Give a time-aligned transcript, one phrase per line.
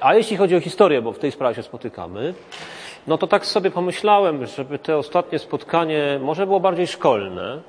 [0.00, 2.34] A jeśli chodzi o historię, bo w tej sprawie się spotykamy,
[3.06, 7.60] no to tak sobie pomyślałem, żeby te ostatnie spotkanie może było bardziej szkolne,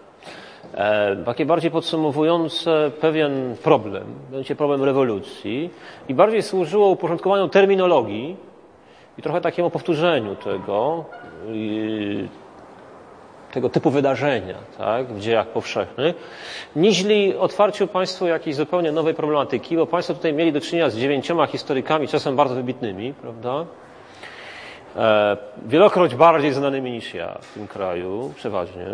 [0.74, 5.70] e, takie bardziej podsumowujące pewien problem, będzie problem rewolucji
[6.10, 8.36] i bardziej służyło uporządkowaniu terminologii
[9.18, 11.06] i trochę takiemu powtórzeniu tego,
[13.58, 16.16] tego typu wydarzenia tak, w dziejach powszechnych,
[16.76, 21.48] niźli otwarciu Państwu jakiejś zupełnie nowej problematyki, bo Państwo tutaj mieli do czynienia z dziewięcioma
[21.48, 23.66] historykami, czasem bardzo wybitnymi, prawda?
[24.96, 28.86] E, wielokroć bardziej znanymi niż ja w tym kraju, przeważnie,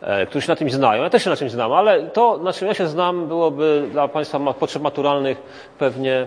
[0.00, 1.02] e, którzy na tym znają.
[1.02, 4.08] Ja też się na czymś znam, ale to, na czym ja się znam, byłoby dla
[4.08, 5.42] Państwa potrzeb maturalnych
[5.78, 6.26] pewnie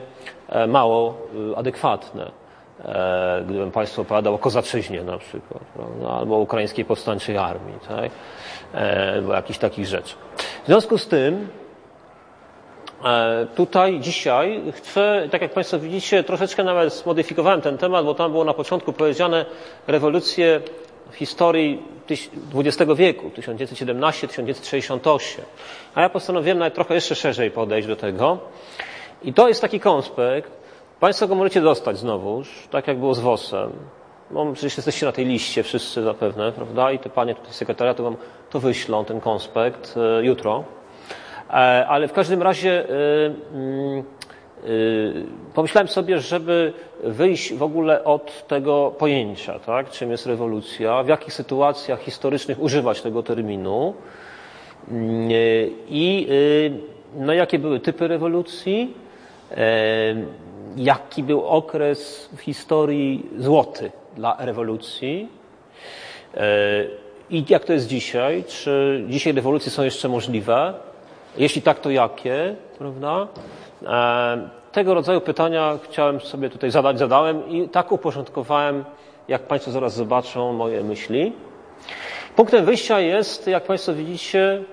[0.49, 1.17] e, mało
[1.55, 2.31] adekwatne.
[2.85, 5.63] E, gdybym Państwu opowiadał o kozaczyźnie na przykład,
[6.09, 8.11] albo o ukraińskiej powstańczej armii, tak?
[8.73, 10.15] E, albo jakichś takich rzeczy.
[10.63, 11.47] W związku z tym
[13.05, 18.31] e, tutaj dzisiaj chcę, tak jak Państwo widzicie, troszeczkę nawet zmodyfikowałem ten temat, bo tam
[18.31, 19.45] było na początku powiedziane
[19.87, 20.61] rewolucje
[21.11, 21.83] w historii
[22.55, 25.41] XX wieku, 1917-1968.
[25.95, 28.37] A ja postanowiłem nawet trochę jeszcze szerzej podejść do tego.
[29.23, 30.51] I to jest taki konspekt,
[30.99, 33.71] Państwo go możecie dostać znowuż, tak jak było z WOS-em.
[34.31, 36.91] No, przecież jesteście na tej liście wszyscy zapewne, prawda?
[36.91, 38.15] I te panie tutaj sekretariatu wam
[38.49, 40.63] to wyślą, ten konspekt, e, jutro.
[41.49, 41.53] E,
[41.87, 42.93] ale w każdym razie e,
[43.53, 44.03] mm,
[45.53, 49.89] pomyślałem sobie, żeby wyjść w ogóle od tego pojęcia, tak?
[49.89, 53.93] czym jest rewolucja, w jakich sytuacjach historycznych używać tego terminu
[54.91, 55.29] mm,
[55.89, 56.27] i
[57.15, 58.93] no, jakie były typy rewolucji,
[60.77, 65.29] jaki był okres w historii złoty dla rewolucji
[66.33, 66.39] e,
[67.29, 68.43] i jak to jest dzisiaj.
[68.47, 70.73] Czy dzisiaj rewolucje są jeszcze możliwe?
[71.37, 72.55] Jeśli tak, to jakie?
[72.77, 73.27] Prawda?
[73.85, 78.85] E, tego rodzaju pytania chciałem sobie tutaj zadać, zadałem i tak uporządkowałem,
[79.27, 81.33] jak Państwo zaraz zobaczą, moje myśli.
[82.35, 84.63] Punktem wyjścia jest, jak Państwo widzicie,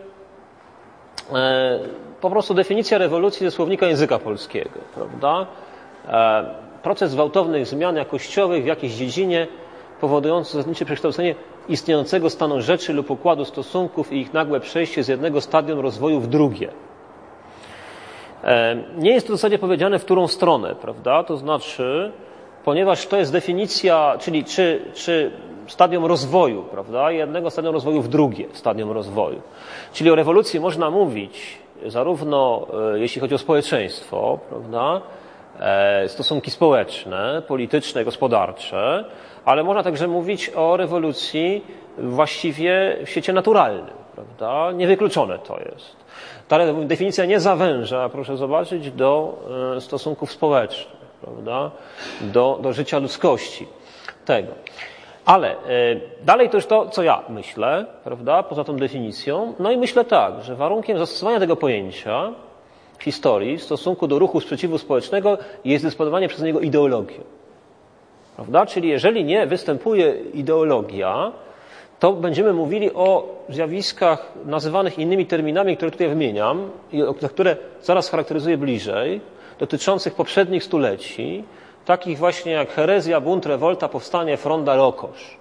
[1.32, 1.78] e,
[2.20, 5.46] po prostu definicja rewolucji ze słownika języka polskiego, prawda?
[6.08, 6.44] E,
[6.82, 9.46] proces gwałtownych zmian jakościowych w jakiejś dziedzinie
[10.00, 11.34] powodujący zasadnicze przekształcenie
[11.68, 16.26] istniejącego stanu rzeczy lub układu stosunków i ich nagłe przejście z jednego stadium rozwoju w
[16.26, 16.68] drugie.
[18.44, 21.24] E, nie jest to w zasadzie powiedziane, w którą stronę, prawda?
[21.24, 22.12] To znaczy,
[22.64, 25.30] ponieważ to jest definicja, czyli czy, czy
[25.66, 27.10] stadium rozwoju, prawda?
[27.10, 29.40] Jednego stadium rozwoju w drugie stadium rozwoju.
[29.92, 35.00] Czyli o rewolucji można mówić zarówno e, jeśli chodzi o społeczeństwo, prawda?
[35.60, 39.04] E, stosunki społeczne, polityczne, gospodarcze,
[39.44, 41.64] ale można także mówić o rewolucji
[41.98, 44.72] właściwie w świecie naturalnym, prawda?
[44.72, 45.96] Niewykluczone to jest.
[46.48, 49.38] Ta definicja nie zawęża, proszę zobaczyć, do
[49.76, 51.70] e, stosunków społecznych, prawda?
[52.20, 53.66] Do, do życia ludzkości
[54.24, 54.52] tego.
[55.24, 55.56] Ale e,
[56.22, 59.54] dalej to już to, co ja myślę, prawda, poza tą definicją.
[59.58, 62.32] No i myślę tak, że warunkiem zastosowania tego pojęcia
[62.98, 67.16] w historii w stosunku do ruchu sprzeciwu społecznego jest dysponowanie przez niego ideologią.
[68.36, 68.66] Prawda?
[68.66, 71.32] Czyli jeżeli nie występuje ideologia,
[72.00, 78.58] to będziemy mówili o zjawiskach nazywanych innymi terminami, które tutaj wymieniam i które zaraz charakteryzuję
[78.58, 79.20] bliżej,
[79.58, 81.44] dotyczących poprzednich stuleci,
[81.84, 85.36] takich właśnie jak herezja, bunt, rewolta, powstanie, fronda, rokosz.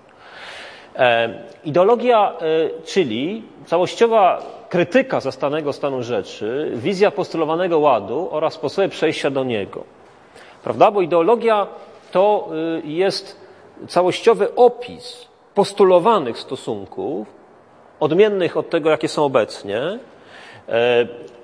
[0.97, 1.29] E,
[1.63, 9.43] ideologia, e, czyli całościowa krytyka zastanego stanu rzeczy, wizja postulowanego ładu oraz sposoby przejścia do
[9.43, 9.83] niego.
[10.63, 10.91] Prawda?
[10.91, 11.67] Bo ideologia
[12.11, 12.49] to
[12.83, 13.39] y, jest
[13.87, 17.27] całościowy opis postulowanych stosunków,
[17.99, 19.99] odmiennych od tego, jakie są obecnie, e,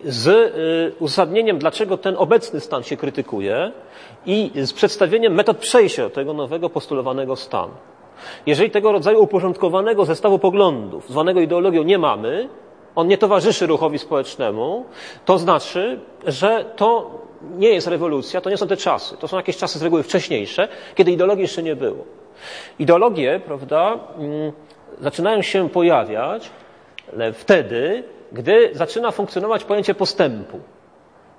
[0.06, 3.72] z y, uzasadnieniem, dlaczego ten obecny stan się krytykuje
[4.26, 7.74] i z przedstawieniem metod przejścia do tego nowego postulowanego stanu.
[8.46, 12.50] Jeżeli tego rodzaju uporządkowanego zestawu poglądów, zwanego ideologią, nie mamy,
[12.96, 14.86] on nie towarzyszy ruchowi społecznemu,
[15.26, 17.12] to znaczy, że to
[17.58, 19.18] nie jest rewolucja, to nie są te czasy.
[19.18, 22.06] To są jakieś czasy z reguły wcześniejsze, kiedy ideologii jeszcze nie było.
[22.80, 24.52] Ideologie, prawda, mm,
[25.00, 26.50] zaczynają się pojawiać
[27.34, 30.60] wtedy, gdy zaczyna funkcjonować pojęcie postępu.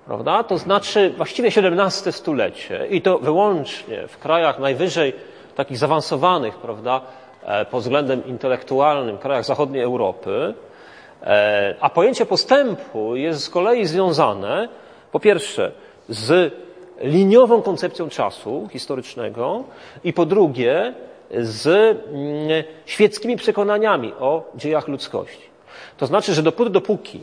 [0.06, 0.44] Prawda?
[0.44, 5.12] To znaczy właściwie XVII stulecie i to wyłącznie w krajach najwyżej
[5.54, 7.00] takich zaawansowanych, prawda,
[7.44, 10.54] e, pod względem intelektualnym, krajach zachodniej Europy,
[11.22, 14.69] E, a pojęcie postępu jest z kolei związane,
[15.12, 15.72] po pierwsze,
[16.08, 16.54] z
[17.00, 19.64] liniową koncepcją czasu historycznego
[20.04, 20.94] i po drugie,
[21.31, 25.46] z mm, świeckimi przekonaniami o dziejach ludzkości.
[25.96, 27.20] To znaczy, że dopóty, dopóki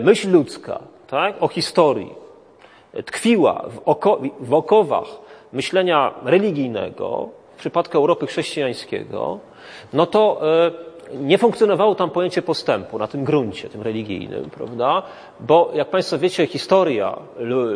[0.00, 2.14] myśl ludzka tak, o historii
[3.04, 5.06] tkwiła w, oko, w okowach
[5.52, 9.38] myślenia religijnego, w przypadku Europy chrześcijańskiego,
[9.92, 10.40] no to
[11.14, 15.02] nie funkcjonowało tam pojęcie postępu na tym gruncie, tym religijnym, prawda?
[15.40, 17.18] Bo jak Państwo wiecie, historia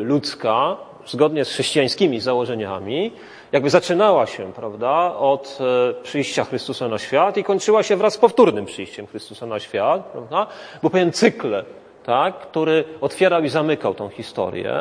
[0.02, 3.12] ludzka, zgodnie z chrześcijańskimi założeniami,
[3.52, 8.18] jakby zaczynała się, prawda, od e, przyjścia Chrystusa na świat i kończyła się wraz z
[8.18, 10.46] powtórnym przyjściem Chrystusa na świat, prawda?
[10.80, 11.64] Był pewien cykl,
[12.04, 14.72] tak, który otwierał i zamykał tą historię.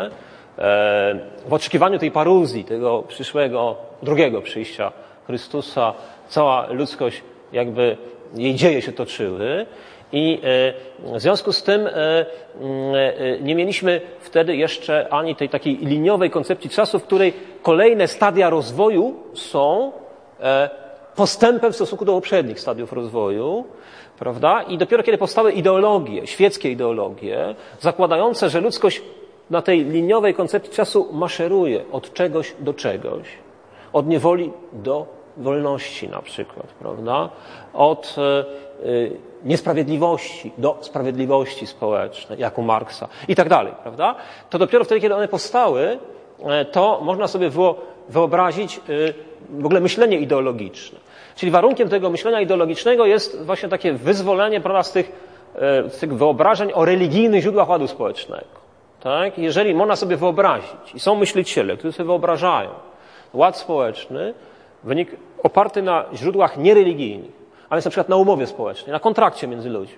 [0.57, 4.91] E, w oczekiwaniu tej paruzji, tego przyszłego, drugiego przyjścia
[5.27, 5.93] Chrystusa,
[6.27, 7.23] cała ludzkość
[7.53, 7.97] jakby
[8.35, 9.65] jej dzieje się toczyły.
[10.11, 12.25] I e, w związku z tym e, e,
[13.41, 19.15] nie mieliśmy wtedy jeszcze ani tej takiej liniowej koncepcji czasu, w której kolejne stadia rozwoju
[19.33, 19.91] są
[21.15, 23.65] postępem w stosunku do poprzednich stadiów rozwoju,
[24.19, 24.61] prawda?
[24.61, 29.01] I dopiero kiedy powstały ideologie, świeckie ideologie, zakładające, że ludzkość
[29.49, 33.27] na tej liniowej koncepcji czasu maszeruje od czegoś do czegoś,
[33.93, 35.05] od niewoli do
[35.37, 37.29] wolności na przykład, prawda?
[37.73, 38.15] Od
[39.43, 44.15] niesprawiedliwości do sprawiedliwości społecznej, jak u Marksa i tak dalej, prawda?
[44.49, 45.99] To dopiero wtedy, kiedy one powstały,
[46.43, 47.49] e, to można sobie
[48.09, 48.79] wyobrazić e,
[49.49, 50.99] w ogóle myślenie ideologiczne.
[51.35, 55.11] Czyli warunkiem tego myślenia ideologicznego jest właśnie takie wyzwolenie prawda, z, tych,
[55.55, 58.59] e, z tych wyobrażeń o religijnych źródłach ładu społecznego.
[58.99, 59.37] Tak?
[59.37, 62.69] Jeżeli można sobie wyobrazić, i są myśliciele, którzy sobie wyobrażają
[63.33, 64.33] ład społeczny,
[64.83, 67.31] wynik oparty na źródłach niereligijnych,
[67.69, 69.97] ale jest na przykład na umowie społecznej, na kontrakcie między ludźmi,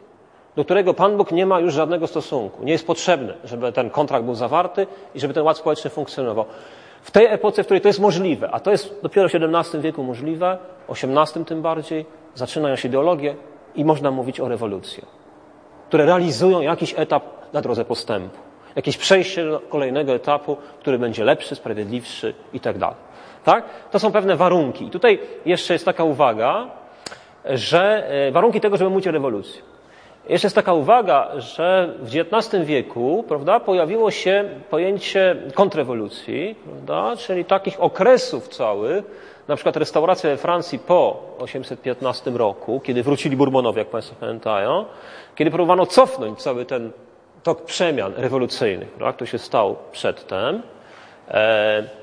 [0.56, 2.64] do którego Pan Bóg nie ma już żadnego stosunku.
[2.64, 6.46] Nie jest potrzebne, żeby ten kontrakt był zawarty i żeby ten ład społeczny funkcjonował.
[7.02, 10.04] W tej epoce, w której to jest możliwe, a to jest dopiero w XVII wieku
[10.04, 10.58] możliwe,
[10.90, 12.06] XVIII tym bardziej,
[12.36, 13.36] zaczynają się ideologie
[13.76, 15.04] i można mówić o rewolucji,
[15.88, 17.24] które realizują jakiś etap
[17.54, 18.38] na drodze postępu.
[18.76, 22.60] Jakieś przejście do kolejnego etapu, który będzie lepszy, sprawiedliwszy i
[23.44, 23.52] tak.
[23.62, 23.64] Tak?
[23.92, 24.86] To są pewne warunki.
[24.86, 26.68] I tutaj jeszcze jest taka uwaga,
[27.46, 29.62] że e, warunki tego, żeby mówić o rewolucji.
[30.30, 37.46] Jeszcze jest taka uwaga, że w XIX wieku prawda, pojawiło się pojęcie kontrrewolucji, prawda, czyli
[37.46, 39.04] takich okresów całych,
[39.48, 44.86] na przykład restauracja we Francji po 815 roku, kiedy wrócili Bourbonowie, jak Państwo pamiętają,
[45.36, 46.92] kiedy próbowano cofnąć cały ten
[47.44, 50.62] tok przemian rewolucyjnych, prawda, który się stał przedtem.
[51.28, 52.01] E,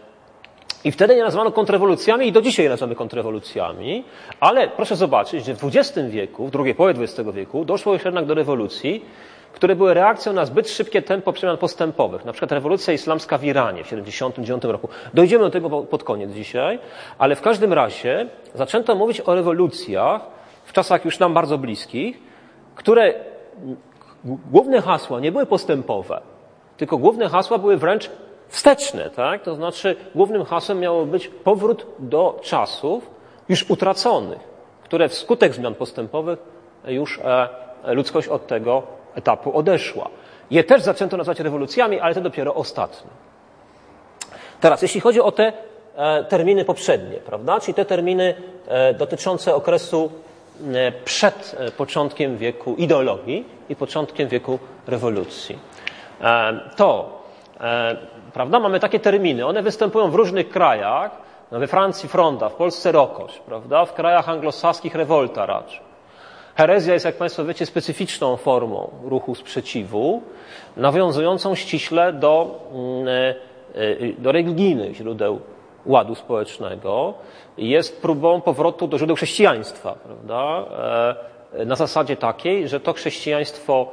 [0.84, 4.04] i wtedy nie nazwano kontrrewolucjami i do dzisiaj je nazywamy kontrrewolucjami,
[4.40, 8.26] ale proszę zobaczyć, że w XX wieku, w drugiej połowie XX wieku doszło już jednak
[8.26, 9.04] do rewolucji,
[9.52, 12.24] które były reakcją na zbyt szybkie tempo przemian postępowych.
[12.24, 14.88] Na przykład rewolucja islamska w Iranie w 1979 roku.
[15.14, 16.78] Dojdziemy do tego pod koniec dzisiaj,
[17.18, 20.20] ale w każdym razie zaczęto mówić o rewolucjach
[20.64, 22.18] w czasach już nam bardzo bliskich,
[22.74, 23.14] które
[24.24, 26.20] główne hasła nie były postępowe,
[26.76, 28.10] tylko główne hasła były wręcz
[28.48, 29.42] wsteczne, tak?
[29.42, 33.10] To znaczy głównym hasłem miało być powrót do czasów
[33.48, 34.38] już utraconych,
[34.84, 36.38] które wskutek zmian postępowych
[36.86, 37.48] już e,
[37.94, 38.82] ludzkość od tego
[39.14, 40.08] etapu odeszła.
[40.50, 43.10] Je też zaczęto nazywać rewolucjami, ale to dopiero ostatnie.
[44.60, 45.52] Teraz, jeśli chodzi o te
[45.96, 47.60] e, terminy poprzednie, prawda?
[47.60, 48.34] Czyli te terminy
[48.68, 50.10] e, dotyczące okresu
[51.04, 55.58] przed początkiem wieku ideologii i początkiem wieku rewolucji.
[56.76, 57.18] To
[58.32, 58.60] Prawda?
[58.60, 59.46] Mamy takie terminy.
[59.46, 61.10] One występują w różnych krajach.
[61.52, 63.84] No we Francji fronda, w Polsce rokosz, prawda?
[63.84, 65.80] W krajach anglosaskich rewolta raczej.
[66.54, 70.22] Herezja jest, jak Państwo wiecie, specyficzną formą ruchu sprzeciwu,
[70.76, 73.34] nawiązującą ściśle do, mm, e,
[73.74, 75.40] e, do religijnych źródeł
[75.86, 77.14] ładu społecznego.
[77.58, 80.64] Jest próbą powrotu do źródeł chrześcijaństwa, prawda?
[81.52, 83.86] E, na zasadzie takiej, że to chrześcijaństwo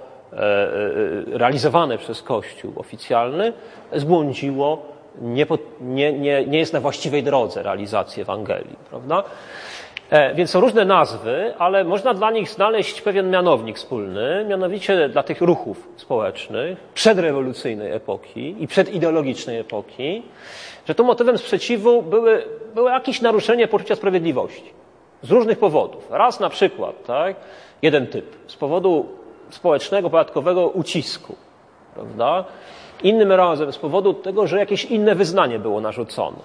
[1.32, 3.54] realizowane przez Kościół oficjalny
[3.94, 4.86] zbłądziło,
[5.22, 5.46] nie,
[5.82, 9.24] nie, nie, nie jest na właściwej drodze realizacji Ewangelii, prawda?
[10.10, 15.24] E, więc są różne nazwy, ale można dla nich znaleźć pewien mianownik wspólny, mianowicie dla
[15.24, 20.24] tych ruchów społecznych przedrewolucyjnej epoki i przedideologicznej epoki,
[20.88, 22.44] że tu motywem sprzeciwu były,
[22.76, 24.74] było jakieś naruszenie poczucia sprawiedliwości.
[25.22, 26.08] Z różnych powodów.
[26.10, 27.36] Raz na przykład, tak,
[27.82, 29.06] jeden typ, z powodu
[29.50, 31.36] społecznego, podatkowego ucisku.
[31.94, 32.46] Prawda?
[33.04, 36.38] Innym razem z powodu tego, że jakieś inne wyznanie było narzucone.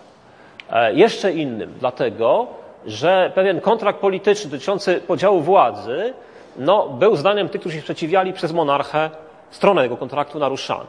[0.70, 2.46] E, jeszcze innym dlatego,
[2.86, 6.14] że pewien kontrakt polityczny dotyczący podziału władzy
[6.56, 9.10] no, był zdaniem tych, którzy się sprzeciwiali przez monarchę,
[9.50, 10.86] stronę tego kontraktu naruszany.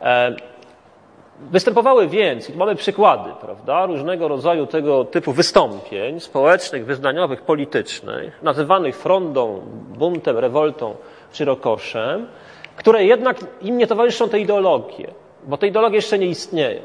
[0.00, 0.36] E,
[1.40, 8.96] występowały więc, i mamy przykłady, prawda, różnego rodzaju tego typu wystąpień społecznych, wyznaniowych, politycznych, nazywanych
[8.96, 9.60] frondą,
[9.98, 10.94] buntem, rewoltą
[11.34, 12.26] czy rokoszem,
[12.76, 15.10] które jednak im nie towarzyszą te ideologie,
[15.44, 16.82] bo te ideologie jeszcze nie istnieją.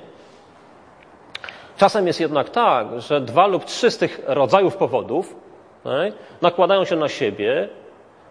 [1.78, 5.36] Czasem jest jednak tak, że dwa lub trzy z tych rodzajów powodów
[5.84, 7.70] tak, nakładają się na siebie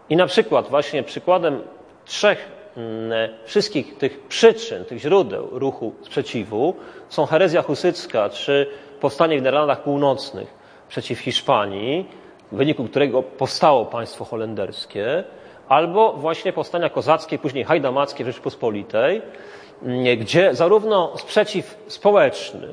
[0.09, 1.63] i na przykład właśnie przykładem
[2.05, 6.75] trzech mm, wszystkich tych przyczyn, tych źródeł ruchu sprzeciwu
[7.09, 8.67] są herezja husycka czy
[9.01, 10.55] powstanie w Niderlandach Północnych
[10.89, 12.09] przeciw Hiszpanii,
[12.53, 15.25] w wyniku którego powstało państwo holenderskie,
[15.69, 19.23] albo właśnie powstania kozackie, później hajdamackie w Rzeczypospolitej,
[19.83, 22.73] mm, gdzie zarówno sprzeciw społeczny,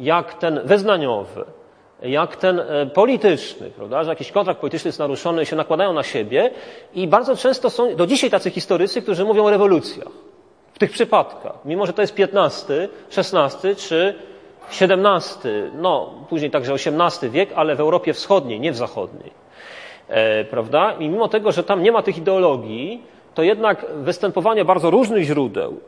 [0.00, 1.44] jak ten wyznaniowy,
[2.02, 6.50] jak ten e, polityczny, prawda, że jakiś kontrakt polityczny jest naruszony, się nakładają na siebie
[6.94, 10.12] i bardzo często są do dzisiaj tacy historycy, którzy mówią o rewolucjach.
[10.74, 14.14] W tych przypadkach, mimo że to jest XV, XVI czy
[14.80, 19.41] XVII, no później także XVIII wiek, ale w Europie Wschodniej, nie w Zachodniej.
[20.08, 20.92] E, prawda?
[20.92, 23.02] I mimo tego, że tam nie ma tych ideologii,
[23.34, 25.80] to jednak występowanie bardzo różnych źródeł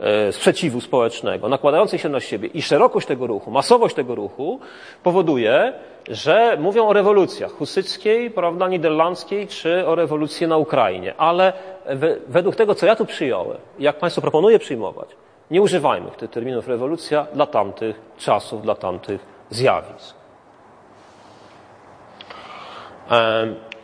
[0.00, 4.60] e, sprzeciwu społecznego, nakładających się na siebie i szerokość tego ruchu, masowość tego ruchu
[5.02, 5.72] powoduje,
[6.10, 11.14] że mówią o rewolucjach husyckiej, prawda, niderlandzkiej, czy o rewolucji na Ukrainie.
[11.18, 11.52] Ale
[12.28, 15.08] według tego, co ja tu przyjąłem, jak Państwo proponuję przyjmować,
[15.50, 19.20] nie używajmy tych terminów rewolucja dla tamtych czasów, dla tamtych
[19.50, 20.17] zjawisk.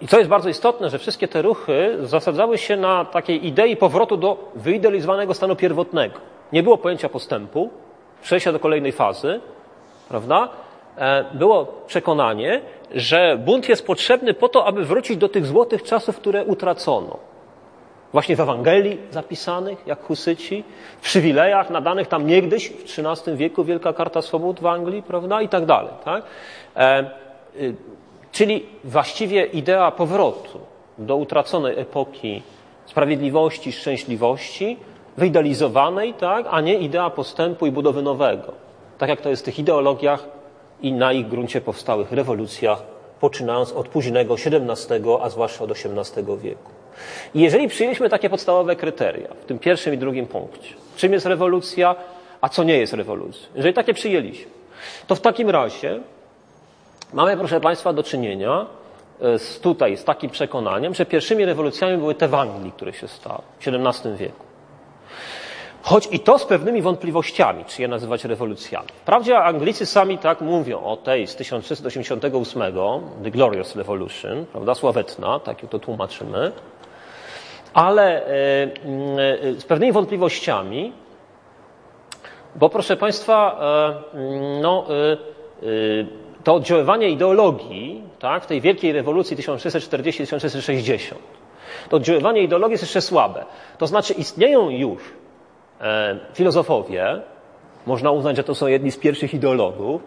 [0.00, 4.16] I co jest bardzo istotne, że wszystkie te ruchy zasadzały się na takiej idei powrotu
[4.16, 6.14] do wyidealizowanego stanu pierwotnego.
[6.52, 7.70] Nie było pojęcia postępu,
[8.22, 9.40] przejścia do kolejnej fazy,
[10.08, 10.48] prawda?
[11.34, 12.60] Było przekonanie,
[12.94, 17.18] że bunt jest potrzebny po to, aby wrócić do tych złotych czasów, które utracono.
[18.12, 20.64] Właśnie w Ewangelii zapisanych, jak husyci,
[20.98, 25.42] w przywilejach nadanych tam niegdyś, w XIII wieku, Wielka Karta Swobód w Anglii, prawda?
[25.42, 25.92] I tak dalej.
[26.04, 26.24] Tak?
[28.34, 30.60] Czyli właściwie idea powrotu
[30.98, 32.42] do utraconej epoki
[32.86, 34.76] sprawiedliwości, szczęśliwości,
[35.16, 38.52] wyidealizowanej, tak, a nie idea postępu i budowy nowego.
[38.98, 40.28] Tak jak to jest w tych ideologiach
[40.82, 42.82] i na ich gruncie powstałych rewolucjach,
[43.20, 46.70] poczynając od późnego XVII, a zwłaszcza od XVIII wieku.
[47.34, 51.96] I jeżeli przyjęliśmy takie podstawowe kryteria w tym pierwszym i drugim punkcie, czym jest rewolucja,
[52.40, 54.50] a co nie jest rewolucja, jeżeli takie przyjęliśmy,
[55.06, 56.00] to w takim razie
[57.14, 58.66] Mamy, proszę Państwa, do czynienia
[59.20, 63.08] e, z, tutaj z takim przekonaniem, że pierwszymi rewolucjami były te w Anglii, które się
[63.08, 64.44] stały w XVII wieku.
[65.82, 68.88] Choć i to z pewnymi wątpliwościami, czy je nazywać rewolucjami.
[68.88, 72.62] Wprawdzie Anglicy sami tak mówią o tej z 1688,
[73.24, 76.52] The Glorious Revolution, prawda, sławetna, tak to tłumaczymy,
[77.74, 78.70] ale e, e,
[79.60, 80.92] z pewnymi wątpliwościami,
[82.56, 83.60] bo proszę Państwa,
[84.62, 84.86] no,
[86.44, 91.14] to oddziaływanie ideologii tak, w tej wielkiej rewolucji 1640-1660,
[91.88, 93.44] to oddziaływanie ideologii jest jeszcze słabe.
[93.78, 95.02] To znaczy istnieją już
[95.80, 97.20] e, filozofowie,
[97.86, 100.02] można uznać, że to są jedni z pierwszych ideologów,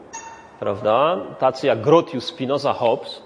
[0.60, 1.18] prawda?
[1.40, 3.22] Tacy jak Grotius, Spinoza, Hobbes.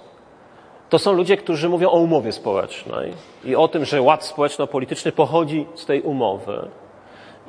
[0.90, 3.14] To są ludzie, którzy mówią o umowie społecznej
[3.46, 6.68] i o tym, że ład społeczno-polityczny pochodzi z tej umowy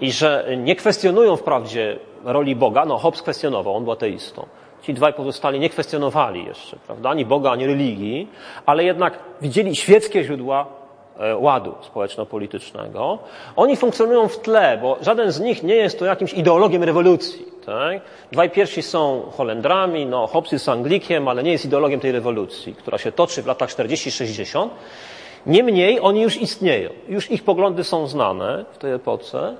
[0.00, 2.84] i że nie kwestionują wprawdzie roli Boga.
[2.84, 4.46] No, Hobbes kwestionował, on był ateistą
[4.82, 8.28] Ci dwaj pozostali nie kwestionowali jeszcze, prawda, ani Boga, ani religii,
[8.66, 10.66] ale jednak widzieli świeckie źródła
[11.18, 13.18] e, ładu społeczno-politycznego.
[13.56, 17.46] Oni funkcjonują w tle, bo żaden z nich nie jest to jakimś ideologiem rewolucji.
[17.66, 18.00] Tak?
[18.32, 22.98] Dwaj pierwsi są Holendrami, no, Hobbes jest Anglikiem, ale nie jest ideologiem tej rewolucji, która
[22.98, 24.68] się toczy w latach 40-60.
[25.46, 29.56] Niemniej oni już istnieją, już ich poglądy są znane w tej epoce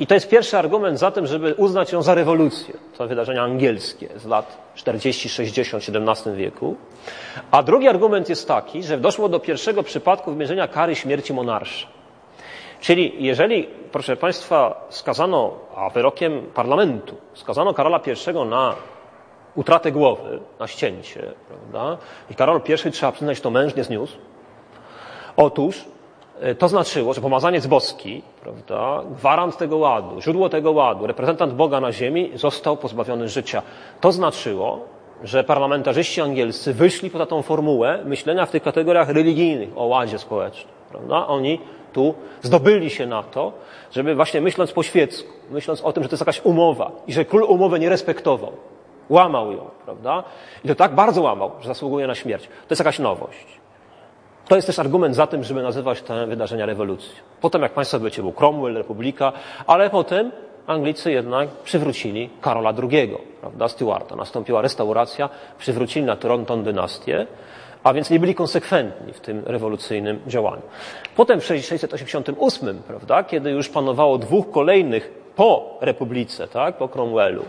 [0.00, 2.74] i to jest pierwszy argument za tym, żeby uznać ją za rewolucję.
[2.98, 6.76] To wydarzenia angielskie z lat 40, 60, 17 wieku.
[7.50, 11.86] A drugi argument jest taki, że doszło do pierwszego przypadku wymierzenia kary śmierci monarszy.
[12.80, 18.74] Czyli jeżeli, proszę Państwa, skazano, a wyrokiem parlamentu, skazano Karola I na
[19.54, 21.98] utratę głowy, na ścięcie, prawda?
[22.30, 24.16] I Karol I, trzeba przyznać, to mężnie zniósł.
[25.36, 25.84] Otóż
[26.58, 31.92] to znaczyło, że pomazaniec boski, prawda, gwarant tego ładu, źródło tego ładu, reprezentant Boga na
[31.92, 33.62] ziemi został pozbawiony życia.
[34.00, 34.84] To znaczyło,
[35.24, 40.74] że parlamentarzyści angielscy wyszli poza tą formułę myślenia w tych kategoriach religijnych o ładzie społecznym.
[40.90, 41.26] Prawda?
[41.26, 41.60] Oni
[41.92, 43.52] tu zdobyli się na to,
[43.92, 47.24] żeby właśnie myśląc po świecku, myśląc o tym, że to jest jakaś umowa i że
[47.24, 48.52] król umowę nie respektował,
[49.08, 50.24] łamał ją, prawda?
[50.64, 52.46] I to tak bardzo łamał, że zasługuje na śmierć.
[52.46, 53.59] To jest jakaś nowość.
[54.50, 57.14] To jest też argument za tym, żeby nazywać te wydarzenia rewolucją.
[57.40, 59.32] Potem, jak Państwo wiecie, był Cromwell, Republika,
[59.66, 60.32] ale potem
[60.66, 64.16] Anglicy jednak przywrócili Karola II, prawda, Stuarta.
[64.16, 65.28] Nastąpiła restauracja,
[65.58, 67.26] przywrócili na tron tą dynastię,
[67.82, 70.62] a więc nie byli konsekwentni w tym rewolucyjnym działaniu.
[71.16, 77.42] Potem w 1688, prawda, kiedy już panowało dwóch kolejnych po republice, tak, po Cromwellu,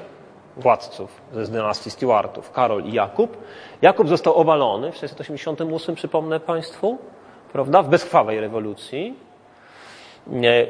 [0.58, 3.38] władców ze dynastii Stuartów, Karol i Jakub,
[3.82, 6.98] Jakub został obalony w 1688, przypomnę Państwu,
[7.54, 9.16] prawda, w bezkrwawej rewolucji,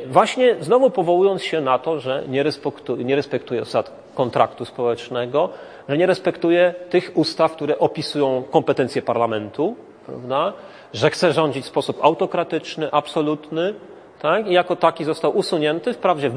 [0.08, 5.50] Właśnie znowu powołując się na to, że nie respektuje, nie respektuje zasad kontraktu społecznego,
[5.90, 10.54] że nie respektuje tych ustaw, które opisują kompetencje parlamentu, prawda?
[10.94, 13.74] że chce rządzić w sposób autokratyczny, absolutny,
[14.22, 14.48] tak?
[14.48, 16.34] i jako taki został usunięty, wprawdzie w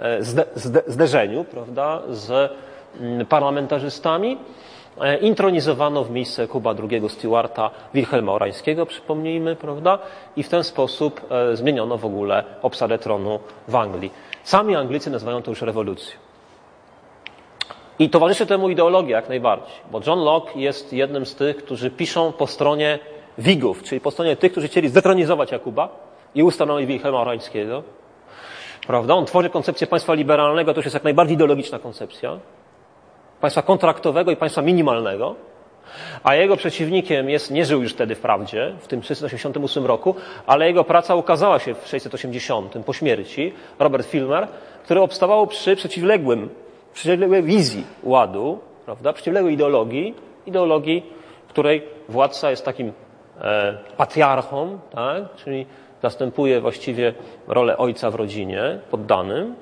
[0.00, 0.22] e,
[0.86, 2.02] zderzeniu prawda?
[2.10, 2.52] z
[3.00, 4.38] mm, parlamentarzystami,
[5.00, 9.98] E, intronizowano w miejsce Kuba II Stuarta Wilhelma Orańskiego, przypomnijmy, prawda?
[10.36, 14.10] I w ten sposób e, zmieniono w ogóle obsadę tronu w Anglii.
[14.44, 16.18] Sami Anglicy nazywają to już rewolucją.
[17.98, 22.32] I towarzyszy temu ideologia jak najbardziej, bo John Locke jest jednym z tych, którzy piszą
[22.32, 22.98] po stronie
[23.38, 25.88] Wigów, czyli po stronie tych, którzy chcieli zdetronizować Jakuba
[26.34, 27.82] i ustanowić Wilhelma Orańskiego.
[28.86, 29.14] Prawda?
[29.14, 32.38] On tworzy koncepcję państwa liberalnego, to już jest jak najbardziej ideologiczna koncepcja.
[33.40, 35.34] Państwa kontraktowego i państwa minimalnego,
[36.24, 40.14] a jego przeciwnikiem jest, nie żył już wtedy wprawdzie, w tym 688 roku,
[40.46, 44.48] ale jego praca ukazała się w 680 po śmierci, Robert Filmer,
[44.84, 46.48] który obstawał przy przeciwległym,
[46.94, 50.14] przeciwległej wizji ładu, prawda, przeciwległej ideologii,
[50.46, 51.06] ideologii,
[51.48, 52.92] której władca jest takim
[53.40, 55.66] e, patriarchą, tak, czyli
[56.02, 57.14] zastępuje właściwie
[57.48, 59.54] rolę ojca w rodzinie, poddanym,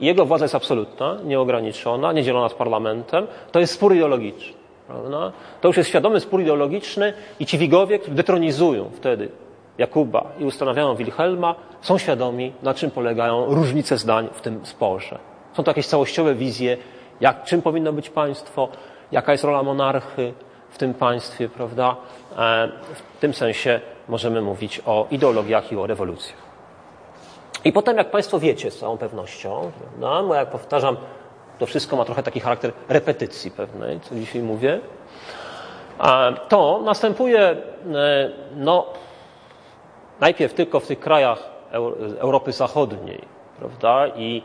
[0.00, 3.26] jego władza jest absolutna, nieograniczona, niedzielona z parlamentem.
[3.52, 4.56] To jest spór ideologiczny.
[4.86, 5.32] Prawda?
[5.60, 9.28] To już jest świadomy spór ideologiczny i ci wigowie, którzy detronizują wtedy
[9.78, 15.18] Jakuba i ustanawiają Wilhelma, są świadomi, na czym polegają różnice zdań w tym sporze.
[15.52, 16.76] Są to jakieś całościowe wizje,
[17.20, 18.68] jak, czym powinno być państwo,
[19.12, 20.32] jaka jest rola monarchy
[20.70, 21.96] w tym państwie, prawda?
[22.38, 22.68] E,
[23.16, 26.38] w tym sensie możemy mówić o ideologiach i o rewolucjach.
[27.64, 30.96] I potem, jak Państwo wiecie z całą pewnością, prawda, bo jak powtarzam,
[31.58, 34.80] to wszystko ma trochę taki charakter repetycji pewnej, co dzisiaj mówię,
[36.48, 37.56] to następuje e,
[38.56, 38.86] no,
[40.20, 41.50] najpierw tylko w tych krajach
[42.18, 44.42] Europy Zachodniej prawda, i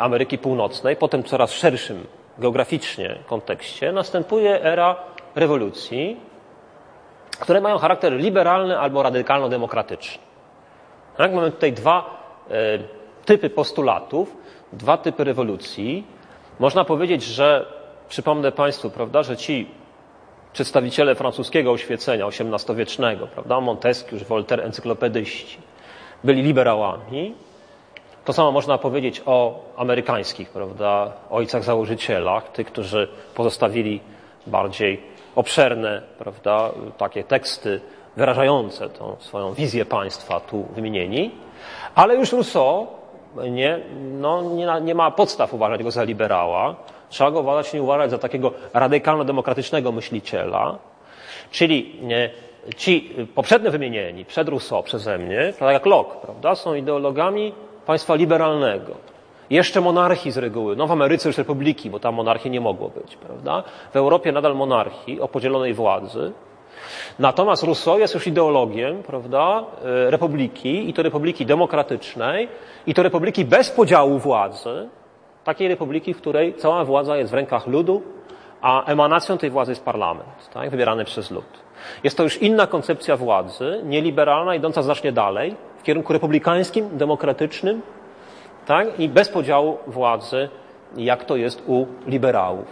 [0.00, 2.06] Ameryki Północnej, potem coraz szerszym
[2.38, 4.96] geograficznie kontekście, następuje era
[5.34, 6.20] rewolucji,
[7.42, 10.18] które mają charakter liberalny albo radykalno-demokratyczny.
[11.16, 11.32] Tak?
[11.32, 12.78] Mamy tutaj dwa E,
[13.24, 14.36] typy postulatów,
[14.72, 16.06] dwa typy rewolucji.
[16.58, 17.66] Można powiedzieć, że
[18.08, 19.68] przypomnę Państwu, prawda, że ci
[20.52, 25.58] przedstawiciele francuskiego oświecenia XVIII-wiecznego, prawda, Montesquieu, Voltaire, encyklopedyści,
[26.24, 27.34] byli liberałami.
[28.24, 34.00] To samo można powiedzieć o amerykańskich, prawda, ojcach założycielach, tych, którzy pozostawili
[34.46, 35.00] bardziej
[35.34, 37.80] obszerne, prawda, takie teksty
[38.16, 41.30] wyrażające tą swoją wizję państwa tu wymienieni.
[41.94, 42.86] Ale już Rousseau
[43.50, 43.80] nie,
[44.20, 46.74] no, nie, nie ma podstaw uważać go za liberała.
[47.08, 50.78] Trzeba go uważać, nie uważać za takiego radykalno-demokratycznego myśliciela.
[51.50, 52.30] Czyli nie,
[52.76, 57.52] ci poprzednio wymienieni przed Rousseau przeze mnie, tak jak Locke, prawda, są ideologami
[57.86, 59.11] państwa liberalnego.
[59.52, 60.76] Jeszcze monarchii z reguły.
[60.76, 63.62] No w Ameryce już republiki, bo tam monarchii nie mogło być, prawda?
[63.92, 66.32] W Europie nadal monarchii o podzielonej władzy.
[67.18, 72.48] Natomiast Rousseau jest już ideologiem, prawda, e, republiki i to republiki demokratycznej
[72.86, 74.88] i to republiki bez podziału władzy,
[75.44, 78.02] takiej republiki, w której cała władza jest w rękach ludu,
[78.62, 81.44] a emanacją tej władzy jest parlament, tak, wybierany przez lud.
[82.04, 87.82] Jest to już inna koncepcja władzy, nieliberalna, idąca znacznie dalej, w kierunku republikańskim, demokratycznym,
[88.66, 90.48] tak, i bez podziału władzy,
[90.96, 92.66] jak to jest u liberałów.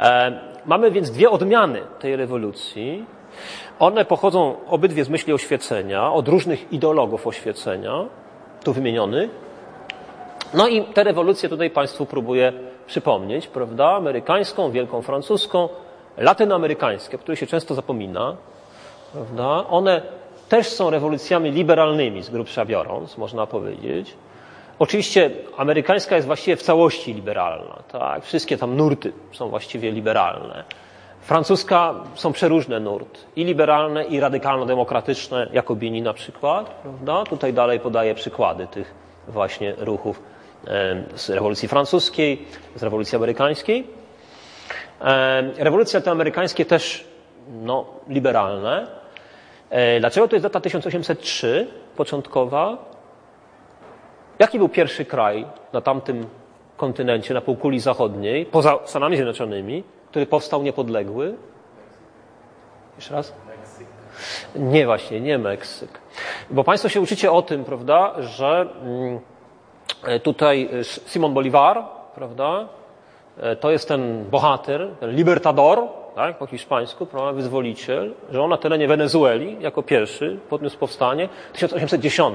[0.00, 3.04] E, mamy więc dwie odmiany tej rewolucji,
[3.78, 8.04] one pochodzą obydwie z myśli oświecenia, od różnych ideologów oświecenia,
[8.64, 9.30] tu wymienionych.
[10.54, 12.52] No i te rewolucje tutaj Państwu próbuję
[12.86, 13.90] przypomnieć, prawda?
[13.90, 15.68] Amerykańską, wielką francuską,
[16.16, 18.36] latynoamerykańskie, o których się często zapomina,
[19.12, 19.68] prawda?
[19.68, 20.02] One
[20.48, 24.16] też są rewolucjami liberalnymi z grubsza biorąc, można powiedzieć.
[24.80, 28.24] Oczywiście amerykańska jest właściwie w całości liberalna, tak?
[28.24, 30.64] Wszystkie tam nurty są właściwie liberalne.
[31.20, 36.70] Francuska są przeróżne nurty, i liberalne, i radykalno-demokratyczne, Jakobini na przykład.
[36.70, 37.24] Prawda?
[37.24, 38.94] Tutaj dalej podaję przykłady tych
[39.28, 40.22] właśnie ruchów
[41.14, 42.44] z rewolucji francuskiej,
[42.76, 43.86] z rewolucji amerykańskiej.
[45.56, 47.04] Rewolucje te amerykańskie też
[47.48, 48.86] no, liberalne.
[49.70, 51.66] E, dlaczego to jest data 1803,
[51.96, 52.89] początkowa?
[54.40, 56.26] Jaki był pierwszy kraj na tamtym
[56.76, 61.34] kontynencie, na półkuli zachodniej, poza Stanami Zjednoczonymi, który powstał niepodległy.
[62.96, 63.34] Jeszcze raz?
[64.56, 66.00] Nie właśnie, nie Meksyk.
[66.50, 69.20] Bo Państwo się uczycie o tym, prawda, że mm,
[70.22, 72.68] tutaj Simon Bolivar, prawda,
[73.60, 78.88] to jest ten bohater, ten libertador, tak, po hiszpańsku, prawda, wyzwoliciel, że on na terenie
[78.88, 82.34] Wenezueli jako pierwszy podniósł powstanie 1810.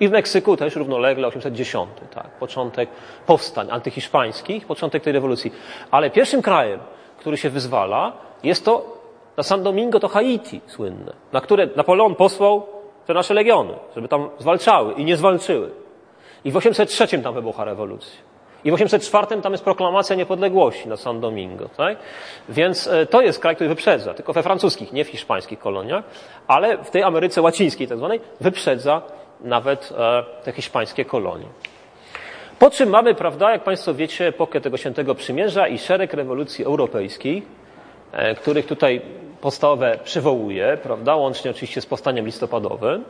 [0.00, 2.88] I w Meksyku też równolegle 810, tak, początek
[3.26, 5.52] powstań antyhiszpańskich, początek tej rewolucji.
[5.90, 6.80] Ale pierwszym krajem,
[7.18, 8.94] który się wyzwala, jest to
[9.36, 12.66] na San Domingo to Haiti słynne, na które Napoleon posłał
[13.06, 15.70] te nasze legiony, żeby tam zwalczały i nie zwalczyły.
[16.44, 18.20] I w 803 tam wybucha rewolucja.
[18.64, 21.68] I w 804 tam jest proklamacja niepodległości na San Domingo.
[21.76, 21.98] Tak?
[22.48, 26.04] Więc e, to jest kraj, który wyprzedza, tylko we francuskich, nie w hiszpańskich koloniach,
[26.46, 29.02] ale w tej Ameryce Łacińskiej tak zwanej wyprzedza
[29.44, 31.46] nawet e, te hiszpańskie kolonie.
[32.58, 37.44] Po czym mamy, prawda, jak Państwo wiecie, epokę tego świętego przymierza i szereg rewolucji europejskich,
[38.12, 39.02] e, których tutaj
[39.40, 43.04] podstawowe przywołuje, prawda, łącznie oczywiście z powstaniem listopadowym.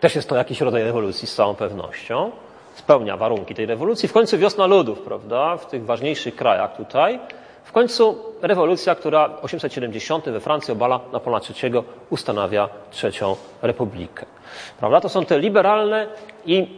[0.00, 2.30] Też jest to jakiś rodzaj rewolucji z całą pewnością
[2.74, 4.08] spełnia warunki tej rewolucji.
[4.08, 7.20] W końcu wiosna ludów, prawda, w tych ważniejszych krajach tutaj.
[7.66, 11.72] W końcu rewolucja, która 870 we Francji obala Napoleona III
[12.10, 14.26] ustanawia trzecią republikę.
[14.78, 15.00] Prawda?
[15.00, 16.06] To są te liberalne
[16.46, 16.68] i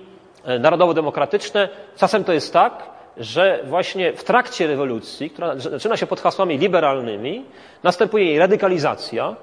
[0.45, 1.69] e, narodowo-demokratyczne.
[1.97, 2.83] Czasem to jest tak,
[3.17, 7.45] że właśnie w trakcie rewolucji, która zaczyna się pod hasłami liberalnymi,
[7.83, 9.37] następuje jej radykalizacja,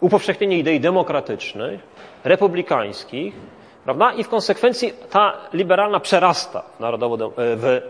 [0.00, 1.80] upowszechnienie idei demokratycznych,
[2.24, 3.34] republikańskich,
[3.84, 4.12] Prawda?
[4.12, 7.80] I w konsekwencji ta liberalna przerasta w, narodowo, e, w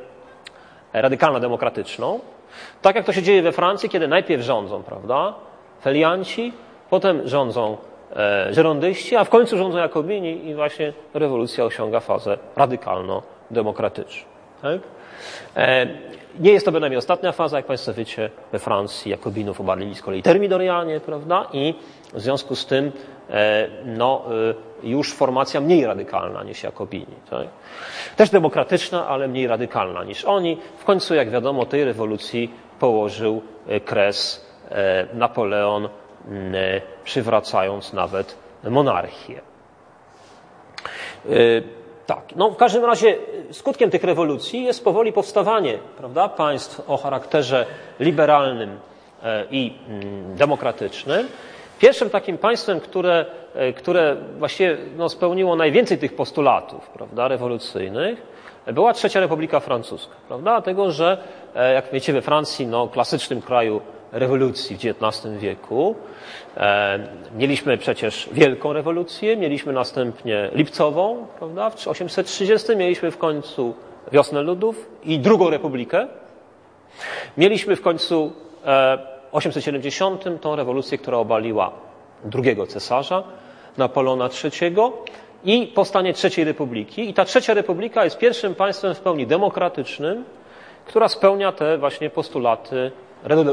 [0.93, 2.21] radykalno-demokratyczną.
[2.83, 5.35] Tak jak to się dzieje we Francji, kiedy najpierw rządzą, prawda?
[5.83, 6.53] Felianci,
[6.91, 7.77] potem rządzą
[8.17, 14.25] e, żerondyści, a w końcu rządzą Jakobini i właśnie rewolucja osiąga fazę radykalno-demokratyczną.
[14.63, 14.81] Tak?
[15.57, 15.87] E,
[16.39, 20.23] nie jest to bynajmniej ostatnia faza, jak Państwo wiecie, we Francji Jakobinów obalili z kolei
[20.23, 21.47] termidorianie, prawda?
[21.53, 21.75] I
[22.13, 22.93] w związku z tym
[23.31, 27.15] e, no, e, już formacja mniej radykalna niż Jakobini.
[27.31, 27.47] Tak?
[28.17, 30.59] Też demokratyczna, ale mniej radykalna niż oni.
[30.79, 33.43] W końcu, jak wiadomo, tej rewolucji położył
[33.85, 34.47] kres
[35.15, 35.89] Napoleon,
[37.05, 39.41] przywracając nawet monarchię.
[42.07, 42.37] Tak.
[42.37, 43.17] No, w każdym razie
[43.53, 47.67] skutkiem tych rewolucji jest powoli powstawanie prawda, państw o charakterze
[48.01, 48.79] liberalnym
[49.23, 49.75] e, i
[50.37, 51.29] demokratycznym.
[51.81, 58.23] Pierwszym takim państwem, które, e, które właściwie no, spełniło najwięcej tych postulatów prawda, rewolucyjnych,
[58.73, 60.15] była Trzecia Republika Francuska.
[60.29, 60.51] Prawda?
[60.51, 61.19] Dlatego, że
[61.55, 63.81] e, jak wiecie, we Francji, no, klasycznym kraju
[64.13, 65.95] rewolucji w XIX wieku.
[66.57, 66.99] E,
[67.37, 71.71] mieliśmy przecież wielką rewolucję, mieliśmy następnie lipcową, prawda?
[71.71, 73.75] W 830 mieliśmy w końcu
[74.13, 76.07] wiosnę ludów i drugą republikę.
[77.37, 78.33] Mieliśmy w końcu
[79.33, 81.71] 870 tą rewolucję, która obaliła
[82.25, 83.23] drugiego cesarza,
[83.79, 84.75] Napoleona III
[85.45, 87.11] i powstanie trzeciej republiki.
[87.11, 90.25] I ta trzecia republika jest pierwszym państwem w pełni demokratycznym,
[90.85, 92.91] która spełnia te właśnie postulaty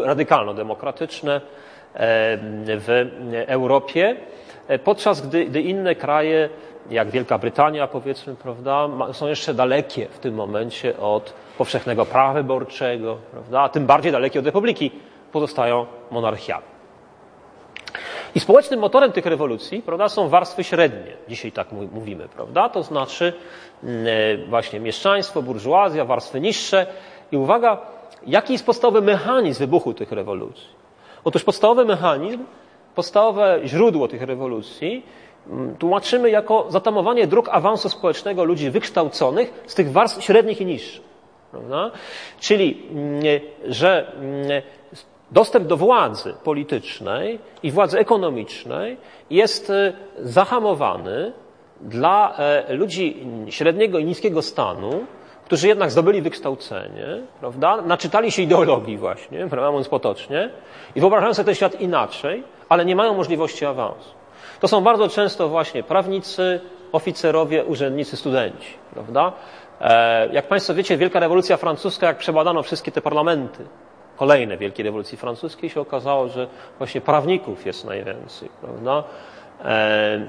[0.05, 1.41] radykalno-demokratyczne
[2.65, 3.07] w
[3.47, 4.15] Europie,
[4.83, 6.49] podczas gdy, gdy inne kraje,
[6.89, 13.17] jak Wielka Brytania powiedzmy, prawda, są jeszcze dalekie w tym momencie od powszechnego prawa wyborczego,
[13.31, 14.91] prawda, a tym bardziej dalekie od republiki,
[15.31, 16.65] pozostają monarchiami.
[18.35, 22.69] I społecznym motorem tych rewolucji prawda, są warstwy średnie, dzisiaj tak mówimy, prawda?
[22.69, 23.33] to znaczy
[24.49, 26.87] właśnie mieszczaństwo, burżuazja, warstwy niższe.
[27.31, 27.77] I uwaga,
[28.27, 30.67] Jaki jest podstawowy mechanizm wybuchu tych rewolucji?
[31.23, 32.43] Otóż podstawowy mechanizm,
[32.95, 35.05] podstawowe źródło tych rewolucji
[35.49, 41.01] mm, tłumaczymy jako zatamowanie dróg awansu społecznego ludzi wykształconych z tych warstw średnich i niższych.
[41.51, 41.91] Prawda?
[42.39, 43.21] Czyli, mm,
[43.65, 44.61] że mm,
[45.31, 48.97] dostęp do władzy politycznej i władzy ekonomicznej
[49.29, 51.33] jest e, zahamowany
[51.81, 55.05] dla e, ludzi średniego i niskiego stanu,
[55.45, 57.81] którzy jednak zdobyli wykształcenie, prawda?
[57.81, 60.49] naczytali się ideologii właśnie, prawda, mówiąc potocznie,
[60.95, 64.09] i wyobrażają sobie ten świat inaczej, ale nie mają możliwości awansu.
[64.59, 66.59] To są bardzo często właśnie prawnicy,
[66.91, 68.73] oficerowie, urzędnicy, studenci.
[68.93, 69.31] Prawda?
[69.81, 73.65] E, jak Państwo wiecie, Wielka Rewolucja Francuska, jak przebadano wszystkie te parlamenty,
[74.17, 78.49] kolejne Wielkie Rewolucji Francuskiej, się okazało, że właśnie prawników jest najwięcej.
[78.62, 79.03] Prawda?
[79.65, 80.19] E,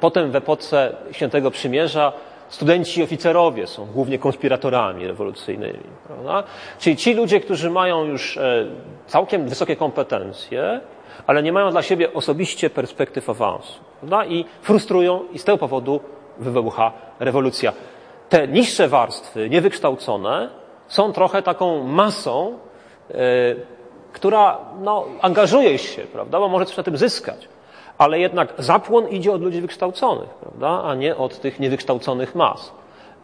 [0.00, 2.12] potem w epoce Świętego Przymierza
[2.48, 5.84] studenci oficerowie są głównie konspiratorami rewolucyjnymi.
[6.06, 6.44] Prawda?
[6.78, 8.66] Czyli ci ludzie, którzy mają już e,
[9.06, 10.80] całkiem wysokie kompetencje,
[11.26, 13.80] ale nie mają dla siebie osobiście perspektyw awansu.
[14.00, 14.24] Prawda?
[14.24, 16.00] I frustrują i z tego powodu
[16.38, 17.72] wybucha rewolucja.
[18.28, 20.48] Te niższe warstwy, niewykształcone,
[20.88, 22.58] są trochę taką masą
[24.12, 27.48] która no, angażuje się, prawda, bo może coś na tym zyskać,
[27.98, 32.72] ale jednak zapłon idzie od ludzi wykształconych, prawda, a nie od tych niewykształconych mas.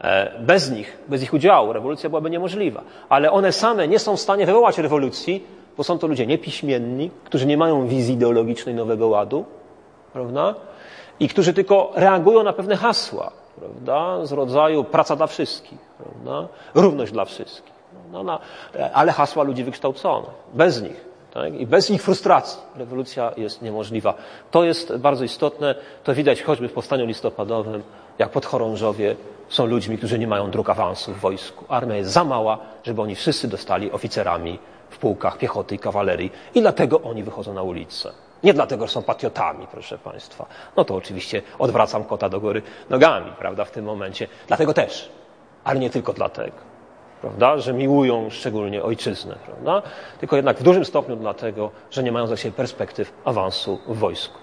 [0.01, 2.83] E, bez nich, bez ich udziału rewolucja byłaby niemożliwa.
[3.09, 5.45] Ale one same nie są w stanie wywołać rewolucji,
[5.77, 9.45] bo są to ludzie niepiśmienni, którzy nie mają wizji ideologicznej nowego ładu,
[10.13, 10.55] prawda?
[11.21, 14.27] I którzy tylko reagują na pewne hasła, prawda?
[14.27, 16.49] Z rodzaju praca dla wszystkich, prawda?
[16.75, 17.78] Równość dla wszystkich.
[18.13, 18.39] No, no,
[18.93, 20.31] ale hasła ludzi wykształconych.
[20.55, 21.09] Bez nich.
[21.35, 21.55] Tak?
[21.55, 24.15] I bez ich frustracji rewolucja jest niemożliwa.
[24.51, 25.75] To jest bardzo istotne.
[26.05, 27.83] To widać choćby w powstaniu listopadowym,
[28.19, 29.17] jak podchorążowie
[29.49, 31.65] są ludźmi, którzy nie mają dróg awansu w wojsku.
[31.69, 34.59] Armia jest za mała, żeby oni wszyscy dostali oficerami
[34.91, 38.13] w pułkach piechoty i kawalerii i dlatego oni wychodzą na ulicę.
[38.45, 40.47] Nie dlatego, że są patriotami, proszę Państwa.
[40.77, 44.29] No to oczywiście odwracam kota do góry nogami, prawda, w tym momencie.
[44.47, 45.09] Dlatego też,
[45.65, 46.57] ale nie tylko dlatego,
[47.21, 49.83] prawda, że miłują szczególnie ojczyznę, prawda,
[50.21, 54.39] tylko jednak w dużym stopniu dlatego, że nie mają za siebie perspektyw awansu w wojsku.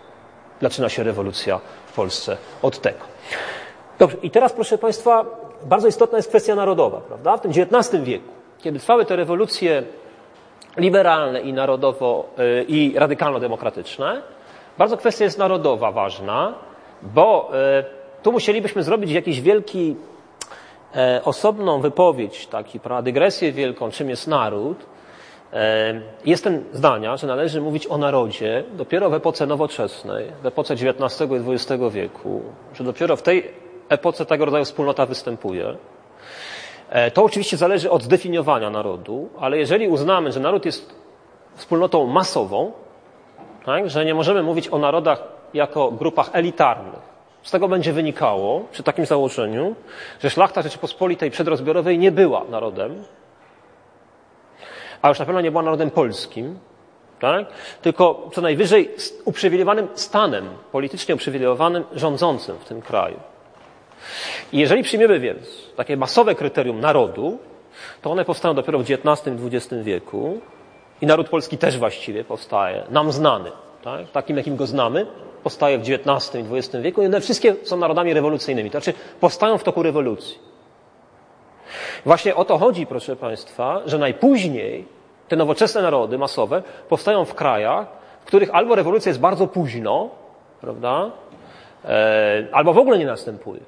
[0.61, 2.99] Zaczyna się rewolucja w Polsce od tego.
[3.99, 5.25] Dobrze, i teraz, proszę Państwa,
[5.65, 7.37] bardzo istotna jest kwestia narodowa, prawda?
[7.37, 9.83] W tym XIX wieku, kiedy trwały te rewolucje
[10.77, 14.21] liberalne i narodowo y, i radykalno-demokratyczne,
[14.77, 16.53] bardzo kwestia jest narodowa ważna,
[17.01, 19.95] bo y, tu musielibyśmy zrobić jakiś wielki,
[21.23, 24.85] osobną wypowiedź, taki, dygresję wielką, czym jest naród.
[25.53, 31.31] E, jestem zdania, że należy mówić o narodzie dopiero w epoce nowoczesnej, w epoce XIX
[31.31, 32.41] i XX wieku,
[32.73, 33.51] że dopiero w tej
[33.89, 35.75] epoce tego rodzaju wspólnota występuje.
[36.89, 40.95] E, to oczywiście zależy od zdefiniowania narodu, ale jeżeli uznamy, że naród jest
[41.55, 42.71] wspólnotą masową,
[43.65, 47.14] tak, że nie możemy mówić o narodach jako grupach elitarnych,
[47.45, 49.75] z tego będzie wynikało, przy takim założeniu,
[50.19, 53.03] że szlachta Rzeczypospolitej przedrozbiorowej nie była narodem,
[55.01, 56.59] a już na pewno nie była narodem polskim,
[57.19, 57.45] tak?
[57.81, 58.91] tylko co najwyżej
[59.25, 63.19] uprzywilejowanym stanem, politycznie uprzywilejowanym, rządzącym w tym kraju.
[64.51, 67.37] I jeżeli przyjmiemy więc takie masowe kryterium narodu,
[68.01, 70.39] to one powstają dopiero w XIX i XX wieku
[71.01, 73.51] i naród polski też właściwie powstaje, nam znany,
[73.83, 74.11] tak?
[74.11, 75.05] takim jakim go znamy,
[75.45, 79.57] powstaje w XIX i XX wieku i one wszystkie są narodami rewolucyjnymi, to znaczy powstają
[79.57, 80.39] w toku rewolucji.
[82.05, 84.85] Właśnie o to chodzi, proszę Państwa, że najpóźniej
[85.27, 87.87] te nowoczesne narody masowe powstają w krajach,
[88.21, 90.09] w których albo rewolucja jest bardzo późno,
[90.61, 91.11] prawda,
[91.85, 93.61] e, albo w ogóle nie następuje.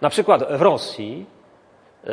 [0.00, 1.26] Na przykład w Rosji
[2.04, 2.10] e,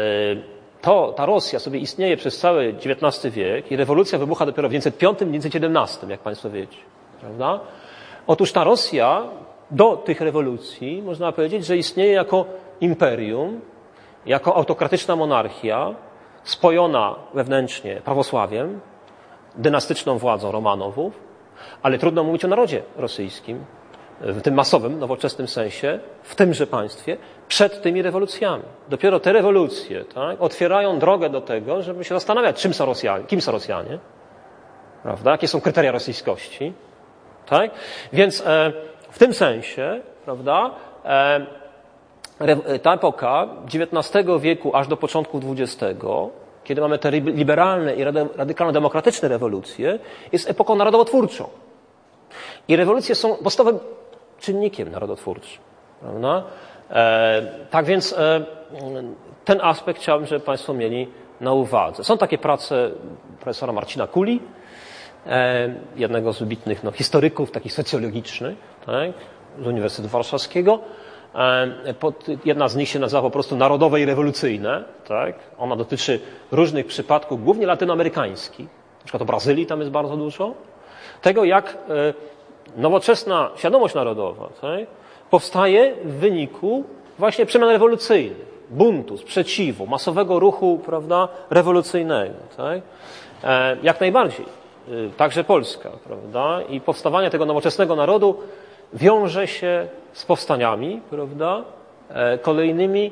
[0.82, 6.10] to, ta Rosja sobie istnieje przez cały XIX wiek i rewolucja wybucha dopiero w 1905-1917,
[6.10, 6.78] jak Państwo wiecie.
[7.22, 7.60] Prawda?
[8.28, 9.24] Otóż ta Rosja
[9.72, 12.46] do tych rewolucji można powiedzieć, że istnieje jako
[12.82, 13.62] imperium,
[14.26, 15.96] jako autokratyczna monarchia,
[16.44, 18.80] spojona wewnętrznie prawosławiem,
[19.56, 21.20] dynastyczną władzą Romanowów,
[21.82, 23.66] ale trudno mówić o narodzie rosyjskim,
[24.22, 28.64] w tym masowym, nowoczesnym sensie, w tymże państwie, przed tymi rewolucjami.
[28.90, 33.42] Dopiero te rewolucje tak, otwierają drogę do tego, żeby się zastanawiać, czym są Rosjanie, kim
[33.42, 34.00] są Rosjanie,
[35.04, 35.32] prawda?
[35.32, 36.74] jakie są kryteria rosyjskości.
[37.46, 37.72] Tak?
[38.14, 38.74] Więc e,
[39.12, 40.72] w tym sensie, prawda,
[41.06, 41.46] e,
[42.82, 45.84] ta epoka XIX wieku aż do początku XX,
[46.64, 48.04] kiedy mamy te liberalne i
[48.36, 50.00] radykalno-demokratyczne rewolucje,
[50.32, 51.50] jest epoką narodowotwórczą.
[52.68, 53.80] I rewolucje są podstawowym
[54.40, 55.62] czynnikiem narodotwórczym.
[56.02, 56.44] Prawda?
[56.90, 58.16] E, tak więc
[59.46, 61.08] ten aspekt chciałbym, żeby Państwo mieli
[61.42, 62.04] na uwadze.
[62.04, 62.92] Są takie prace
[63.40, 64.40] profesora Marcina Kuli,
[65.96, 69.12] jednego z wybitnych no, historyków takich socjologicznych tak,
[69.64, 70.80] z Uniwersytetu Warszawskiego.
[72.00, 74.84] Pod, jedna z nich się nazywa po prostu Narodowe i Rewolucyjne.
[75.08, 75.36] Tak?
[75.58, 76.20] Ona dotyczy
[76.52, 78.68] różnych przypadków, głównie latynoamerykańskich.
[79.00, 80.54] Na przykład o Brazylii tam jest bardzo dużo.
[81.22, 81.78] Tego, jak
[82.78, 84.80] nowoczesna świadomość narodowa tak,
[85.30, 86.84] powstaje w wyniku
[87.20, 92.34] właśnie przemian rewolucyjnych, buntu, sprzeciwu, masowego ruchu prawda, rewolucyjnego.
[92.58, 92.82] Tak?
[93.44, 94.63] E, jak najbardziej.
[94.88, 95.90] E, także Polska.
[96.04, 96.62] Prawda?
[96.70, 98.40] I powstawanie tego nowoczesnego narodu
[98.94, 101.64] wiąże się z powstaniami prawda,
[102.10, 103.12] e, kolejnymi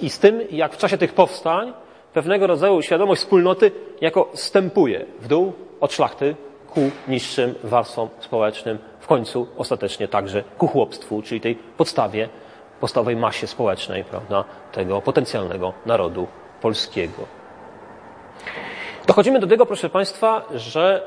[0.00, 1.72] i z tym, jak w czasie tych powstań
[2.12, 3.70] pewnego rodzaju świadomość wspólnoty
[4.00, 6.36] jako stępuje w dół od szlachty
[6.70, 12.28] ku niższym warstwom społecznym, w końcu ostatecznie także ku chłopstwu, czyli tej podstawie,
[12.80, 16.26] podstawowej masie społecznej, prawda, tego potencjalnego narodu
[16.60, 17.35] polskiego.
[19.06, 21.02] Dochodzimy do tego, proszę Państwa, że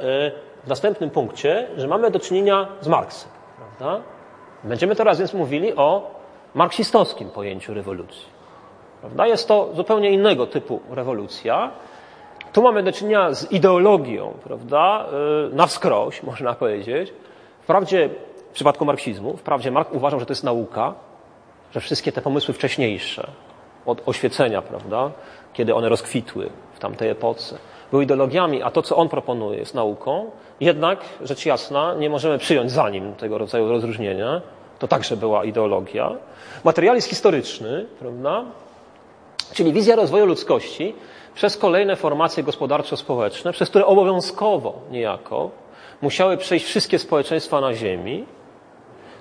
[0.61, 3.31] y, w następnym punkcie, że mamy do czynienia z Marksem.
[3.57, 4.03] Prawda?
[4.63, 6.15] Będziemy teraz więc mówili o
[6.53, 8.25] marksistowskim pojęciu rewolucji.
[9.01, 9.27] Prawda?
[9.27, 11.71] Jest to zupełnie innego typu rewolucja,
[12.53, 15.05] Tu mamy do czynienia z ideologią, prawda,
[15.51, 17.13] y, na wskroś, można powiedzieć.
[17.61, 18.09] Wprawdzie
[18.49, 20.93] w przypadku marksizmu, wprawdzie Mark uważał, że to jest nauka,
[21.71, 23.27] że wszystkie te pomysły wcześniejsze,
[23.85, 25.11] od oświecenia, prawda,
[25.53, 27.57] kiedy one rozkwitły w tamtej epoce,
[27.91, 32.71] były ideologiami, a to, co on proponuje, jest nauką, jednak, rzecz jasna, nie możemy przyjąć
[32.71, 34.41] za nim tego rodzaju rozróżnienia.
[34.79, 36.11] To także była ideologia.
[36.63, 38.43] Materializm historyczny, prawda,
[39.53, 40.95] czyli wizja rozwoju ludzkości
[41.35, 45.49] przez kolejne formacje gospodarczo-społeczne, przez które obowiązkowo niejako
[46.01, 48.25] musiały przejść wszystkie społeczeństwa na Ziemi,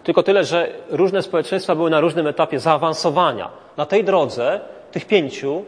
[0.04, 4.60] tylko tyle, że różne społeczeństwa były na różnym etapie zaawansowania na tej drodze
[4.92, 5.64] tych pięciu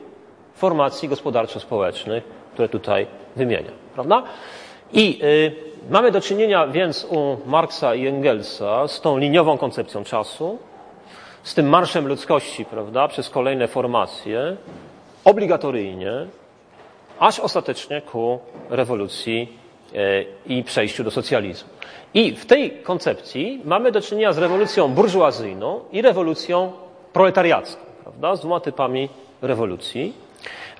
[0.55, 3.75] formacji gospodarczo-społecznych, które tutaj wymieniam.
[3.95, 4.23] Prawda?
[4.93, 5.53] I y,
[5.91, 10.59] mamy do czynienia więc u Marksa i Engelsa z tą liniową koncepcją czasu,
[11.43, 14.57] z tym marszem ludzkości, prawda, przez kolejne formacje,
[15.25, 16.13] obligatoryjnie,
[17.19, 18.39] aż ostatecznie ku
[18.71, 19.59] rewolucji
[19.95, 21.69] y, i przejściu do socjalizmu.
[22.15, 26.73] I w tej koncepcji mamy do czynienia z rewolucją burżuazyjną i rewolucją
[27.13, 28.37] proletariacką, prawda?
[28.37, 29.09] z dwoma typami
[29.43, 30.13] rewolucji.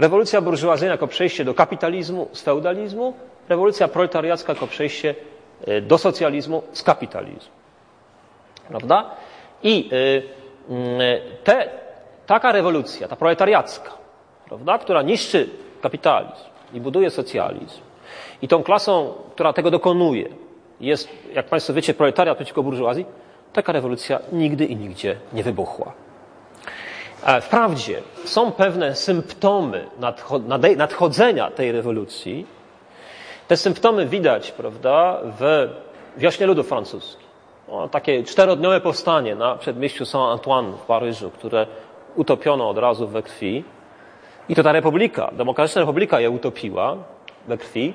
[0.01, 3.15] Rewolucja burżuazyjna jako przejście do kapitalizmu z feudalizmu,
[3.49, 5.15] rewolucja proletariacka jako przejście
[5.67, 7.53] e, do socjalizmu z kapitalizmu.
[8.69, 9.11] Prawda?
[9.63, 11.01] I e, mm,
[11.45, 11.69] te,
[12.27, 13.91] taka rewolucja, ta proletariacka,
[14.49, 15.49] prawda, która niszczy
[15.83, 17.81] kapitalizm i buduje socjalizm,
[18.43, 20.29] i tą klasą, która tego dokonuje,
[20.81, 23.07] jest, jak Państwo wiecie, proletariat przeciwko burżuazji,
[23.53, 25.93] taka rewolucja nigdy i nigdzie nie wybuchła.
[27.27, 29.87] E, wprawdzie są pewne symptomy
[30.77, 32.47] nadchodzenia tej rewolucji.
[33.49, 35.69] Te symptomy widać, prawda, w
[36.17, 37.31] wiośnie ludów francuskich.
[37.69, 41.67] O, takie czterodniowe powstanie na przedmieściu Saint-Antoine w Paryżu, które
[42.17, 43.65] utopiono od razu we krwi.
[44.49, 46.97] I to ta republika, demokratyczna republika je utopiła
[47.49, 47.95] we krwi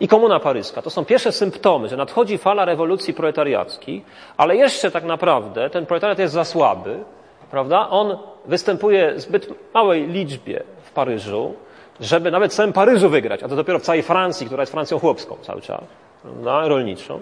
[0.00, 0.82] i Komuna Paryska.
[0.82, 4.04] To są pierwsze symptomy, że nadchodzi fala rewolucji proletariackiej,
[4.36, 7.04] ale jeszcze tak naprawdę ten proletariat jest za słaby,
[7.50, 7.90] prawda?
[7.90, 11.54] On występuje w zbyt małej liczbie w Paryżu,
[12.00, 14.98] żeby nawet w całym Paryżu wygrać, a to dopiero w całej Francji, która jest Francją
[14.98, 15.80] chłopską cały czas,
[16.22, 16.68] prawda?
[16.68, 17.20] rolniczą.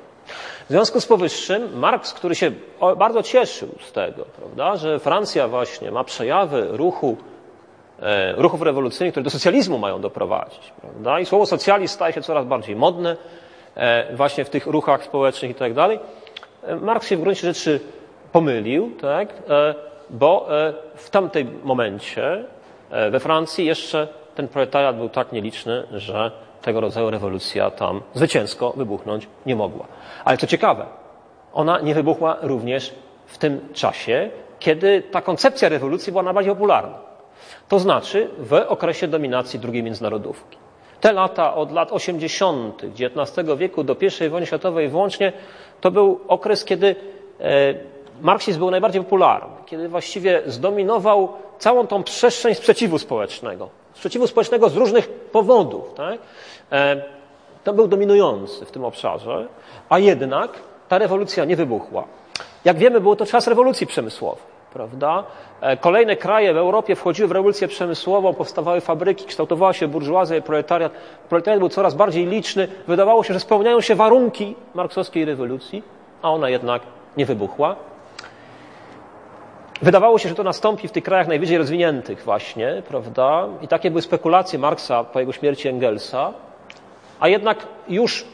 [0.67, 2.53] W związku z powyższym Marx, który się
[2.97, 7.17] bardzo cieszył z tego, prawda, że Francja właśnie ma przejawy ruchu
[8.03, 10.73] E, ruchów rewolucyjnych, które do socjalizmu mają doprowadzić.
[10.81, 11.21] Prawda?
[11.21, 13.17] I słowo socjalizm staje się coraz bardziej modne
[13.75, 15.99] e, właśnie w tych ruchach społecznych i tak dalej.
[16.63, 17.81] E, Marx się w gruncie rzeczy
[18.33, 19.29] pomylił, tak?
[20.11, 20.49] Bo
[20.95, 22.45] w tamtym momencie
[23.11, 26.31] we Francji jeszcze ten proletariat był tak nieliczny, że
[26.63, 29.87] tego rodzaju rewolucja tam zwycięsko wybuchnąć nie mogła.
[30.25, 30.87] Ale co ciekawe,
[31.53, 32.95] ona nie wybuchła również
[33.27, 36.99] w tym czasie, kiedy ta koncepcja rewolucji była najbardziej popularna.
[37.69, 40.59] To znaczy w okresie dominacji II międzynarodówki.
[41.01, 42.83] Te lata od lat 80.
[42.85, 45.33] XIX wieku do I wojny światowej włącznie
[45.81, 46.97] to był okres, kiedy
[47.41, 47.75] e,
[48.21, 53.69] marksizm był najbardziej popularny, kiedy właściwie zdominował całą tą przestrzeń sprzeciwu społecznego.
[53.95, 55.95] Sprzeciwu społecznego z różnych powodów.
[55.95, 56.19] Tak?
[56.73, 57.03] E,
[57.65, 59.47] to był dominujący w tym obszarze,
[59.89, 60.51] a jednak
[60.89, 62.05] ta rewolucja nie wybuchła.
[62.65, 65.25] Jak wiemy, było to czas rewolucji przemysłowej prawda?
[65.61, 70.43] E, kolejne kraje w Europie wchodziły w rewolucję przemysłową, powstawały fabryki, kształtowała się burżuazja i
[70.43, 70.93] proletariat.
[71.29, 72.69] Proletariat był coraz bardziej liczny.
[72.87, 75.83] Wydawało się, że spełniają się warunki marksowskiej rewolucji,
[76.23, 76.83] a ona jednak
[77.17, 77.77] nie wybuchła.
[79.83, 83.49] Wydawało się, że to nastąpi w tych krajach najwyżej rozwiniętych właśnie, prawda?
[83.63, 86.33] I takie były spekulacje Marksa po jego śmierci Engelsa.
[87.21, 88.25] A jednak już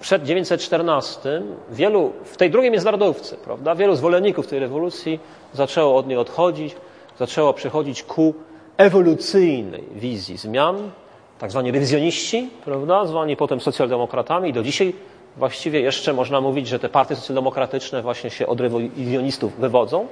[0.00, 5.20] przed 914 wielu, w tej drugiej międzynarodówce, prawda, wielu zwolenników tej rewolucji
[5.52, 6.76] zaczęło od niej odchodzić,
[7.18, 8.34] zaczęło przechodzić ku
[8.76, 10.90] ewolucyjnej wizji zmian,
[11.38, 14.50] tak zwani rewizjoniści, prawda, zwani potem socjaldemokratami.
[14.50, 14.94] I do dzisiaj
[15.36, 20.06] właściwie jeszcze można mówić, że te partie socjaldemokratyczne właśnie się od rewizjonistów wywodzą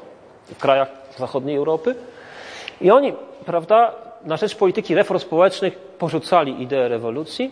[0.54, 1.94] w krajach zachodniej Europy.
[2.80, 3.12] I oni,
[3.46, 7.50] prawda, na rzecz polityki reform społecznych porzucali ideę rewolucji,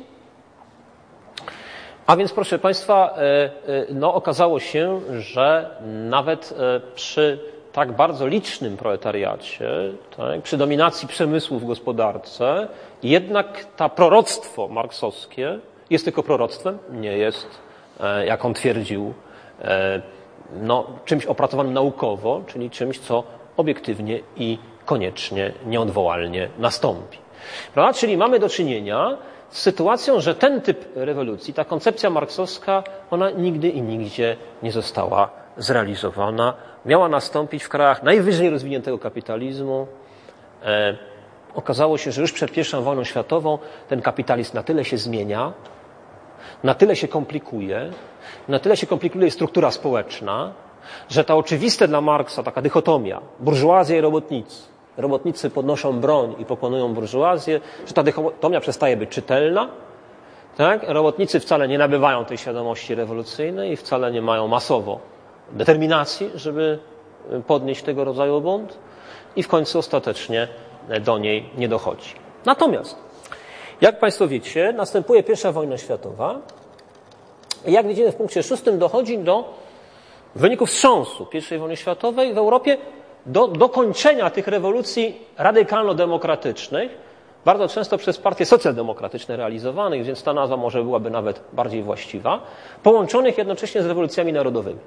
[2.08, 3.50] a więc, proszę Państwa, e, e,
[3.90, 5.70] no, okazało się, że
[6.08, 7.38] nawet e, przy
[7.72, 9.70] tak bardzo licznym proletariacie,
[10.16, 12.68] tak, przy dominacji przemysłu w gospodarce,
[13.02, 15.58] jednak ta proroctwo marksowskie
[15.90, 17.46] jest tylko proroctwem, nie jest,
[18.24, 19.14] jak on twierdził,
[20.52, 23.24] no, czymś opracowanym naukowo, czyli czymś, co
[23.56, 27.18] obiektywnie i koniecznie, nieodwołalnie nastąpi.
[27.74, 27.98] Prawda?
[27.98, 29.16] Czyli mamy do czynienia
[29.50, 35.30] z sytuacją, że ten typ rewolucji, ta koncepcja marksowska, ona nigdy i nigdzie nie została
[35.56, 36.54] zrealizowana.
[36.86, 39.86] Miała nastąpić w krajach najwyżej rozwiniętego kapitalizmu,
[40.64, 40.96] e,
[41.54, 45.52] okazało się, że już przed I wojną światową ten kapitalizm na tyle się zmienia,
[46.64, 47.90] na tyle się komplikuje,
[48.48, 50.52] na tyle się komplikuje struktura społeczna,
[51.08, 54.62] że ta oczywista dla Marksa taka dychotomia burżuazja i robotnicy,
[54.96, 59.68] robotnicy podnoszą broń i pokonują burżuazję, że ta dychotomia przestaje być czytelna,
[60.56, 60.82] tak?
[60.88, 65.00] Robotnicy wcale nie nabywają tej świadomości rewolucyjnej i wcale nie mają masowo
[65.52, 66.78] determinacji, żeby
[67.46, 68.78] podnieść tego rodzaju bunt
[69.36, 70.48] i w końcu ostatecznie
[71.04, 72.14] do niej nie dochodzi.
[72.44, 72.96] Natomiast,
[73.80, 76.38] jak Państwo wiecie, następuje pierwsza wojna światowa
[77.66, 79.54] i jak widzimy w punkcie szóstym dochodzi do
[80.34, 82.76] wyniku wstrząsu I wojny światowej w Europie,
[83.26, 86.90] do dokończenia tych rewolucji radykalno-demokratycznych,
[87.44, 92.40] bardzo często przez partie socjaldemokratyczne realizowanych, więc ta nazwa może byłaby nawet bardziej właściwa,
[92.82, 94.80] połączonych jednocześnie z rewolucjami narodowymi.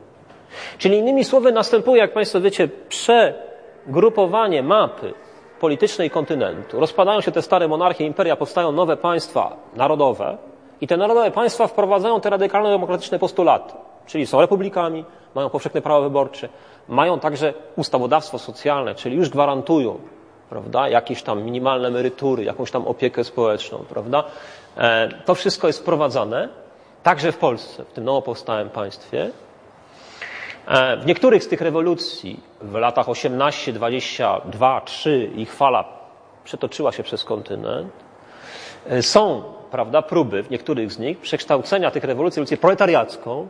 [0.78, 5.14] Czyli innymi słowy następuje, jak Państwo wiecie, przegrupowanie mapy
[5.62, 6.80] politycznej kontynentu.
[6.80, 10.38] Rozpadają się te stare monarchie, imperia, powstają nowe państwa narodowe
[10.82, 13.74] i te narodowe państwa wprowadzają te radykalno-demokratyczne postulaty,
[14.06, 15.06] czyli są republikami,
[15.36, 16.50] mają powszechne prawo wyborcze,
[16.90, 20.00] mają także ustawodawstwo socjalne, czyli już gwarantują
[20.52, 24.24] prawda, jakieś tam minimalne emerytury, jakąś tam opiekę społeczną, prawda.
[24.78, 26.50] E, to wszystko jest wprowadzane,
[27.04, 29.32] także w Polsce, w tym nowo powstałym państwie.
[30.68, 35.86] E, w niektórych z tych rewolucji w latach 18, 22, 3 ich fala
[36.44, 37.92] przetoczyła się przez kontynent.
[38.90, 43.48] E, są, prawda, próby w niektórych z nich przekształcenia tych rewolucji w rewolucję proletariacką,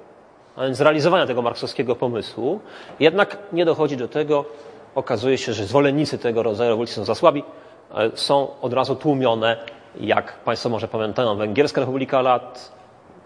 [0.56, 2.60] a więc zrealizowania tego marksowskiego pomysłu.
[3.00, 4.46] Jednak nie dochodzi do tego.
[4.96, 7.44] Okazuje się, że zwolennicy tego rodzaju rewolucji są za słabi,
[7.96, 9.58] e, są od razu tłumione,
[10.00, 12.72] jak Państwo może pamiętają, Węgierska Republika Lat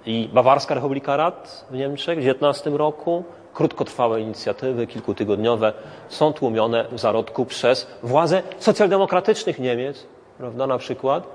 [0.05, 3.23] i Bawarska Republika Lat w Niemczech w XIX roku.
[3.55, 5.73] Krótkotrwałe inicjatywy, kilkutygodniowe,
[6.09, 10.05] są tłumione w zarodku przez władze socjaldemokratycznych Niemiec,
[10.37, 11.27] prawda, na przykład,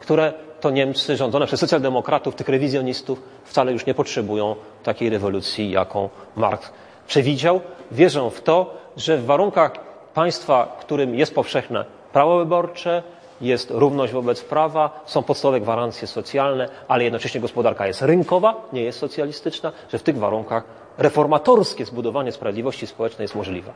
[0.00, 6.08] które to Niemcy rządzone przez socjaldemokratów, tych rewizjonistów, wcale już nie potrzebują takiej rewolucji, jaką
[6.36, 6.70] Marx
[7.06, 7.60] przewidział.
[7.90, 9.72] Wierzą w to, że w warunkach
[10.14, 13.02] państwa, którym jest powszechne prawo wyborcze,
[13.40, 18.98] jest równość wobec prawa, są podstawowe gwarancje socjalne, ale jednocześnie gospodarka jest rynkowa, nie jest
[18.98, 20.64] socjalistyczna, że w tych warunkach
[20.98, 23.72] reformatorskie zbudowanie sprawiedliwości społecznej jest możliwe.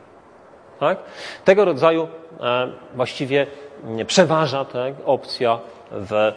[0.79, 0.97] Tak?
[1.45, 2.07] Tego rodzaju
[2.39, 3.47] e, właściwie
[4.07, 5.59] przeważa tak, opcja
[5.91, 6.31] w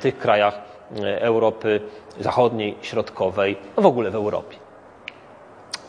[0.00, 0.58] tych krajach
[1.02, 1.80] e, Europy
[2.20, 4.56] Zachodniej, Środkowej, w ogóle w Europie.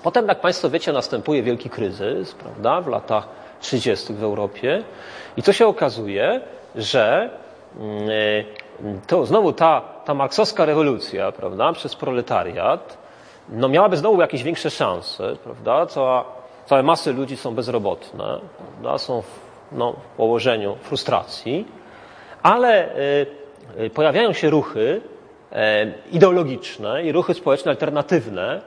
[0.03, 3.27] Potem, jak Państwo wiecie, następuje wielki kryzys, prawda, w latach
[3.59, 4.13] 30.
[4.13, 4.83] w Europie.
[5.37, 6.41] I co się okazuje,
[6.75, 7.29] że
[7.79, 12.97] e, to znowu ta, ta marksowska rewolucja, prawda, przez proletariat,
[13.49, 16.25] no miałaby znowu jakieś większe szanse, prawda, cała,
[16.65, 19.39] całe masy ludzi są bezrobotne, prawda, są w,
[19.71, 21.65] no, w położeniu frustracji,
[22.43, 23.25] ale y,
[23.79, 25.01] y, pojawiają się ruchy
[25.51, 25.55] y,
[26.11, 28.61] ideologiczne i ruchy społeczne alternatywne,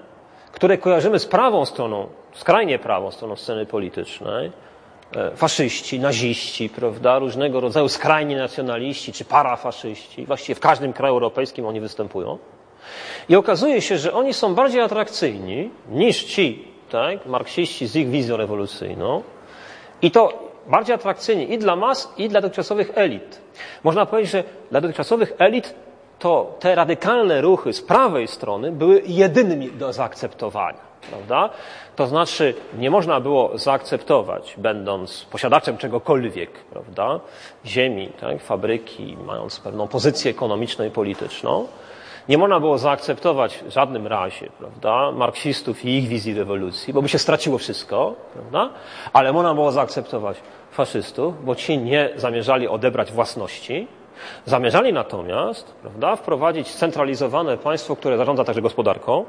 [0.52, 4.52] które kojarzymy z prawą stroną, skrajnie prawą stroną sceny politycznej,
[5.16, 11.66] e, faszyści, naziści, prawda, różnego rodzaju skrajni nacjonaliści czy parafaszyści, właściwie w każdym kraju europejskim
[11.66, 12.38] oni występują.
[13.28, 18.36] I okazuje się, że oni są bardziej atrakcyjni niż ci, tak, marksiści z ich wizją
[18.36, 19.22] rewolucyjną.
[20.02, 23.40] I to bardziej atrakcyjni i dla mas, i dla dotychczasowych elit.
[23.84, 25.74] Można powiedzieć, że dla dotychczasowych elit
[26.18, 30.90] to te radykalne ruchy z prawej strony były jedynymi do zaakceptowania.
[31.10, 31.50] Prawda?
[31.96, 37.20] To znaczy, nie można było zaakceptować, będąc posiadaczem czegokolwiek, prawda?
[37.66, 38.42] ziemi, tak?
[38.42, 41.66] fabryki, mając pewną pozycję ekonomiczną i polityczną,
[42.28, 45.12] nie można było zaakceptować w żadnym razie prawda?
[45.12, 48.70] marksistów i ich wizji rewolucji, bo by się straciło wszystko, prawda?
[49.12, 50.36] ale można było zaakceptować
[50.70, 53.88] faszystów, bo ci nie zamierzali odebrać własności,
[54.46, 59.24] Zamierzali natomiast prawda, wprowadzić centralizowane państwo, które zarządza także gospodarką,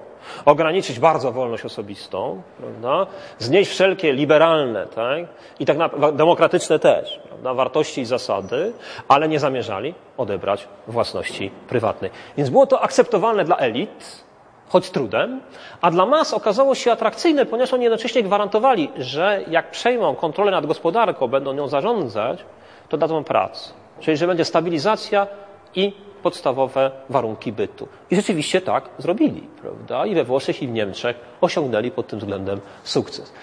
[0.45, 3.07] ograniczyć bardzo wolność osobistą, prawda,
[3.39, 5.19] znieść wszelkie liberalne tak,
[5.59, 8.73] i tak na, demokratyczne też prawda, wartości i zasady,
[9.07, 12.11] ale nie zamierzali odebrać własności prywatnej.
[12.37, 14.23] Więc było to akceptowalne dla elit,
[14.69, 15.41] choć trudem,
[15.81, 20.65] a dla mas okazało się atrakcyjne, ponieważ oni jednocześnie gwarantowali, że jak przejmą kontrolę nad
[20.65, 22.45] gospodarką, będą nią zarządzać,
[22.89, 23.80] to dadzą pracę.
[24.02, 25.28] Czyli, że będzie stabilizacja
[25.76, 25.93] i
[26.24, 27.88] podstawowe warunki bytu.
[28.12, 30.06] I rzeczywiście tak zrobili, prawda?
[30.06, 33.34] I we Włoszech, i w Niemczech osiągnęli pod tym względem sukces.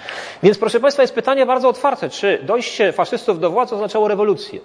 [0.43, 4.61] Więc, proszę Państwa, jest pytanie bardzo otwarte, czy dojście faszystów do władzy oznaczało rewolucję?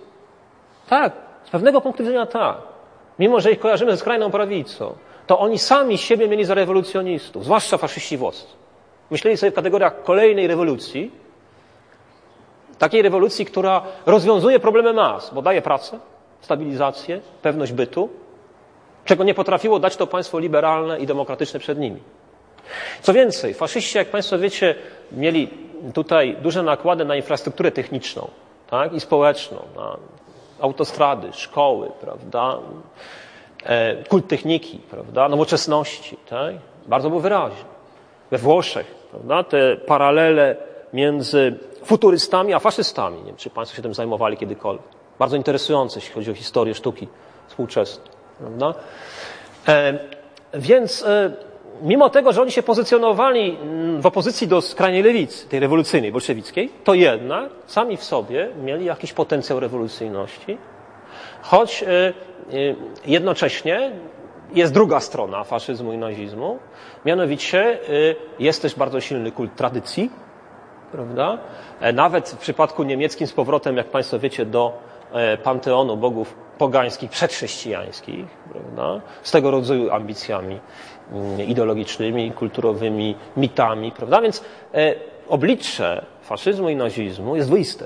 [0.89, 1.14] Tak,
[1.44, 2.58] z pewnego punktu widzenia tak.
[3.20, 4.96] Mimo, że ich kojarzymy ze skrajną prawicą,
[5.28, 8.56] to oni sami siebie mieli za rewolucjonistów, zwłaszcza faszyści włoscy.
[9.12, 11.12] Myśleli sobie w kategoriach kolejnej rewolucji,
[12.80, 15.99] Takiej rewolucji, która rozwiązuje problemy mas, bo daje pracę,
[16.41, 18.09] stabilizację, pewność bytu,
[19.05, 21.99] czego nie potrafiło dać to państwo liberalne i demokratyczne przed nimi.
[23.01, 24.76] Co więcej, faszyści, jak Państwo wiecie,
[25.11, 25.49] mieli
[25.93, 28.28] tutaj duże nakłady na infrastrukturę techniczną
[28.69, 29.97] tak, i społeczną, na
[30.59, 32.57] autostrady, szkoły, prawda,
[33.63, 36.17] e, kult techniki, prawda, nowoczesności.
[36.30, 36.55] Tak?
[36.86, 37.63] Bardzo było wyraźnie.
[38.32, 40.55] We Włoszech prawda, te paralele
[40.93, 43.17] między futurystami a faszystami.
[43.17, 44.86] Nie wiem, czy Państwo się tym zajmowali kiedykolwiek.
[45.19, 47.07] Bardzo interesujące, jeśli chodzi o historię sztuki
[47.47, 48.07] współczesnej.
[48.39, 48.73] Prawda?
[49.67, 49.99] E,
[50.53, 51.34] więc e,
[51.81, 56.69] mimo tego, że oni się pozycjonowali mm, w opozycji do skrajnej lewicy, tej rewolucyjnej, bolszewickiej,
[56.84, 60.57] to jednak sami w sobie mieli jakiś potencjał rewolucyjności,
[61.41, 62.13] choć e, e,
[63.05, 63.91] jednocześnie
[64.53, 66.59] jest druga strona faszyzmu i nazizmu,
[67.05, 70.09] mianowicie e, jest też bardzo silny kult tradycji,
[70.94, 71.38] prawda?
[71.94, 74.74] Nawet w przypadku niemieckim z powrotem, jak Państwo wiecie, do
[75.44, 79.02] panteonu bogów pogańskich, przedchrześcijańskich, prawda?
[79.24, 80.60] z tego rodzaju ambicjami
[81.12, 83.91] mm, ideologicznymi, kulturowymi, mitami.
[83.91, 84.22] Prawda?
[84.22, 84.96] Więc e,
[85.30, 87.86] oblicze faszyzmu i nazizmu jest dwoiste.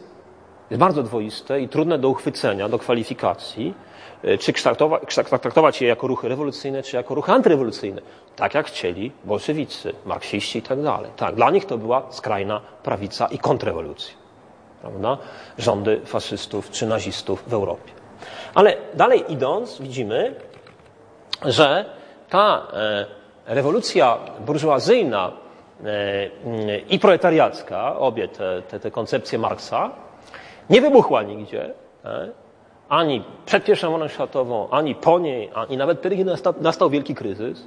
[0.70, 3.97] Jest bardzo dwoiste i trudne do uchwycenia, do kwalifikacji, e,
[4.40, 8.02] czy kształtować, traktować je jako ruchy rewolucyjne, czy jako ruchy antyrewolucyjne.
[8.36, 11.12] Tak jak chcieli bolszewicy, marksiści i tak dalej.
[11.16, 14.16] Tak, dla nich to była skrajna prawica i kontrrewolucja.
[14.82, 15.18] Prawda?
[15.58, 17.92] Rządy faszystów czy nazistów w Europie.
[18.54, 20.36] Ale dalej idąc, widzimy,
[21.46, 21.86] że
[22.30, 23.06] ta e,
[23.46, 25.32] rewolucja burżuazyjna
[25.86, 29.90] e, i proletariacka, obie te, te, te koncepcje Marksa,
[30.70, 31.74] nie wybuchła nigdzie,
[32.06, 32.30] e,
[32.90, 37.16] ani przed I wojną światową, ani po niej, ani nawet wtedy, kiedy nastał, nastał wielki
[37.16, 37.66] kryzys,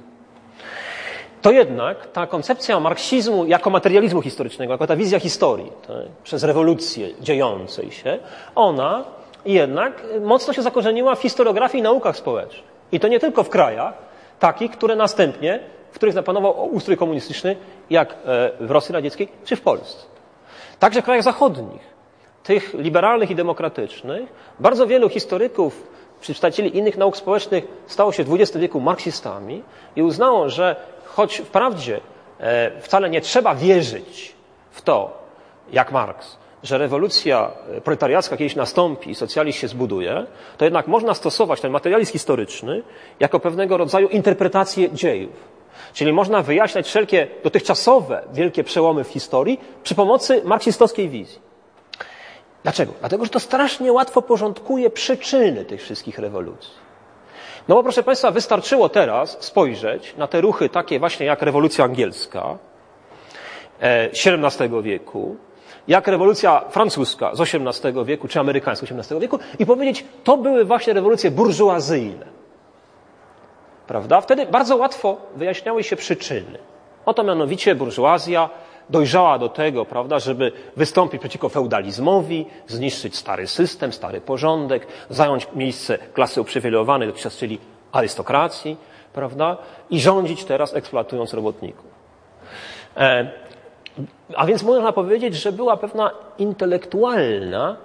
[1.41, 7.09] to jednak ta koncepcja marksizmu jako materializmu historycznego, jako ta wizja historii tak, przez rewolucję
[7.19, 8.19] dziejącej się,
[8.55, 9.03] ona
[9.45, 12.71] jednak mocno się zakorzeniła w historiografii i naukach społecznych.
[12.91, 13.93] I to nie tylko w krajach
[14.39, 15.59] takich, które następnie,
[15.91, 17.55] w których zapanował ustrój komunistyczny,
[17.89, 18.15] jak e,
[18.59, 20.05] w Rosji Radzieckiej czy w Polsce.
[20.79, 21.90] Także w krajach zachodnich,
[22.43, 28.57] tych liberalnych i demokratycznych, bardzo wielu historyków, przedstawicieli innych nauk społecznych stało się w XX
[28.57, 29.63] wieku marksistami
[29.95, 30.75] i uznało, że
[31.05, 31.99] choć wprawdzie
[32.39, 34.35] e, wcale nie trzeba wierzyć
[34.71, 35.21] w to,
[35.71, 37.51] jak Marks, że rewolucja
[37.83, 40.25] proletariacka kiedyś nastąpi i socjalizm się zbuduje,
[40.57, 42.83] to jednak można stosować ten materializm historyczny
[43.19, 45.51] jako pewnego rodzaju interpretację dziejów.
[45.93, 51.50] Czyli można wyjaśniać wszelkie dotychczasowe wielkie przełomy w historii przy pomocy marksistowskiej wizji.
[52.63, 52.93] Dlaczego?
[52.99, 56.73] Dlatego, że to strasznie łatwo porządkuje przyczyny tych wszystkich rewolucji.
[57.67, 62.57] No bo proszę Państwa, wystarczyło teraz spojrzeć na te ruchy takie właśnie jak rewolucja angielska
[63.81, 65.35] XVII e, wieku,
[65.87, 70.65] jak rewolucja francuska z XVIII wieku, czy amerykańska z XVIII wieku i powiedzieć, to były
[70.65, 72.25] właśnie rewolucje burżuazyjne.
[73.87, 74.21] Prawda?
[74.21, 76.59] Wtedy bardzo łatwo wyjaśniały się przyczyny.
[77.05, 78.49] Oto mianowicie burżuazja
[78.91, 85.97] dojrzała do tego, prawda, żeby wystąpić przeciwko feudalizmowi, zniszczyć stary system, stary porządek, zająć miejsce
[85.97, 87.59] klasy uprzywilejowanej dotychczas, czyli
[87.91, 88.77] arystokracji,
[89.13, 89.57] prawda,
[89.89, 91.85] i rządzić teraz eksploatując robotników.
[92.97, 93.31] E,
[94.35, 97.77] a więc można powiedzieć, że była pewna intelektualna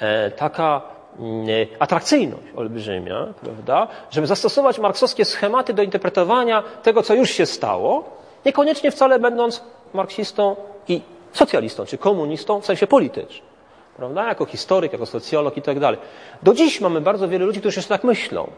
[0.00, 0.82] e, taka
[1.18, 1.46] mm,
[1.78, 8.04] atrakcyjność olbrzymia, prawda, żeby zastosować marksowskie schematy do interpretowania tego, co już się stało,
[8.46, 10.56] niekoniecznie wcale będąc marksistą
[10.88, 11.00] i
[11.32, 13.52] socjalistą, czy komunistą w sensie politycznym.
[13.96, 14.28] Prawda?
[14.28, 16.00] Jako historyk, jako socjolog i tak dalej.
[16.42, 18.50] Do dziś mamy bardzo wiele ludzi, którzy jeszcze tak myślą,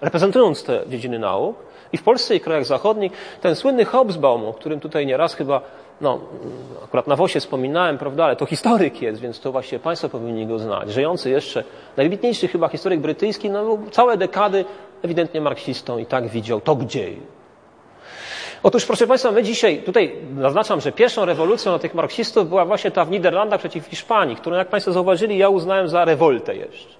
[0.00, 1.56] reprezentując te dziedziny nauk.
[1.92, 5.60] I w Polsce i krajach zachodnich ten słynny Hobsbawm, o którym tutaj nieraz chyba
[6.00, 6.20] no,
[6.84, 10.58] akurat na WOSie wspominałem, prawda, ale to historyk jest, więc to właśnie Państwo powinni go
[10.58, 10.90] znać.
[10.90, 11.64] Żyjący jeszcze,
[11.96, 14.64] najwybitniejszy chyba historyk brytyjski, no całe dekady
[15.02, 17.10] ewidentnie marksistą i tak widział to gdzie.
[18.62, 23.04] Otóż, proszę Państwa, my dzisiaj, tutaj zaznaczam, że pierwszą rewolucją tych marksistów była właśnie ta
[23.04, 26.94] w Niderlandach przeciw Hiszpanii, którą, jak Państwo zauważyli, ja uznałem za rewoltę jeszcze.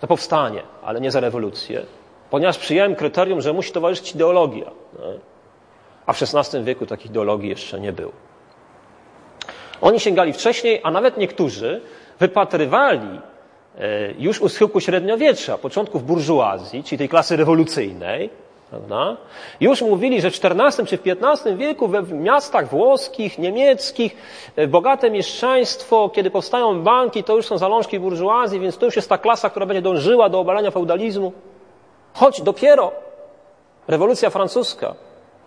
[0.00, 1.82] Za powstanie, ale nie za rewolucję.
[2.30, 4.70] Ponieważ przyjąłem kryterium, że musi towarzyszyć ideologia.
[6.06, 8.12] A w XVI wieku takich ideologii jeszcze nie było.
[9.80, 11.80] Oni sięgali wcześniej, a nawet niektórzy
[12.20, 13.20] wypatrywali
[13.78, 18.30] e, już u schyłku średniowiecza, początków burżuazji, czyli tej klasy rewolucyjnej,
[18.70, 19.16] prawda?
[19.60, 24.16] już mówili, że w XIV czy w XV wieku we miastach włoskich, niemieckich,
[24.56, 29.08] e, bogate mieszczaństwo, kiedy powstają banki, to już są zalążki burżuazji, więc to już jest
[29.08, 31.32] ta klasa, która będzie dążyła do obalania feudalizmu.
[32.14, 32.92] Choć dopiero
[33.88, 34.94] rewolucja francuska,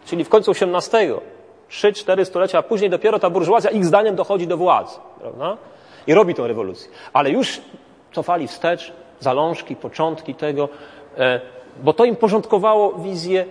[0.06, 1.14] czyli w końcu XVIII,
[1.70, 5.00] trzy, cztery stulecia później dopiero ta burżuazja ich zdaniem dochodzi do władzy.
[5.20, 5.58] Prawda?
[6.08, 6.92] I robi tą rewolucję.
[7.14, 7.62] Ale już
[8.12, 10.70] cofali wstecz zalążki, początki tego,
[11.18, 11.42] e,
[11.84, 13.46] bo to im porządkowało wizję,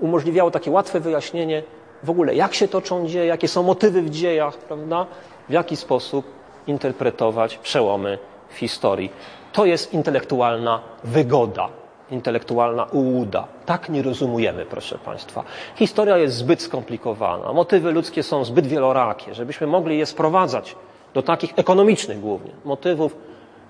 [0.00, 1.62] umożliwiało takie łatwe wyjaśnienie
[2.02, 5.06] w ogóle, jak się toczą dzieje, jakie są motywy w dziejach, prawda?
[5.48, 6.26] W jaki sposób
[6.66, 8.18] interpretować przełomy
[8.48, 9.12] w historii.
[9.52, 11.68] To jest intelektualna wygoda,
[12.10, 13.46] intelektualna ułuda.
[13.66, 15.44] Tak nie rozumujemy, proszę Państwa.
[15.76, 20.76] Historia jest zbyt skomplikowana, motywy ludzkie są zbyt wielorakie, żebyśmy mogli je sprowadzać
[21.14, 23.16] do takich ekonomicznych głównie motywów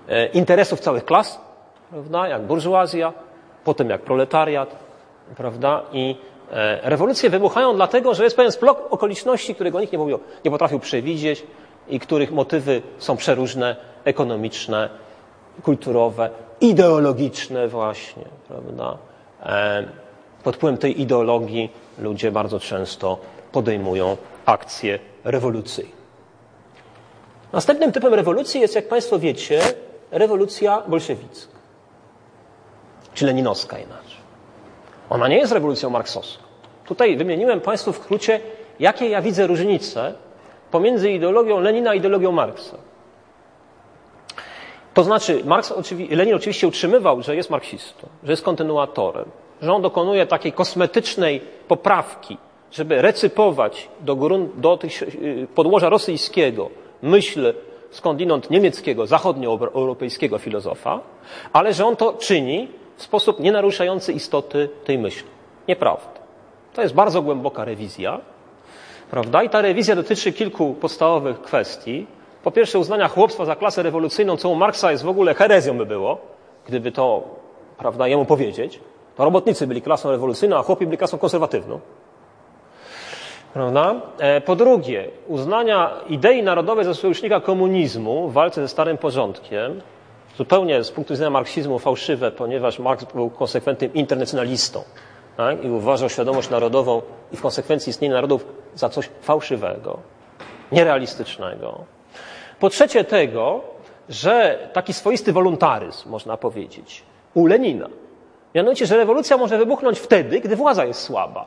[0.07, 1.41] e, interesów całych klas,
[1.89, 3.13] prawda, jak burżuazja,
[3.65, 4.75] potem jak proletariat,
[5.37, 6.15] prawda, i
[6.51, 10.79] e, rewolucje wybuchają dlatego, że jest pewien splok okoliczności, którego nikt nie, mówił, nie potrafił
[10.79, 11.43] przewidzieć
[11.87, 14.89] i których motywy są przeróżne, ekonomiczne,
[15.63, 16.29] kulturowe,
[16.61, 18.97] ideologiczne właśnie, prawda.
[19.43, 19.83] E,
[20.43, 23.17] pod wpływem tej ideologii ludzie bardzo często
[23.51, 26.05] podejmują akcje rewolucyjne.
[27.53, 29.61] Następnym typem rewolucji jest, jak Państwo wiecie,
[30.11, 31.54] rewolucja bolszewicka,
[33.15, 34.17] czy leninowska inaczej.
[35.09, 36.43] Ona nie jest rewolucją marksowską.
[36.85, 38.39] Tutaj wymieniłem Państwu w skrócie,
[38.79, 40.13] jakie ja widzę różnice
[40.71, 42.77] pomiędzy ideologią Lenina a ideologią Marksa.
[44.93, 45.73] To znaczy, Marx,
[46.09, 49.25] Lenin oczywiście utrzymywał, że jest marksistą, że jest kontynuatorem,
[49.61, 52.37] że on dokonuje takiej kosmetycznej poprawki,
[52.71, 54.15] żeby recypować do,
[54.55, 56.69] do tych y, podłoża rosyjskiego
[57.01, 57.53] myśl
[57.91, 60.99] skądinąd niemieckiego, zachodnioeuropejskiego filozofa,
[61.53, 62.67] ale że on to czyni
[62.97, 65.27] w sposób nie naruszający istoty tej myśli.
[65.67, 66.19] Nieprawda.
[66.73, 68.19] To jest bardzo głęboka rewizja,
[69.11, 69.43] prawda?
[69.43, 72.07] I ta rewizja dotyczy kilku podstawowych kwestii.
[72.43, 75.85] Po pierwsze, uznania chłopstwa za klasę rewolucyjną, co u Marksa jest w ogóle herezją by
[75.85, 76.17] było,
[76.67, 77.23] gdyby to,
[77.77, 78.79] prawda, jemu powiedzieć.
[79.15, 81.79] To robotnicy byli klasą rewolucyjną, a chłopi byli klasą konserwatywną.
[83.53, 83.95] Prawda?
[84.19, 89.81] E, po drugie, uznania idei narodowej za sojusznika komunizmu w walce ze starym porządkiem,
[90.37, 94.83] zupełnie z punktu widzenia marksizmu fałszywe, ponieważ Marx był konsekwentnym internacjonalistą
[95.37, 95.63] tak?
[95.63, 99.99] i uważał świadomość narodową i w konsekwencji istnienie narodów za coś fałszywego,
[100.71, 101.83] nierealistycznego.
[102.59, 103.61] Po trzecie tego,
[104.09, 107.89] że taki swoisty wolontaryzm, można powiedzieć, u Lenina.
[108.55, 111.45] Mianowicie, że rewolucja może wybuchnąć wtedy, gdy władza jest słaba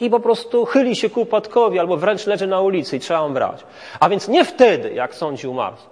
[0.00, 3.34] i po prostu chyli się ku upadkowi albo wręcz leży na ulicy i trzeba ją
[3.34, 3.64] brać.
[4.00, 5.82] A więc nie wtedy, jak sądził Marx,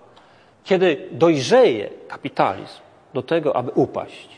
[0.64, 2.80] kiedy dojrzeje kapitalizm
[3.14, 4.28] do tego, aby upaść,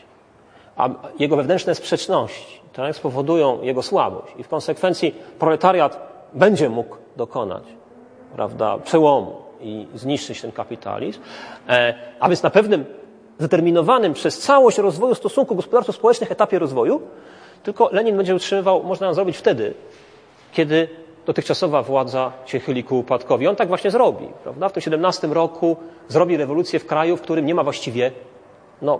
[0.77, 7.63] a jego wewnętrzne sprzeczności tak, spowodują jego słabość i w konsekwencji proletariat będzie mógł dokonać
[8.35, 11.19] prawda, przełomu i zniszczyć ten kapitalizm,
[11.69, 12.85] e, a więc na pewnym
[13.39, 17.01] zdeterminowanym przez całość rozwoju stosunków gospodarczo-społecznych etapie rozwoju,
[17.63, 19.73] tylko Lenin będzie utrzymywał, można zrobić wtedy,
[20.51, 20.87] kiedy
[21.25, 23.47] dotychczasowa władza się chyli ku upadkowi.
[23.47, 24.27] On tak właśnie zrobi.
[24.43, 24.69] Prawda?
[24.69, 28.11] W tym 17 roku zrobi rewolucję w kraju, w którym nie ma właściwie,
[28.81, 28.99] no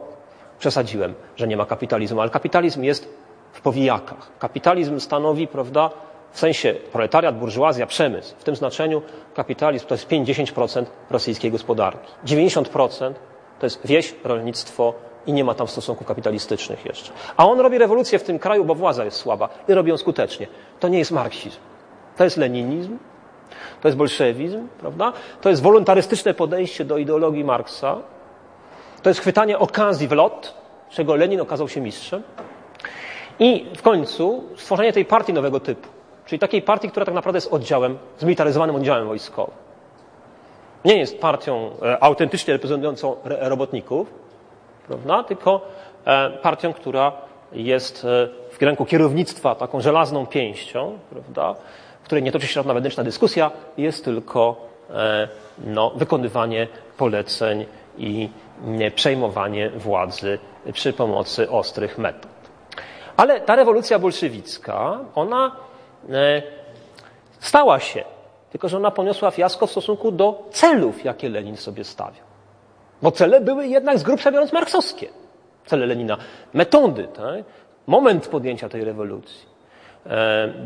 [0.59, 3.09] przesadziłem, że nie ma kapitalizmu, ale kapitalizm jest
[3.51, 4.31] w powijakach.
[4.39, 5.89] Kapitalizm stanowi, prawda,
[6.31, 8.35] w sensie proletariat, burżuazja, przemysł.
[8.37, 9.01] W tym znaczeniu
[9.35, 12.11] kapitalizm to jest 5-10% rosyjskiej gospodarki.
[12.25, 13.13] 90%
[13.59, 14.93] to jest wieś, rolnictwo,
[15.27, 17.11] i nie ma tam stosunków kapitalistycznych jeszcze.
[17.37, 20.47] A on robi rewolucję w tym kraju, bo władza jest słaba i robi ją skutecznie.
[20.79, 21.57] To nie jest marksizm.
[22.21, 22.97] To jest leninizm,
[23.81, 25.13] to jest bolszewizm, prawda?
[25.41, 27.97] To jest wolontarystyczne podejście do ideologii Marksa.
[29.01, 30.53] To jest chwytanie okazji w lot,
[30.89, 32.23] czego Lenin okazał się mistrzem.
[33.39, 35.87] I w końcu stworzenie tej partii nowego typu,
[36.25, 39.55] czyli takiej partii, która tak naprawdę jest oddziałem, zmilitaryzowanym oddziałem wojskowym.
[40.85, 44.13] Nie jest partią e, autentycznie reprezentującą robotników,
[44.87, 45.23] prawda?
[45.23, 45.61] tylko
[46.05, 47.11] e, partią, która
[47.51, 51.55] jest e, w ręku kierownictwa taką żelazną pięścią, prawda?
[52.01, 55.27] W której nie toczy się żadna wewnętrzna dyskusja, jest tylko e,
[55.63, 57.65] no, wykonywanie poleceń
[57.97, 58.29] i
[58.95, 60.39] przejmowanie władzy
[60.73, 62.31] przy pomocy ostrych metod.
[63.17, 65.55] Ale ta rewolucja bolszewicka, ona
[67.39, 68.03] stała się,
[68.51, 72.25] tylko że ona poniosła fiasko w stosunku do celów, jakie Lenin sobie stawiał.
[73.01, 75.09] Bo cele były jednak z grubsza biorąc marksowskie.
[75.65, 76.17] Cele Lenina.
[76.53, 77.45] Metody, tak?
[77.87, 79.50] moment podjęcia tej rewolucji e,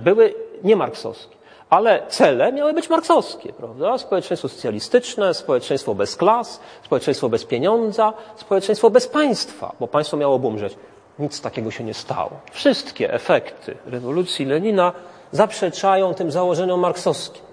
[0.04, 0.34] były
[0.64, 1.36] niemarksowskie.
[1.70, 3.98] Ale cele miały być marksowskie, prawda?
[3.98, 10.78] Społeczeństwo socjalistyczne, społeczeństwo bez klas, społeczeństwo bez pieniądza, społeczeństwo bez państwa, bo państwo miało umrzeć.
[11.20, 12.32] Nic takiego się nie stało.
[12.52, 14.92] Wszystkie efekty rewolucji Lenina
[15.32, 17.46] zaprzeczają tym założeniom marksowskim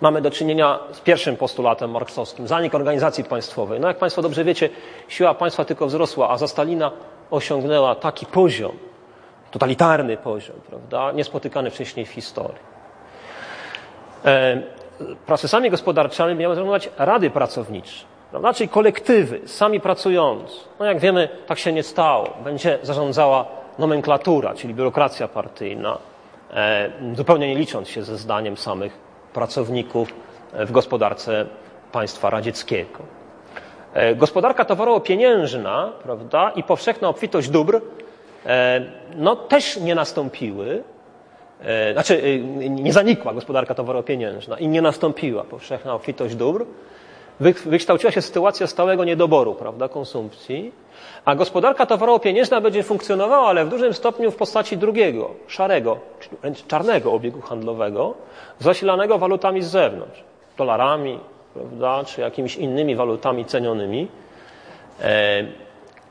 [0.00, 3.80] mamy do czynienia z pierwszym postulatem marksowskim, zanik organizacji państwowej.
[3.80, 4.70] No jak Państwo dobrze wiecie,
[5.08, 6.90] siła państwa tylko wzrosła, a za Stalina
[7.30, 8.76] osiągnęła taki poziom,
[9.56, 12.58] totalitarny poziom, prawda, niespotykany wcześniej w historii.
[14.24, 14.62] E,
[15.26, 18.54] procesami gospodarczymi miały zajmować rady pracownicze, prawda?
[18.54, 20.54] czyli kolektywy, sami pracujący.
[20.80, 22.28] No jak wiemy, tak się nie stało.
[22.44, 23.44] Będzie zarządzała
[23.78, 25.98] nomenklatura, czyli biurokracja partyjna,
[26.54, 28.98] e, zupełnie nie licząc się ze zdaniem samych
[29.32, 30.14] pracowników
[30.52, 31.46] w gospodarce
[31.92, 32.98] państwa radzieckiego.
[33.96, 37.80] E, gospodarka towarowo-pieniężna prawda, i powszechna obfitość dóbr e,
[39.16, 40.82] no, też nie nastąpiły,
[41.60, 42.40] e, znaczy
[42.70, 46.66] nie zanikła gospodarka towarowo-pieniężna i nie nastąpiła powszechna obfitość dóbr,
[47.66, 50.72] wykształciła się sytuacja stałego niedoboru prawda, konsumpcji,
[51.24, 55.98] a gospodarka towarowo-pieniężna będzie funkcjonowała, ale w dużym stopniu w postaci drugiego, szarego,
[56.42, 58.14] wręcz czarnego obiegu handlowego,
[58.58, 60.24] zasilanego walutami z zewnątrz,
[60.58, 61.20] dolarami,
[61.54, 64.08] prawda, czy jakimiś innymi walutami cenionymi,
[65.02, 65.65] e,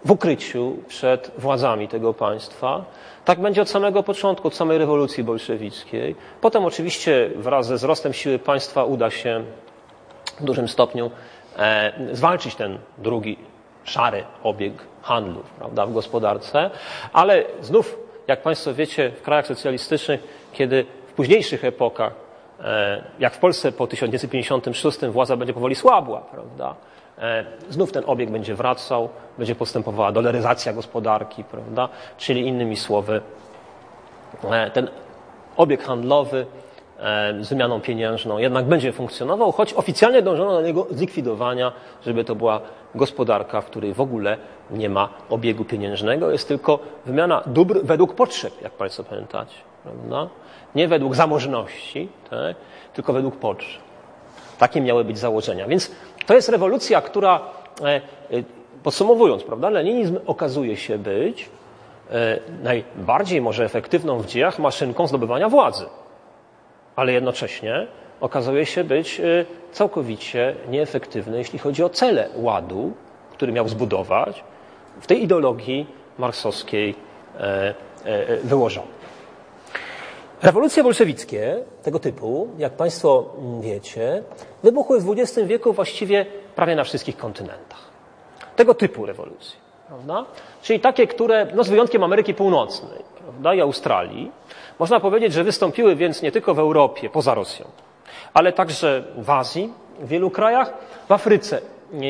[0.06, 2.86] w ukryciu przed władzami tego państwa.
[3.26, 6.16] Tak będzie od samego początku, od samej rewolucji bolszewickiej.
[6.42, 9.44] Potem oczywiście wraz ze wzrostem siły państwa uda się
[10.40, 11.12] w dużym stopniu
[11.58, 13.38] e, zwalczyć ten drugi
[13.84, 16.70] szary obieg handlu prawda, w gospodarce,
[17.14, 17.98] ale znów,
[18.28, 22.14] jak Państwo wiecie, w krajach socjalistycznych, kiedy w późniejszych epokach,
[22.60, 26.76] e, jak w Polsce po 1956 władza będzie powoli słabła, prawda,
[27.70, 33.22] znów ten obieg będzie wracał, będzie postępowała doleryzacja gospodarki, prawda, czyli innymi słowy,
[34.44, 34.90] e, ten
[35.58, 36.46] obieg handlowy
[37.42, 41.72] z wymianą pieniężną jednak będzie funkcjonował, choć oficjalnie dążono do jego zlikwidowania,
[42.06, 42.62] żeby to była
[42.96, 44.38] gospodarka, w której w ogóle
[44.72, 50.30] nie ma obiegu pieniężnego, jest tylko wymiana dóbr według potrzeb, jak Państwo pamiętacie, prawda?
[50.76, 52.56] Nie według zamożności, tak?
[52.94, 53.85] tylko według potrzeb.
[54.58, 55.68] Takie miały być założenia.
[55.68, 55.92] Więc
[56.26, 57.40] to jest rewolucja, która,
[57.82, 58.02] e, e,
[58.84, 61.50] podsumowując, prawda, leninizm okazuje się być
[62.12, 65.86] e, najbardziej może efektywną w dziejach maszynką zdobywania władzy
[66.96, 67.88] ale jednocześnie
[68.22, 69.22] okazuje się być
[69.72, 72.94] całkowicie nieefektywny, jeśli chodzi o cele ładu,
[73.32, 74.44] który miał zbudować
[75.02, 75.88] w tej ideologii
[76.18, 76.96] marksowskiej
[77.40, 77.74] e,
[78.44, 78.88] wyłożony.
[80.42, 84.24] Rewolucje bolszewickie tego typu, jak Państwo wiecie,
[84.64, 86.26] wybuchły w XX wieku właściwie
[86.56, 87.80] prawie na wszystkich kontynentach.
[88.56, 89.60] Tego typu rewolucje.
[89.88, 90.26] Prawda?
[90.62, 94.32] Czyli takie, które, no z wyjątkiem Ameryki Północnej prawda, i Australii,
[94.80, 97.66] można powiedzieć, że wystąpiły więc nie tylko w Europie, poza Rosją,
[98.34, 100.74] ale także w Azji, w wielu krajach,
[101.08, 101.62] w Afryce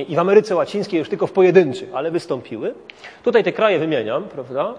[0.08, 2.74] i w Ameryce Łacińskiej już tylko w pojedynczych, ale wystąpiły.
[3.24, 4.74] Tutaj te kraje wymieniam, prawda?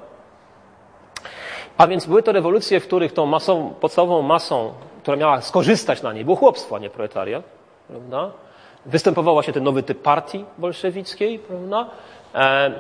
[1.78, 4.72] A więc były to rewolucje, w których tą masą, podstawową masą,
[5.02, 7.44] która miała skorzystać na niej, było chłopstwo, a nie proletariat,
[7.88, 8.30] prawda?
[8.86, 11.86] Występował właśnie ten nowy typ partii bolszewickiej, prawda?
[12.34, 12.70] E,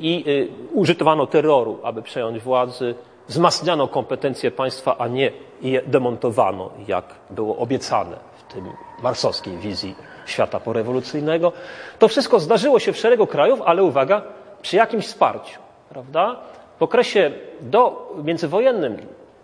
[0.00, 0.24] I
[0.72, 2.94] użytowano terroru, aby przejąć władzę
[3.28, 8.72] wzmacniano kompetencje państwa, a nie je demontowano, jak było obiecane w tym
[9.02, 9.94] marsowskiej wizji
[10.26, 11.52] świata porewolucyjnego.
[11.98, 14.22] To wszystko zdarzyło się w szeregu krajów, ale uwaga,
[14.62, 16.36] przy jakimś wsparciu, prawda?
[16.82, 17.30] W okresie
[17.60, 18.96] do, międzywojennym,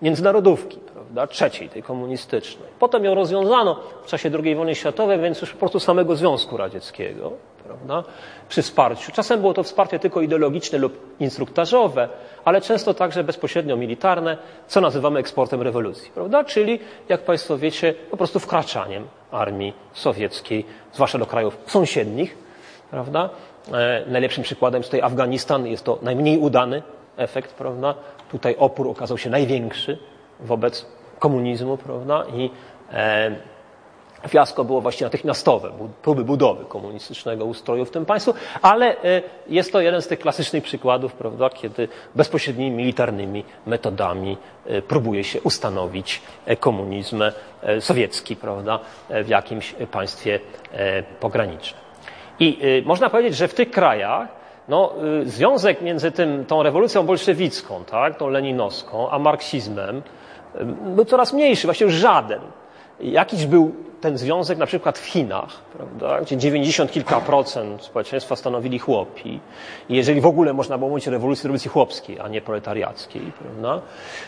[0.02, 2.68] międzynarodówki, prawda, trzeciej, tej komunistycznej.
[2.78, 7.32] Potem ją rozwiązano w czasie II wojny światowej, więc już po prostu samego Związku Radzieckiego,
[7.64, 8.04] prawda,
[8.48, 9.12] przy wsparciu.
[9.12, 12.08] Czasem było to wsparcie tylko ideologiczne lub instruktażowe,
[12.44, 14.36] ale często także bezpośrednio militarne,
[14.66, 16.44] co nazywamy eksportem rewolucji, prawda?
[16.44, 16.78] Czyli,
[17.08, 22.36] jak Państwo wiecie, po prostu wkraczaniem armii sowieckiej, zwłaszcza do krajów sąsiednich,
[22.90, 23.30] prawda?
[23.72, 26.82] E, najlepszym przykładem jest tutaj Afganistan, jest to najmniej udany
[27.18, 27.94] efekt, prawda?
[28.30, 29.98] Tutaj opór okazał się największy
[30.40, 30.86] wobec
[31.18, 32.24] komunizmu, prawda?
[32.34, 32.50] I
[32.92, 33.30] e,
[34.28, 35.70] Fiasko było właśnie natychmiastowe,
[36.02, 40.64] próby budowy komunistycznego ustroju w tym państwu, ale e, jest to jeden z tych klasycznych
[40.64, 47.22] przykładów, prawda, kiedy bezpośrednimi militarnymi metodami e, próbuje się ustanowić e, komunizm
[47.80, 48.78] sowiecki prawda,
[49.24, 50.40] w jakimś państwie
[51.20, 51.80] pogranicznym.
[52.40, 54.37] I można powiedzieć, że w tych krajach
[54.68, 54.92] no,
[55.24, 60.02] związek między tym, tą rewolucją bolszewicką, tak, tą leninowską, a marksizmem
[60.94, 62.40] był coraz mniejszy, właściwie już żaden.
[63.00, 68.78] Jakiś był ten związek na przykład w Chinach, prawda, gdzie 90 kilka procent społeczeństwa stanowili
[68.78, 69.40] chłopi.
[69.88, 73.32] Jeżeli w ogóle można było mówić o rewolucji, rewolucji chłopskiej, a nie proletariackiej.
[73.42, 73.80] Prawda?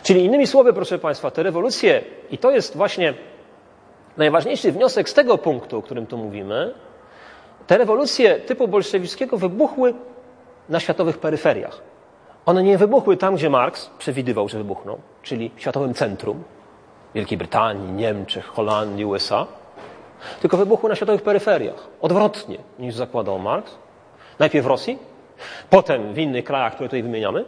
[0.03, 3.15] Czyli innymi słowy, proszę Państwa, te rewolucje, i to jest właśnie
[4.17, 6.75] najważniejszy wniosek z tego punktu, o którym tu mówimy,
[7.67, 9.95] te rewolucje typu bolszewickiego wybuchły
[10.71, 11.81] na światowych peryferiach.
[12.47, 16.43] One nie wybuchły tam, gdzie Marx przewidywał, że wybuchną, czyli w światowym centrum,
[17.15, 19.47] Wielkiej Brytanii, Niemczech, Holandii, USA,
[20.41, 21.89] tylko wybuchły na światowych peryferiach.
[22.01, 23.75] Odwrotnie niż zakładał Marx.
[24.39, 24.99] Najpierw w Rosji,
[25.71, 27.45] potem w innych krajach, które tutaj wymieniamy.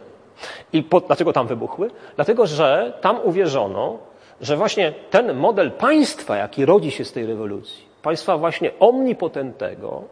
[0.72, 1.90] I po, dlaczego tam wybuchły?
[2.16, 3.98] Dlatego, że tam uwierzono,
[4.40, 10.02] że właśnie ten model państwa, jaki rodzi się z tej rewolucji, państwa właśnie omnipotentnego,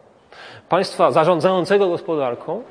[0.69, 2.63] państwa zarządzającego gospodarką,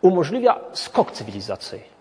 [0.00, 1.96] umożliwia skok cywilizacyjny.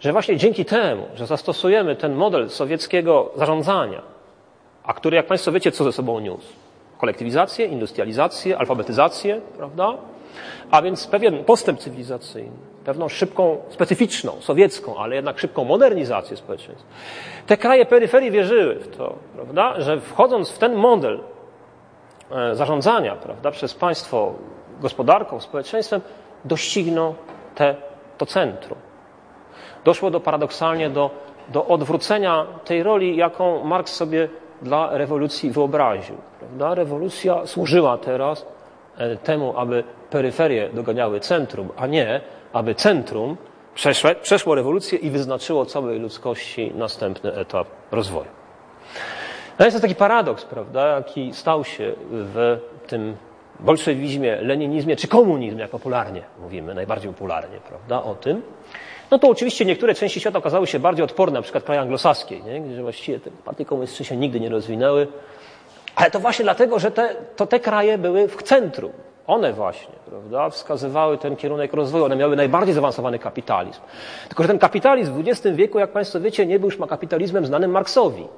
[0.00, 4.02] Że właśnie dzięki temu, że zastosujemy ten model sowieckiego zarządzania,
[4.84, 6.52] a który, jak Państwo wiecie, co ze sobą niósł?
[6.98, 9.96] Kolektywizację, industrializację, alfabetyzację, prawda?
[10.70, 16.88] A więc pewien postęp cywilizacyjny, pewną szybką, specyficzną, sowiecką, ale jednak szybką modernizację społeczeństwa.
[17.46, 21.20] Te kraje peryferii wierzyły w to, prawda, że wchodząc w ten model
[22.30, 24.34] e, zarządzania prawda, przez państwo
[24.80, 26.00] gospodarką, społeczeństwem,
[26.44, 27.14] dościgną
[27.60, 27.74] te,
[28.18, 28.78] to centrum.
[29.84, 31.10] Doszło do paradoksalnie do,
[31.48, 34.28] do odwrócenia tej roli, jaką Marx sobie
[34.62, 36.16] dla rewolucji wyobraził.
[36.38, 36.74] Prawda?
[36.74, 38.46] Rewolucja służyła teraz
[38.96, 42.20] e, temu, aby peryferie doganiały centrum, a nie
[42.52, 43.36] aby centrum
[43.74, 48.30] przeszło, przeszło rewolucję i wyznaczyło całej ludzkości następny etap rozwoju.
[49.58, 53.16] No jest to taki paradoks, prawda, jaki stał się w tym
[53.64, 58.42] bolszewizmie, leninizmie czy komunizmie, jak popularnie mówimy, najbardziej popularnie, prawda, o tym.
[59.10, 62.60] No to oczywiście niektóre części świata okazały się bardziej odporne, na przykład kraje anglosaskie, nie?
[62.60, 65.06] gdzie właściwie te partie komunistyczne się nigdy nie rozwinęły.
[65.96, 68.92] Ale to właśnie dlatego, że te, to te kraje były w centrum.
[69.26, 72.04] One właśnie, prawda, wskazywały ten kierunek rozwoju.
[72.04, 73.80] One miały najbardziej zaawansowany kapitalizm.
[74.28, 77.70] Tylko, że ten kapitalizm w XX wieku, jak Państwo wiecie, nie był już kapitalizmem znanym
[77.70, 78.28] Marksowi.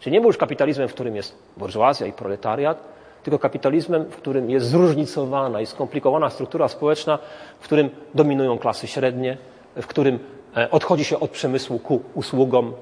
[0.00, 2.82] Czyli nie był już kapitalizmem, w którym jest burżuazja i proletariat,
[3.22, 7.18] tylko kapitalizmem, w którym jest zróżnicowana i skomplikowana struktura społeczna,
[7.60, 9.36] w którym dominują klasy średnie,
[9.76, 10.18] w którym
[10.56, 12.72] e, odchodzi się od przemysłu ku usługom,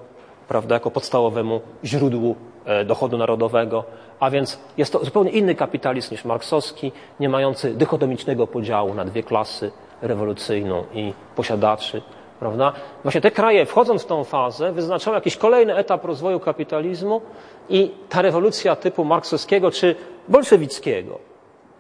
[0.49, 3.84] prawda, jako podstawowemu źródłu e, dochodu narodowego,
[4.20, 9.22] a więc jest to zupełnie inny kapitalizm niż marksowski, nie mający dychotomicznego podziału na dwie
[9.22, 9.70] klasy,
[10.03, 12.03] rewolucyjną i posiadaczy,
[12.41, 12.72] prawda?
[13.03, 17.20] Właśnie te kraje, wchodząc w tą fazę, wyznaczały jakiś kolejny etap rozwoju kapitalizmu
[17.68, 19.95] i ta rewolucja typu marksowskiego czy
[20.28, 21.18] bolszewickiego,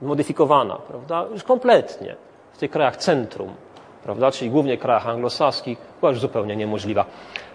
[0.02, 2.16] modyfikowana, prawda, już kompletnie
[2.52, 3.54] w tych krajach centrum,
[4.04, 7.04] prawda, czyli głównie krajach anglosaskich, była już zupełnie niemożliwa.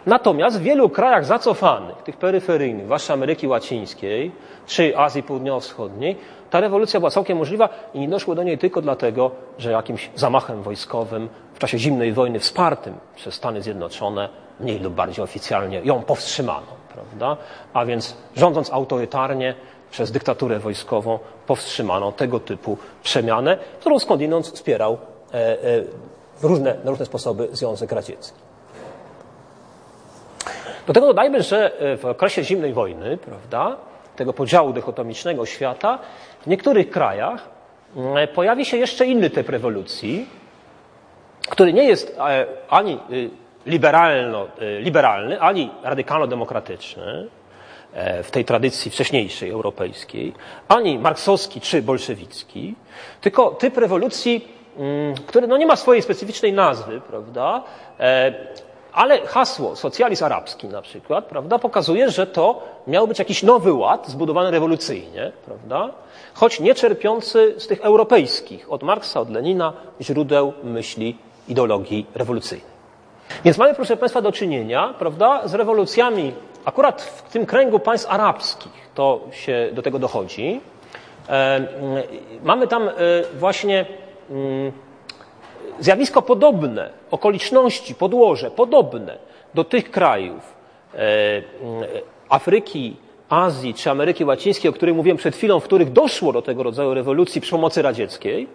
[0.06, 4.32] Natomiast w wielu krajach zacofanych, tych peryferyjnych, zwłaszcza Ameryki Łacińskiej
[4.66, 6.16] czy Azji Południowo-Wschodniej,
[6.49, 10.62] ta rewolucja była całkiem możliwa i nie doszło do niej tylko dlatego, że jakimś zamachem
[10.62, 14.30] wojskowym w czasie zimnej wojny wspartym przez Stany Zjednoczone,
[14.60, 16.68] mniej lub bardziej oficjalnie, ją powstrzymano.
[16.93, 17.38] Prawda?
[17.74, 19.56] A więc rządząc autorytarnie
[19.91, 24.97] przez dyktaturę wojskową powstrzymano tego typu przemianę, którą skądinąd wspierał
[25.34, 25.58] e, e,
[26.41, 28.38] różne, na różne sposoby Związek Radziecki.
[30.88, 33.78] Do tego dodajmy, że e, w okresie zimnej wojny, prawda,
[34.16, 35.99] tego podziału dychotomicznego świata,
[36.41, 37.49] w niektórych krajach
[38.16, 40.28] e, pojawi się jeszcze inny typ rewolucji,
[41.50, 43.00] który nie jest e, ani
[43.66, 44.48] liberalno,
[44.80, 47.28] liberalny, ani radykalno-demokratyczny
[48.24, 50.34] w tej tradycji wcześniejszej europejskiej,
[50.68, 52.76] ani marksowski czy bolszewicki,
[53.22, 57.64] tylko typ rewolucji Mm, który no nie ma swojej specyficznej nazwy, prawda?
[58.00, 58.34] E,
[58.94, 64.08] ale hasło socjalizm arabski na przykład, prawda, pokazuje, że to miał być jakiś nowy ład
[64.08, 65.89] zbudowany rewolucyjnie, prawda?
[66.34, 71.18] Choć nie czerpiący z tych europejskich, od Marksa, od Lenina, źródeł myśli,
[71.48, 72.74] ideologii rewolucyjnej.
[73.46, 76.34] Więc mamy, proszę Państwa, do czynienia, prawda, z rewolucjami,
[76.66, 80.62] akurat w tym kręgu państw arabskich to się do tego dochodzi.
[82.44, 82.91] Mamy tam e,
[83.39, 83.86] właśnie
[84.30, 84.72] Mm,
[85.80, 89.18] zjawisko podobne, okoliczności, podłoże podobne
[89.54, 90.56] do tych krajów
[90.94, 91.44] e, mm,
[92.30, 92.96] Afryki,
[93.30, 96.94] Azji czy Ameryki Łacińskiej, o których mówiłem przed chwilą, w których doszło do tego rodzaju
[96.94, 98.48] rewolucji przy pomocy radzieckiej,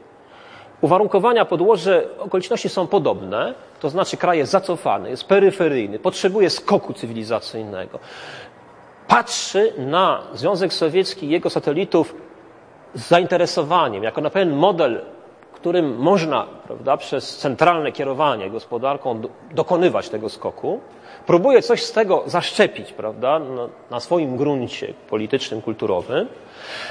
[0.81, 7.99] uwarunkowania, podłoże, okoliczności są podobne, to znaczy kraj jest zacofany, jest peryferyjny, potrzebuje skoku cywilizacyjnego.
[9.09, 12.15] Patrzy na Związek Sowiecki i jego satelitów
[12.95, 15.01] z zainteresowaniem, jako na pewien model
[15.59, 20.81] którym można prawda, przez centralne kierowanie gospodarką dokonywać tego skoku,
[21.27, 23.41] próbuje coś z tego zaszczepić prawda,
[23.91, 26.29] na, swoim gruncie politycznym, kulturowym,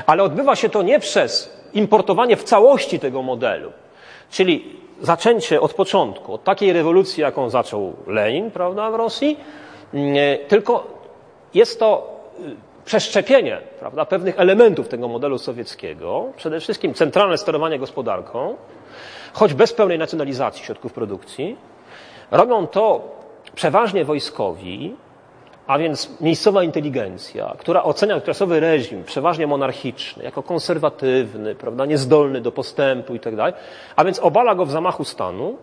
[0.07, 3.71] ale odbywa się to nie przez importowanie w całości tego modelu,
[4.29, 9.37] czyli zaczęcie od początku, od takiej rewolucji, jaką zaczął Lenin prawda, w Rosji,
[10.47, 10.87] tylko
[11.53, 12.17] jest to
[12.85, 18.55] przeszczepienie prawda, pewnych elementów tego modelu sowieckiego, przede wszystkim centralne sterowanie gospodarką,
[19.33, 21.57] choć bez pełnej nacjonalizacji środków produkcji.
[22.31, 23.01] Robią to
[23.55, 24.95] przeważnie wojskowi,
[25.67, 32.51] a więc miejscowa inteligencja, która ocenia dotychczasowy reżim, przeważnie monarchiczny, jako konserwatywny, prawda, niezdolny do
[32.51, 33.33] postępu i tak
[33.95, 35.57] a więc obala go w zamachu stanu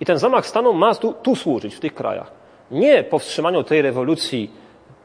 [0.00, 2.32] i ten zamach stanu ma tu, tu służyć, w tych krajach.
[2.70, 4.50] Nie powstrzymaniu tej rewolucji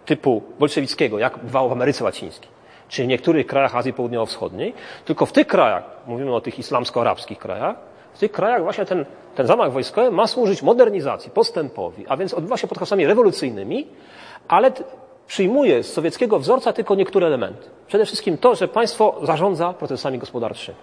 [0.06, 2.50] typu bolszewickiego, jak bywało w Ameryce Łacińskiej,
[2.88, 4.74] czy w niektórych krajach Azji Południowo-Wschodniej,
[5.06, 7.76] tylko w tych krajach, mówimy o tych islamsko-arabskich krajach,
[8.14, 12.58] w tych krajach właśnie ten, ten zamach wojskowy ma służyć modernizacji, postępowi, a więc odbywa
[12.58, 13.88] się pod hasłami rewolucyjnymi,
[14.50, 14.72] ale
[15.28, 17.70] przyjmuje z sowieckiego wzorca tylko niektóre elementy.
[17.88, 20.78] Przede wszystkim to, że państwo zarządza procesami gospodarczymi.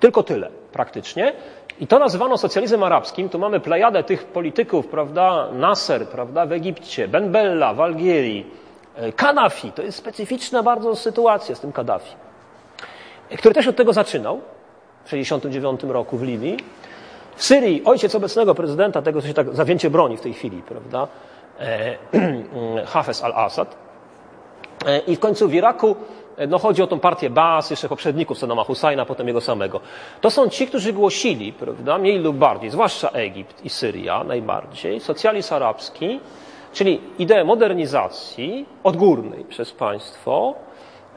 [0.00, 1.32] Tylko tyle praktycznie.
[1.80, 3.28] I to nazywano socjalizmem arabskim.
[3.28, 5.48] Tu mamy plejadę tych polityków, prawda?
[5.52, 6.46] Nasser, prawda?
[6.46, 8.46] W Egipcie, Ben Bella w Algierii,
[8.96, 9.72] e, Kaddafi.
[9.72, 12.14] To jest specyficzna bardzo sytuacja z tym Kaddafi,
[13.38, 14.40] który też od tego zaczynał
[15.04, 16.56] w 1969 roku w Libii.
[17.36, 21.08] W Syrii ojciec obecnego prezydenta, tego co się tak zawięcie broni w tej chwili, prawda?
[21.62, 21.96] E,
[22.92, 23.76] Hafez al-Assad.
[24.86, 25.96] E, I w końcu w Iraku
[26.48, 29.80] no chodzi o tą partię Baas, jeszcze poprzedników Saddama Husajna, potem jego samego.
[30.20, 35.54] To są ci, którzy głosili, prawda, mniej lub bardziej, zwłaszcza Egipt i Syria najbardziej, socjalizm
[35.54, 36.20] arabski,
[36.72, 40.54] czyli ideę modernizacji odgórnej przez państwo,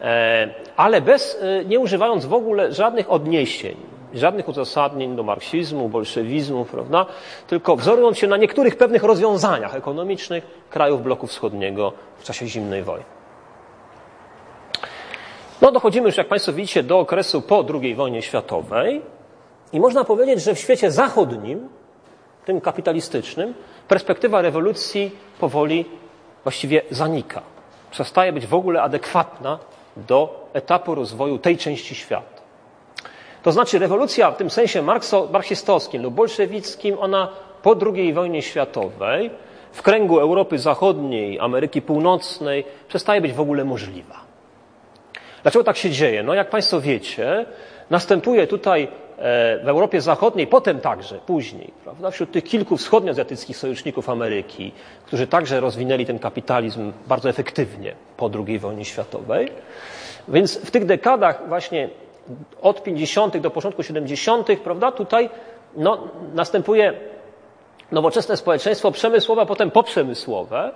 [0.02, 6.66] e, ale bez, e, nie używając w ogóle żadnych odniesień, żadnych uzasadnień do marksizmu, bolszewizmu,
[6.66, 7.06] prawda?
[7.48, 13.06] tylko wzorując się na niektórych pewnych rozwiązaniach ekonomicznych krajów bloku wschodniego w czasie zimnej wojny.
[15.62, 19.02] No dochodzimy już, jak Państwo widzicie, do okresu po II wojnie światowej
[19.74, 21.70] i można powiedzieć, że w świecie zachodnim,
[22.46, 23.54] tym kapitalistycznym,
[23.88, 25.86] perspektywa rewolucji powoli
[26.44, 27.42] właściwie zanika.
[27.92, 29.60] Przestaje być w ogóle adekwatna
[29.98, 32.35] do etapu rozwoju tej części świata.
[33.46, 34.84] To znaczy rewolucja w tym sensie
[35.32, 37.28] marksistowskim lub bolszewickim, ona
[37.64, 39.30] po II wojnie światowej
[39.72, 44.16] w kręgu Europy Zachodniej, Ameryki Północnej przestaje być w ogóle możliwa.
[45.44, 46.24] Dlaczego tak się dzieje?
[46.24, 47.46] No jak Państwo wiecie,
[47.90, 48.88] następuje tutaj e,
[49.64, 54.72] w Europie Zachodniej, potem także, później, prawda, wśród tych kilku wschodnioazjatyckich sojuszników Ameryki,
[55.06, 59.52] którzy także rozwinęli ten kapitalizm bardzo efektywnie po II wojnie światowej.
[60.28, 61.90] Więc w tych dekadach właśnie
[62.62, 63.38] od 50.
[63.38, 65.30] do początku 70., prawda, tutaj
[65.76, 66.94] no, następuje
[67.92, 70.72] nowoczesne społeczeństwo przemysłowe, a potem poprzemysłowe,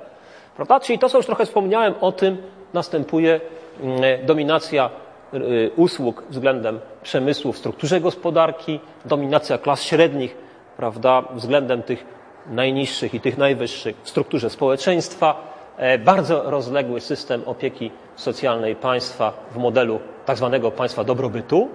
[0.55, 0.79] prawda?
[0.79, 2.37] Czyli to, co już trochę wspomniałem o tym,
[2.73, 3.41] następuje
[3.81, 4.89] mm, dominacja
[5.33, 10.37] y, usług względem przemysłu w strukturze gospodarki, dominacja klas średnich,
[10.77, 12.05] prawda, względem tych
[12.47, 15.58] najniższych i tych najwyższych w strukturze społeczeństwa,
[15.99, 21.69] bardzo rozległy system opieki socjalnej państwa w modelu tak zwanego państwa dobrobytu.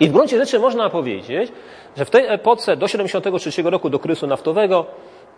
[0.00, 1.52] I w gruncie rzeczy można powiedzieć,
[1.96, 4.86] że w tej epoce do 1973 roku, do kryzysu naftowego,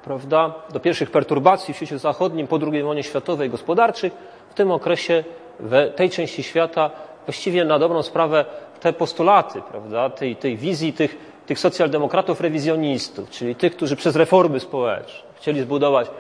[0.04, 4.12] prawda, do pierwszych perturbacji w świecie zachodnim po II wojnie światowej gospodarczych,
[4.50, 5.24] w tym okresie
[5.60, 6.90] w tej części świata
[7.26, 8.44] właściwie na dobrą sprawę
[8.80, 14.60] te postulaty, prawda, tej, tej wizji tych, tych socjaldemokratów rewizjonistów, czyli tych, którzy przez reformy
[14.60, 16.10] społeczne chcieli zbudować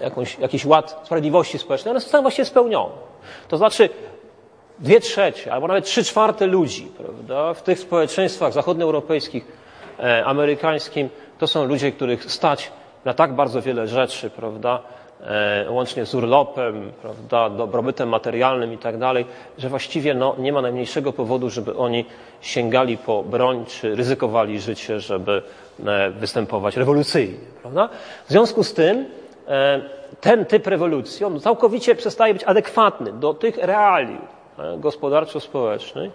[0.00, 2.94] jakąś, jakiś ład sprawiedliwości społecznej, one zostały właściwie spełnione.
[3.48, 3.88] To znaczy
[4.78, 9.44] dwie trzecie, albo nawet trzy czwarte ludzi prawda, w tych społeczeństwach zachodnioeuropejskich,
[9.98, 11.08] e, amerykańskim,
[11.38, 12.72] to są ludzie, których stać
[13.04, 14.82] na tak bardzo wiele rzeczy, prawda,
[15.20, 19.26] e, łącznie z urlopem, prawda, dobrobytem materialnym i tak dalej,
[19.58, 22.04] że właściwie no, nie ma najmniejszego powodu, żeby oni
[22.40, 25.42] sięgali po broń czy ryzykowali życie, żeby
[25.86, 27.38] e, występować rewolucyjnie.
[27.62, 27.88] Prawda?
[28.26, 29.19] W związku z tym
[30.20, 34.40] ten typ rewolucji on całkowicie przestaje być adekwatny do tych realiów
[34.78, 36.10] gospodarczo-społecznych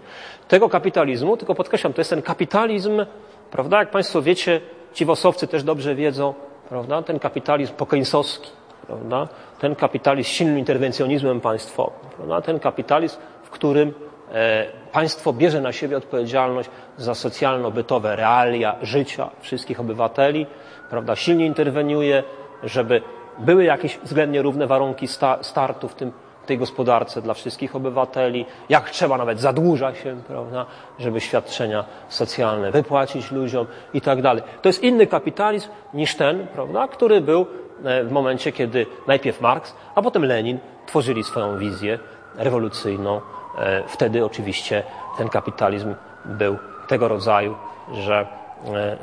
[0.47, 3.05] tego kapitalizmu, tylko podkreślam, to jest ten kapitalizm,
[3.51, 4.61] prawda, jak Państwo wiecie,
[4.93, 6.33] ci wosowcy też dobrze wiedzą,
[6.69, 7.01] prawda?
[7.01, 8.49] ten kapitalizm pokejnsowski,
[8.87, 9.27] prawda?
[9.59, 12.41] ten kapitalizm z silnym interwencjonizmem państwowym, prawda?
[12.41, 13.93] ten kapitalizm, w którym
[14.33, 20.45] e, państwo bierze na siebie odpowiedzialność za socjalno-bytowe realia życia wszystkich obywateli,
[20.89, 21.15] prawda?
[21.15, 22.23] silnie interweniuje,
[22.63, 23.01] żeby
[23.39, 26.11] były jakieś względnie równe warunki sta startu w tym
[26.45, 30.65] tej gospodarce dla wszystkich obywateli, jak trzeba nawet zadłuża się, prawda,
[30.99, 34.43] żeby świadczenia socjalne wypłacić ludziom i tak dalej.
[34.61, 37.45] To jest inny kapitalizm niż ten, prawda, który był
[37.83, 41.99] e, w momencie, kiedy najpierw Marx, a potem Lenin tworzyli swoją wizję
[42.35, 43.21] rewolucyjną.
[43.57, 44.83] E, wtedy oczywiście
[45.17, 46.57] ten kapitalizm był
[46.87, 47.55] tego rodzaju,
[47.93, 48.27] że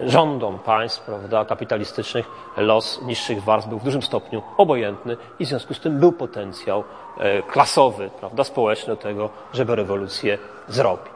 [0.07, 5.75] rządom państw prawda, kapitalistycznych los niższych warstw był w dużym stopniu obojętny i w związku
[5.75, 6.85] z tym był potencjał
[7.19, 10.39] e, klasowy, prawda, społeczny do tego, żeby rewolucję
[10.69, 11.13] zrobić.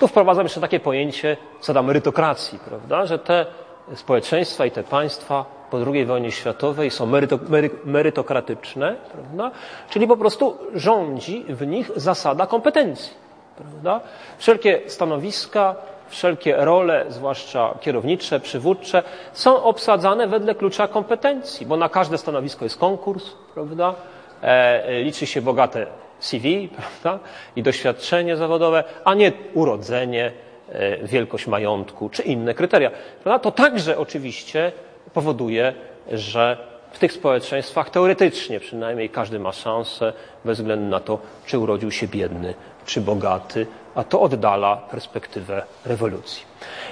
[0.00, 3.46] Tu wprowadzam jeszcze takie pojęcie co merytokracji, prawda, że te
[3.94, 9.50] społeczeństwa i te państwa po II wojnie światowej są meryto, mery, merytokratyczne, prawda?
[9.90, 13.12] czyli po prostu rządzi w nich zasada kompetencji.
[13.56, 14.00] Prawda?
[14.38, 15.74] Wszelkie stanowiska
[16.08, 19.02] wszelkie role, zwłaszcza kierownicze, przywódcze,
[19.32, 23.94] są obsadzane wedle klucza kompetencji, bo na każde stanowisko jest konkurs, prawda?
[24.42, 25.86] E, liczy się bogate
[26.18, 27.24] CV, prawda?
[27.56, 30.32] I doświadczenie zawodowe, a nie urodzenie,
[30.68, 32.90] e, wielkość majątku czy inne kryteria.
[33.22, 33.38] Prawda?
[33.38, 34.72] To także oczywiście
[35.14, 35.74] powoduje,
[36.12, 36.56] że
[36.92, 40.12] w tych społeczeństwach teoretycznie przynajmniej każdy ma szansę,
[40.44, 42.54] bez względu na to, czy urodził się biedny,
[42.88, 46.44] czy bogaty, a to oddala perspektywę rewolucji.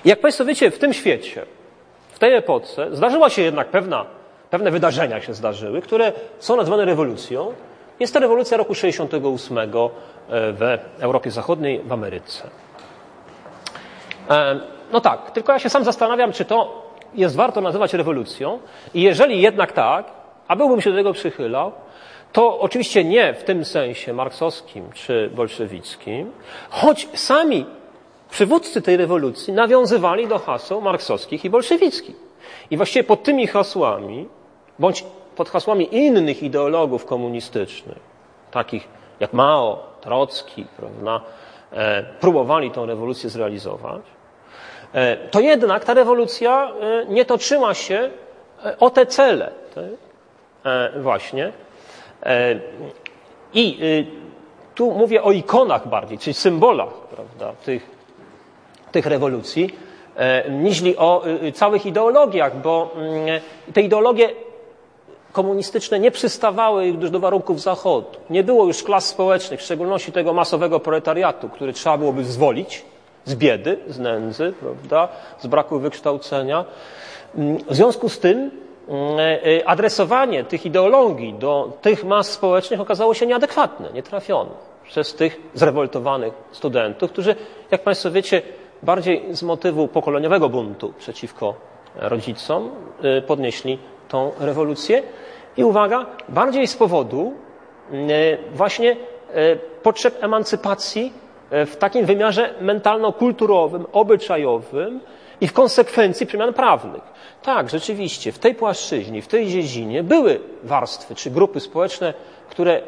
[0.04, 1.46] I jak Państwo wiecie, w tym świecie,
[2.12, 4.04] w tej epoce zdarzyła się jednak pewna,
[4.50, 7.52] pewne wydarzenia się zdarzyły, które są nazwane rewolucją.
[8.00, 9.64] Jest to rewolucja roku 68 e,
[10.28, 12.48] w Europie Zachodniej, w Ameryce.
[14.30, 14.60] E,
[14.92, 18.58] no tak, tylko ja się sam zastanawiam, czy to jest warto nazywać rewolucją
[18.94, 20.06] i jeżeli jednak tak,
[20.48, 21.72] a byłbym się do tego przychylał,
[22.36, 26.32] to oczywiście nie w tym sensie marksowskim czy bolszewickim,
[26.70, 27.66] choć sami
[28.30, 32.16] przywódcy tej rewolucji nawiązywali do haseł marksowskich i bolszewickich.
[32.70, 34.28] I właściwie pod tymi hasłami,
[34.78, 35.04] bądź
[35.36, 37.98] pod hasłami innych ideologów komunistycznych,
[38.50, 38.88] takich
[39.20, 41.20] jak Mao, Trocki, prawda,
[41.72, 44.02] e, próbowali tę rewolucję zrealizować,
[44.92, 48.10] e, to jednak ta rewolucja e, nie toczyła się
[48.80, 49.52] o te cele.
[51.00, 51.52] Właśnie.
[53.54, 53.78] I
[54.74, 57.90] tu mówię o ikonach bardziej, czyli symbolach prawda, tych,
[58.92, 59.74] tych rewolucji,
[60.50, 63.40] niźli o całych ideologiach, bo mm,
[63.74, 64.28] te ideologie
[65.32, 68.06] komunistyczne nie przystawały już do warunków Zachodu.
[68.30, 72.84] Nie było już klas społecznych, w szczególności tego masowego proletariatu, który trzeba byłoby zwolić
[73.24, 75.08] z biedy, z nędzy, prawda,
[75.38, 76.64] z braku wykształcenia.
[77.68, 78.65] W związku z tym mm, e,
[79.66, 84.50] adresowanie tych ideologii do tych mas społecznych okazało się nieadekwatne, nietrafione
[84.84, 87.36] przez tych zrewoltowanych studentów, którzy,
[87.70, 88.42] jak Państwo wiecie,
[88.82, 91.54] bardziej z motywu pokoleniowego buntu przeciwko
[91.94, 92.70] rodzicom
[93.02, 93.78] e, podnieśli
[94.08, 95.02] tą rewolucję.
[95.56, 97.32] I uwaga, bardziej z powodu
[97.90, 98.12] mm, e,
[98.52, 98.96] właśnie
[99.34, 101.12] e, potrzeb emancypacji
[101.50, 105.00] e, w takim wymiarze mentalno-kulturowym, obyczajowym
[105.40, 107.02] i w konsekwencji przemian prawnych.
[107.42, 112.14] Tak, rzeczywiście, w tej płaszczyźnie, w tej dziedzinie były warstwy czy grupy społeczne,
[112.50, 112.82] które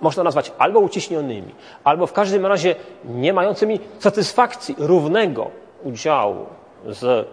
[0.00, 1.54] można nazwać albo uciśnionymi,
[1.84, 5.50] albo w każdym razie nie mającymi satysfakcji równego
[5.84, 6.46] udziału
[6.86, 7.28] z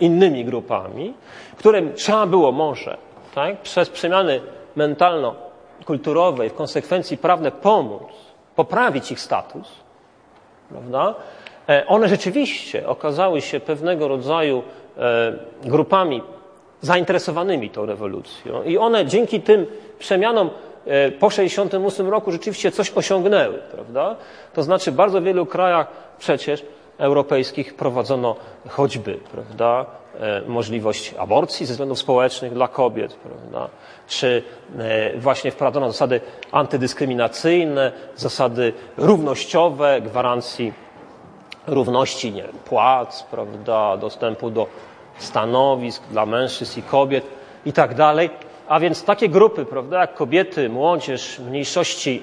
[0.00, 1.14] innymi grupami,
[1.56, 2.96] którym trzeba było może
[3.34, 4.40] tak, przez przemiany
[4.76, 8.02] mentalno-kulturowe i w konsekwencji prawne pomóc,
[8.56, 9.68] poprawić ich status,
[10.68, 11.14] prawda?
[11.68, 14.62] E, one rzeczywiście okazały się pewnego rodzaju
[14.98, 15.32] e,
[15.64, 16.22] grupami
[16.80, 19.66] zainteresowanymi tą rewolucją i one dzięki tym
[19.98, 20.50] przemianom
[20.86, 24.16] e, po 1968 roku rzeczywiście coś osiągnęły, prawda?
[24.54, 25.86] To znaczy w bardzo wielu krajach
[26.18, 26.62] przecież
[26.98, 28.36] europejskich prowadzono
[28.68, 29.86] choćby prawda,
[30.46, 33.68] możliwość aborcji ze względów społecznych dla kobiet, prawda,
[34.06, 34.42] czy
[35.16, 36.20] właśnie wprowadzono zasady
[36.52, 40.72] antydyskryminacyjne, zasady równościowe, gwarancji
[41.66, 44.66] równości nie, płac, prawda, dostępu do
[45.18, 47.24] stanowisk dla mężczyzn i kobiet
[47.66, 48.30] i tak dalej.
[48.68, 52.22] A więc takie grupy, prawda, jak kobiety, młodzież, mniejszości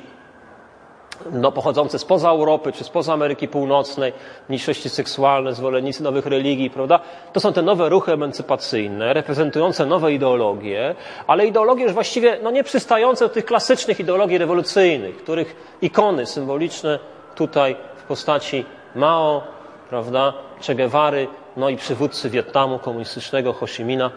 [1.32, 4.14] no, pochodzące spoza Europy czy spoza Ameryki Północnej,
[4.50, 7.00] mniejszości seksualne, zwolennicy nowych religii, prawda?
[7.34, 10.96] To są te nowe ruchy emancypacyjne, reprezentujące nowe ideologie,
[11.28, 17.00] ale ideologie już właściwie no, nie przystające do tych klasycznych ideologii rewolucyjnych, których ikony symboliczne
[17.36, 19.44] tutaj w postaci Mao,
[19.90, 20.34] prawda,
[20.68, 24.12] Che Guevary, no i przywódcy Wietnamu komunistycznego, Ho Chi Minha.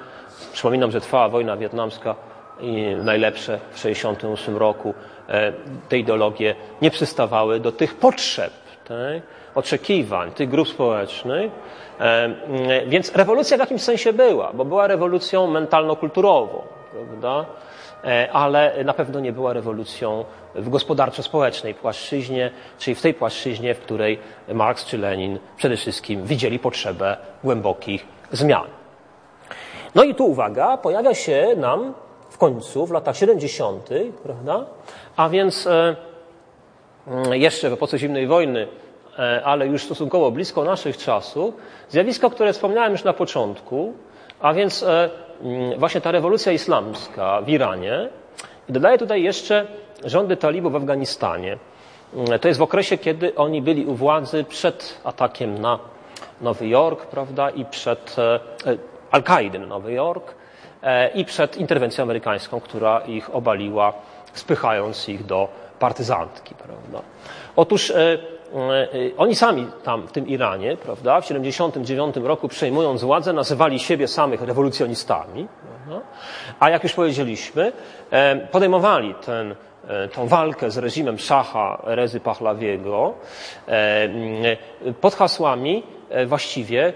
[0.53, 2.15] Przypominam, że trwała wojna wietnamska
[2.61, 4.95] i najlepsze w 1968 roku
[5.29, 5.53] E,
[5.89, 8.53] te ideologie nie przystawały do tych potrzeb,
[8.89, 9.23] tak?
[9.55, 11.53] oczekiwań tych grup społecznych.
[12.01, 12.31] E,
[12.87, 16.63] więc rewolucja w jakimś sensie była, bo była rewolucją mentalno-kulturową,
[16.93, 17.45] prawda?
[18.07, 20.25] E, ale na pewno nie była rewolucją
[20.55, 24.19] w gospodarczo-społecznej płaszczyźnie, czyli w tej płaszczyźnie, w której
[24.49, 28.67] Marx czy Lenin przede wszystkim widzieli potrzebę głębokich zmian.
[29.95, 31.95] No i tu uwaga, pojawia się nam
[32.31, 33.89] w końcu, w latach 70.,
[34.23, 34.67] prawda?
[35.17, 35.97] A więc e,
[37.07, 38.69] mm, jeszcze w epoce zimnej wojny,
[39.19, 41.55] e, ale już stosunkowo blisko naszych czasów,
[41.89, 43.93] zjawisko, które wspomniałem już na początku,
[44.41, 44.85] a więc
[45.79, 48.09] właśnie ta rewolucja islamska w Iranie.
[48.69, 49.67] Dodaję tutaj jeszcze
[50.05, 51.59] rządy talibów w Afganistanie.
[52.15, 55.79] Mm, to jest w okresie, kiedy oni byli u władzy przed atakiem na
[56.41, 58.17] Nowy Jork, prawda, i przed
[59.11, 60.35] Al-Kaidy na Nowy Jork
[61.15, 63.93] i przed interwencją amerykańską, która ich obaliła
[64.33, 65.49] spychając ich do
[65.79, 66.55] partyzantki.
[66.55, 67.03] Prawda?
[67.57, 68.19] Otóż e,
[69.17, 74.43] oni sami tam w tym Iranie, prawda, w 79 roku przejmując władzę, nazywali siebie samych
[74.43, 75.49] rewolucjonistami,
[76.61, 77.73] a jak już powiedzieliśmy,
[78.51, 79.55] podejmowali ten
[80.13, 83.15] tą walkę z reżimem szacha Rezy Pachlawiego
[85.01, 85.83] pod hasłami
[86.27, 86.93] właściwie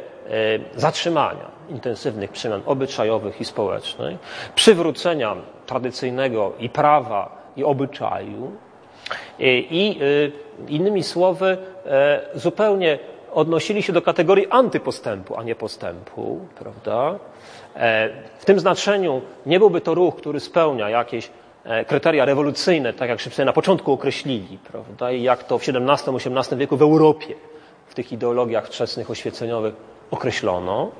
[0.75, 4.19] zatrzymania intensywnych przemian obyczajowych i społecznych,
[4.55, 5.37] przywrócenia
[5.67, 8.53] tradycyjnego i prawa, i obyczaju,
[9.39, 10.01] i
[10.69, 11.57] innymi słowy
[12.35, 12.99] zupełnie
[13.33, 17.19] odnosili się do kategorii antypostępu, a nie postępu, prawda?
[18.39, 21.31] W tym znaczeniu nie byłby to ruch, który spełnia jakieś
[21.87, 25.13] kryteria rewolucyjne, tak jak sobie na początku określili, prawda?
[25.13, 27.35] I jak to w XVII-XVIII wieku w Europie,
[27.87, 29.75] w tych ideologiach wczesnych oświeceniowych
[30.11, 30.91] określono.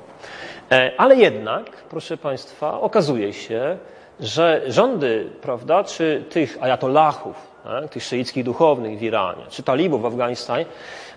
[0.97, 3.77] Ale jednak, proszę Państwa, okazuje się,
[4.21, 10.07] że rządy, prawda, czy tych ajatollahów, tak, tych szyickich duchownych w Iranie, czy talibów w
[10.07, 10.67] Afganistanie,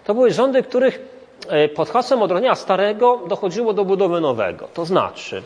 [0.03, 1.13] to były rządy, których
[1.75, 4.67] pod hasłem odrodzenia starego dochodziło do budowy nowego.
[4.73, 5.43] To znaczy,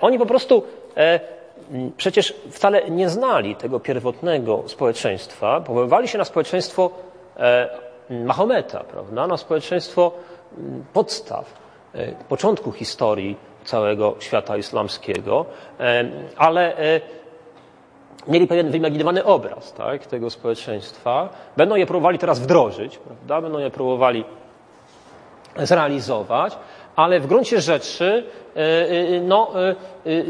[0.00, 0.62] oni po prostu
[1.96, 6.90] przecież wcale nie znali tego pierwotnego społeczeństwa, powoływali się na społeczeństwo
[8.10, 10.12] Mahometa, prawda, na społeczeństwo
[10.92, 11.54] podstaw,
[12.28, 15.46] początku historii całego świata islamskiego,
[16.36, 16.74] ale
[18.28, 21.28] mieli pewien wyimaginowany obraz tak, tego społeczeństwa.
[21.56, 23.40] Będą je próbowali teraz wdrożyć, prawda?
[23.40, 24.24] będą je próbowali
[25.58, 26.58] zrealizować,
[26.96, 28.24] ale w gruncie rzeczy
[29.22, 29.50] no,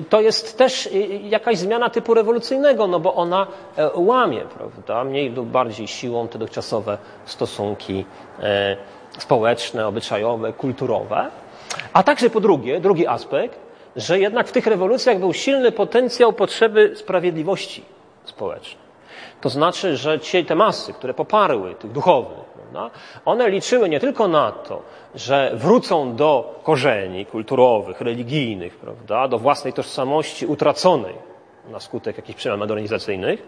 [0.09, 0.89] to jest też
[1.23, 3.47] jakaś zmiana typu rewolucyjnego, no bo ona
[3.95, 8.05] łamie, prawda, mniej lub bardziej siłą te dotychczasowe stosunki
[9.19, 11.31] społeczne, obyczajowe, kulturowe.
[11.93, 13.66] A także po drugie, drugi aspekt,
[13.97, 17.83] że jednak w tych rewolucjach był silny potencjał potrzeby sprawiedliwości
[18.25, 18.87] społecznej.
[19.41, 22.47] To znaczy, że ci, te masy, które poparły tych duchownych,
[23.25, 24.83] one liczyły nie tylko na to,
[25.15, 31.15] że wrócą do korzeni kulturowych, religijnych, prawda, do własnej tożsamości utraconej
[31.71, 33.43] na skutek jakichś przemian modernizacyjnych,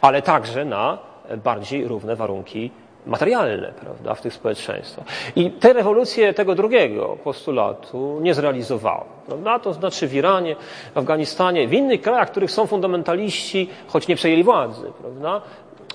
[0.00, 0.98] ale także na
[1.44, 2.70] bardziej równe warunki
[3.06, 5.04] materialne prawda, w tych społeczeństwach.
[5.36, 9.04] I te rewolucje tego drugiego postulatu nie zrealizowały.
[9.26, 9.58] Prawda?
[9.58, 10.56] To znaczy w Iranie,
[10.94, 15.40] w Afganistanie, w innych krajach, w których są fundamentaliści, choć nie przejęli władzy, prawda?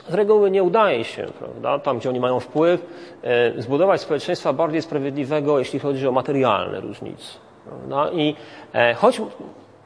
[0.10, 2.86] z reguły nie udaje się, prawda, tam gdzie oni mają wpływ,
[3.24, 7.38] e, zbudować społeczeństwa bardziej sprawiedliwego, jeśli chodzi o materialne różnice.
[7.66, 8.12] Prawda?
[8.12, 8.36] I
[8.74, 9.22] e, choć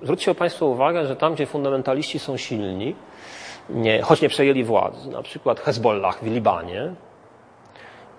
[0.01, 2.95] zwróćcie Państwo uwagę, że tam, gdzie fundamentaliści są silni,
[3.69, 6.93] nie, choć nie przejęli władzy, na przykład Hezbollah w Libanie,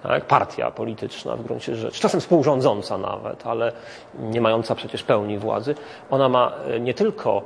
[0.03, 0.25] tak?
[0.25, 3.73] partia polityczna w gruncie rzeczy, czasem współrządząca nawet, ale
[4.19, 5.75] nie mająca przecież pełni władzy,
[6.11, 7.43] ona ma e, nie tylko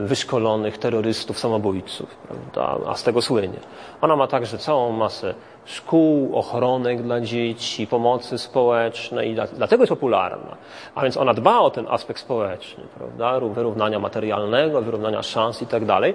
[0.00, 2.90] wyszkolonych terrorystów, samobójców, prawda?
[2.90, 3.58] a z tego słynie.
[4.00, 5.34] Ona ma także całą masę
[5.66, 10.56] szkół, ochronek dla dzieci, pomocy społecznej, dlatego jest popularna.
[10.94, 13.40] A więc ona dba o ten aspekt społeczny, prawda?
[13.40, 16.14] wyrównania materialnego, wyrównania szans i tak dalej.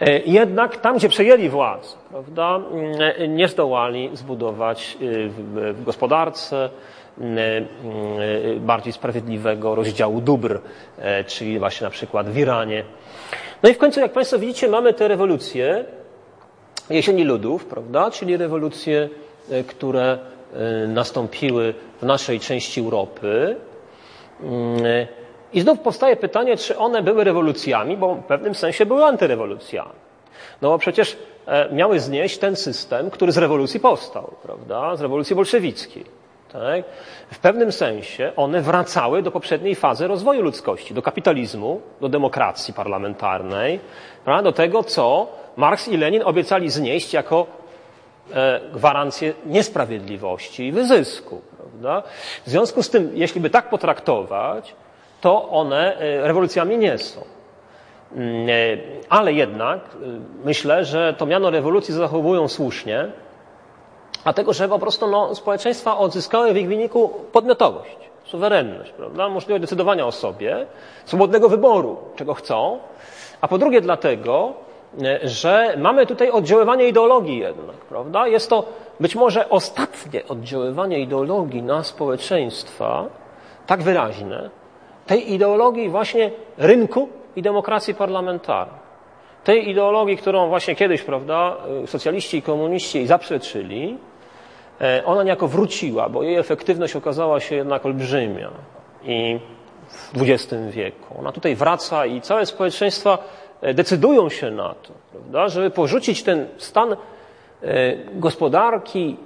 [0.00, 2.60] E, jednak tam, gdzie przejęli władzę, prawda,
[3.16, 6.70] e, nie zdołali zbudować e, w gospodarce
[8.56, 10.60] bardziej sprawiedliwego rozdziału dóbr,
[11.26, 12.84] czyli właśnie na przykład w Iranie.
[13.62, 15.84] No i w końcu, jak Państwo widzicie, mamy te rewolucje
[16.90, 19.08] jesieni ludów, prawda, czyli rewolucje,
[19.66, 20.18] które
[20.88, 23.56] nastąpiły w naszej części Europy.
[25.52, 29.90] I znów powstaje pytanie, czy one były rewolucjami, bo w pewnym sensie były antyrewolucjami.
[30.62, 31.16] No bo przecież
[31.46, 34.96] e, miały znieść ten system, który z rewolucji powstał, prawda?
[34.96, 36.19] Z rewolucji bolszewickiej.
[36.52, 36.84] Tak?
[37.30, 43.80] W pewnym sensie one wracały do poprzedniej fazy rozwoju ludzkości, do kapitalizmu, do demokracji parlamentarnej,
[44.24, 44.42] prawda?
[44.42, 47.46] do tego, co Marks i Lenin obiecali znieść jako
[48.34, 51.40] e, gwarancję niesprawiedliwości i wyzysku.
[51.56, 52.02] Prawda?
[52.46, 54.74] W związku z tym, jeśli by tak potraktować,
[55.20, 57.20] to one e, rewolucjami nie są.
[58.12, 58.52] Mm, e,
[59.08, 59.80] ale jednak
[60.44, 63.08] myślę, że to miano rewolucji zachowują słusznie,
[64.22, 69.28] dlatego że po prostu no, społeczeństwa odzyskały w ich wyniku podmiotowość, suwerenność, prawda?
[69.28, 70.66] możliwość decydowania o sobie,
[71.04, 72.78] swobodnego wyboru, czego chcą,
[73.40, 74.52] a po drugie dlatego,
[75.22, 78.26] że mamy tutaj oddziaływanie ideologii jednak, prawda?
[78.28, 78.64] Jest to
[79.00, 83.06] być może ostatnie oddziaływanie ideologii na społeczeństwa,
[83.66, 84.50] tak wyraźne,
[85.06, 88.89] tej ideologii właśnie rynku i demokracji parlamentarnej.
[89.44, 91.56] Tej ideologii, którą właśnie kiedyś, prawda,
[91.86, 93.98] socjaliści i komuniści zaprzeczyli,
[94.80, 98.50] e, ona niejako wróciła, bo jej efektywność okazała się jednak olbrzymia
[99.04, 99.38] i
[99.90, 101.14] w XX wieku.
[101.18, 103.18] Ona tutaj wraca i całe społeczeństwa
[103.60, 106.96] e, decydują się na to, prawda, żeby porzucić ten stan e,
[108.14, 109.16] gospodarki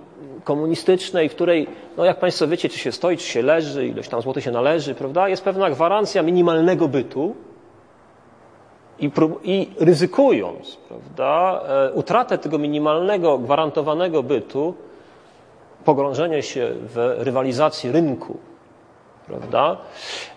[0.44, 1.66] komunistycznej, w której,
[1.96, 4.94] no jak Państwo wiecie, czy się stoi, czy się leży, ilość tam złotych się należy,
[4.94, 7.34] prawda, jest pewna gwarancja minimalnego bytu
[8.98, 9.10] i,
[9.44, 14.74] i ryzykując, prawda, e, utratę tego minimalnego, gwarantowanego bytu,
[15.84, 18.38] pogrążenie się w rywalizacji rynku,
[19.26, 19.76] prawda?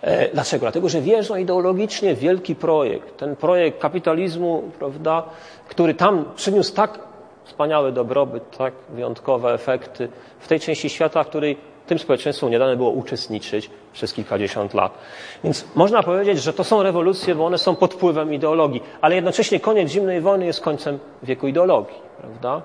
[0.01, 0.61] E, dlaczego?
[0.61, 5.23] Dlatego, że wierzą ideologicznie w wielki projekt, ten projekt kapitalizmu, prawda,
[5.69, 6.99] który tam przyniósł tak
[7.45, 10.09] wspaniały dobrobyt, tak wyjątkowe efekty
[10.39, 11.57] w tej części świata, w której
[11.87, 14.97] tym społeczeństwom nie dane było uczestniczyć przez kilkadziesiąt lat.
[15.43, 19.59] Więc można powiedzieć, że to są rewolucje, bo one są pod wpływem ideologii, ale jednocześnie
[19.59, 22.61] koniec zimnej wojny jest końcem wieku ideologii, prawda?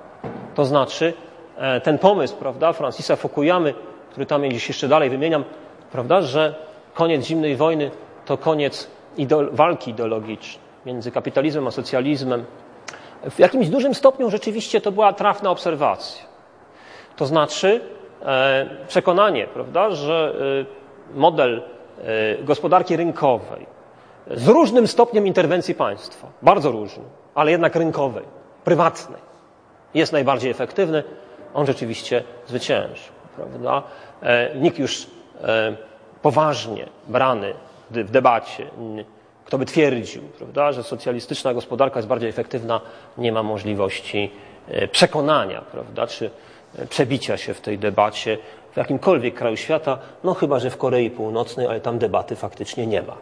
[0.54, 1.12] To znaczy
[1.56, 3.74] e, ten pomysł, prawda, Francisa Fukuyamy,
[4.10, 5.44] który tam gdzieś jeszcze dalej wymieniam,
[5.92, 6.54] prawda, że
[6.94, 7.90] koniec zimnej wojny
[8.26, 8.90] to koniec
[9.52, 12.44] walki ideologicznej między kapitalizmem a socjalizmem,
[13.30, 16.22] w jakimś dużym stopniu rzeczywiście to była trafna obserwacja.
[17.16, 17.80] To znaczy
[18.88, 20.34] przekonanie, prawda, że
[21.14, 21.62] e, model
[21.98, 23.66] e, gospodarki rynkowej
[24.30, 28.24] z różnym stopniem interwencji państwa, bardzo różnym, ale jednak rynkowej,
[28.64, 29.20] prywatnej,
[29.94, 31.04] jest najbardziej efektywny,
[31.54, 33.12] on rzeczywiście zwyciężył.
[33.36, 33.82] Prawda?
[34.54, 35.06] Nikt już
[36.22, 37.54] poważnie brany
[37.90, 38.66] w debacie
[39.52, 42.80] kto by twierdził, prawda, że socjalistyczna gospodarka jest bardziej efektywna,
[43.18, 44.30] nie ma możliwości
[44.68, 46.30] e, przekonania, prawda, czy e,
[46.88, 48.38] przebicia się w tej debacie
[48.72, 53.02] w jakimkolwiek kraju świata, no chyba, że w Korei Północnej, ale tam debaty faktycznie nie
[53.02, 53.16] ma.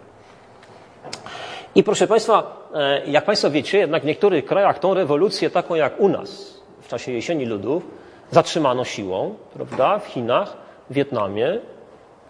[1.74, 6.00] I proszę Państwa, e, jak Państwo wiecie, jednak w niektórych krajach tą rewolucję, taką jak
[6.00, 7.82] u nas w czasie jesieni ludów,
[8.30, 10.56] zatrzymano siłą, prawda, w Chinach,
[10.90, 11.58] w Wietnamie,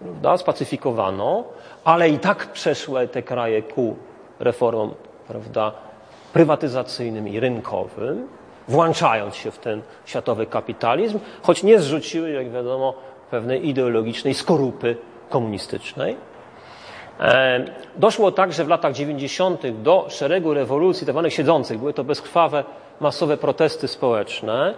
[0.00, 1.44] prawda, spacyfikowano,
[1.84, 3.96] ale i tak przeszły te kraje ku
[4.40, 4.94] reformom
[5.28, 5.72] prawda,
[6.32, 8.28] prywatyzacyjnym i rynkowym,
[8.70, 12.94] włączając się w ten światowy kapitalizm, choć nie zrzuciły, jak wiadomo,
[13.30, 14.96] pewnej ideologicznej skorupy
[15.28, 16.16] komunistycznej.
[17.20, 17.64] E,
[17.96, 19.66] doszło także w latach 90.
[19.66, 21.20] do szeregu rewolucji tzw.
[21.22, 21.78] Tak siedzących.
[21.78, 22.64] Były to bezkrwawe,
[23.00, 24.74] masowe protesty społeczne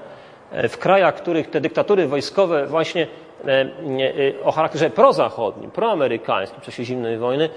[0.50, 3.06] e, w krajach, w których te dyktatury wojskowe właśnie
[3.48, 7.48] E, o charakterze prozachodnim, proamerykańskim w czasie zimnej wojny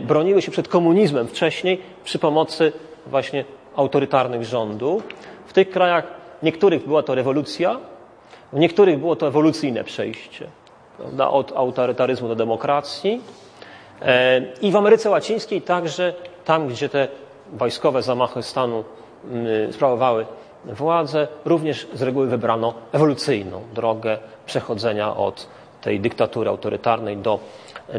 [0.00, 2.72] broniły się przed komunizmem wcześniej przy pomocy
[3.06, 3.44] właśnie
[3.76, 5.02] autorytarnych rządów.
[5.54, 6.04] W tych krajach
[6.42, 7.78] niektórych była to rewolucja,
[8.52, 10.46] w niektórych było to ewolucyjne przejście
[10.96, 13.20] prawda, od autorytaryzmu do demokracji.
[14.60, 16.14] I w Ameryce Łacińskiej także,
[16.44, 17.08] tam gdzie te
[17.52, 18.84] wojskowe zamachy stanu
[19.70, 20.26] sprawowały
[20.64, 25.46] władzę, również z reguły wybrano ewolucyjną drogę przechodzenia od
[25.80, 27.38] tej dyktatury autorytarnej do,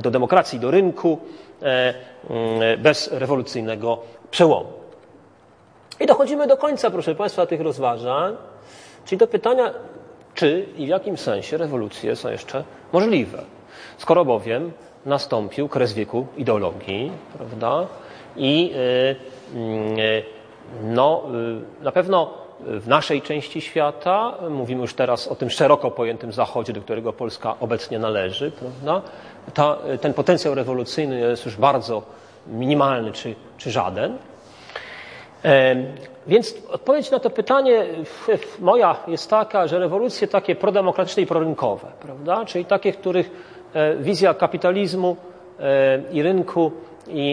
[0.02, 1.20] do demokracji, do rynku
[1.62, 1.94] e,
[2.30, 4.00] mm, bez rewolucyjnego
[4.32, 4.85] przełomu.
[6.00, 8.36] I dochodzimy do końca, proszę Państwa, tych rozważań,
[9.06, 9.74] czyli do pytania,
[10.34, 12.64] czy i w jakim sensie rewolucje są jeszcze
[12.94, 13.44] możliwe.
[13.98, 14.72] Skoro bowiem
[15.06, 17.88] nastąpił kres wieku ideologii, prawda?
[18.36, 18.72] I
[19.54, 19.62] yy,
[19.96, 20.24] yy,
[20.84, 26.32] no, yy, na pewno w naszej części świata, mówimy już teraz o tym szeroko pojętym
[26.32, 29.02] Zachodzie, do którego Polska obecnie należy, prawda?
[29.54, 32.02] Ta, ten potencjał rewolucyjny jest już bardzo
[32.48, 34.18] minimalny czy, czy żaden.
[36.28, 37.86] Więc odpowiedź na to pytanie
[38.60, 42.46] moja jest taka, że rewolucje takie prodemokratyczne i prorynkowe, prawda?
[42.46, 43.32] czyli takie, w których
[43.74, 45.16] e, wizja kapitalizmu
[45.60, 46.72] e, i rynku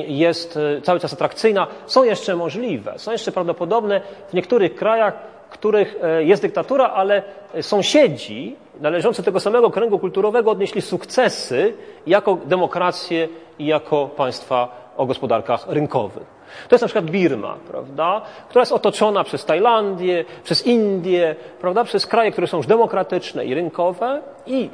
[0.07, 5.15] jest e, cały czas atrakcyjna, są jeszcze możliwe, są jeszcze prawdopodobne w niektórych krajach,
[5.49, 7.23] w których jest dyktatura, ale
[7.61, 11.74] sąsiedzi należący do tego samego kręgu kulturowego odnieśli sukcesy
[12.07, 16.41] jako demokracje i jako państwa o gospodarkach rynkowych.
[16.69, 22.07] To jest na przykład Birma, prawda, która jest otoczona przez Tajlandię, przez Indię, prawda, przez
[22.07, 24.70] kraje, które są już demokratyczne i rynkowe i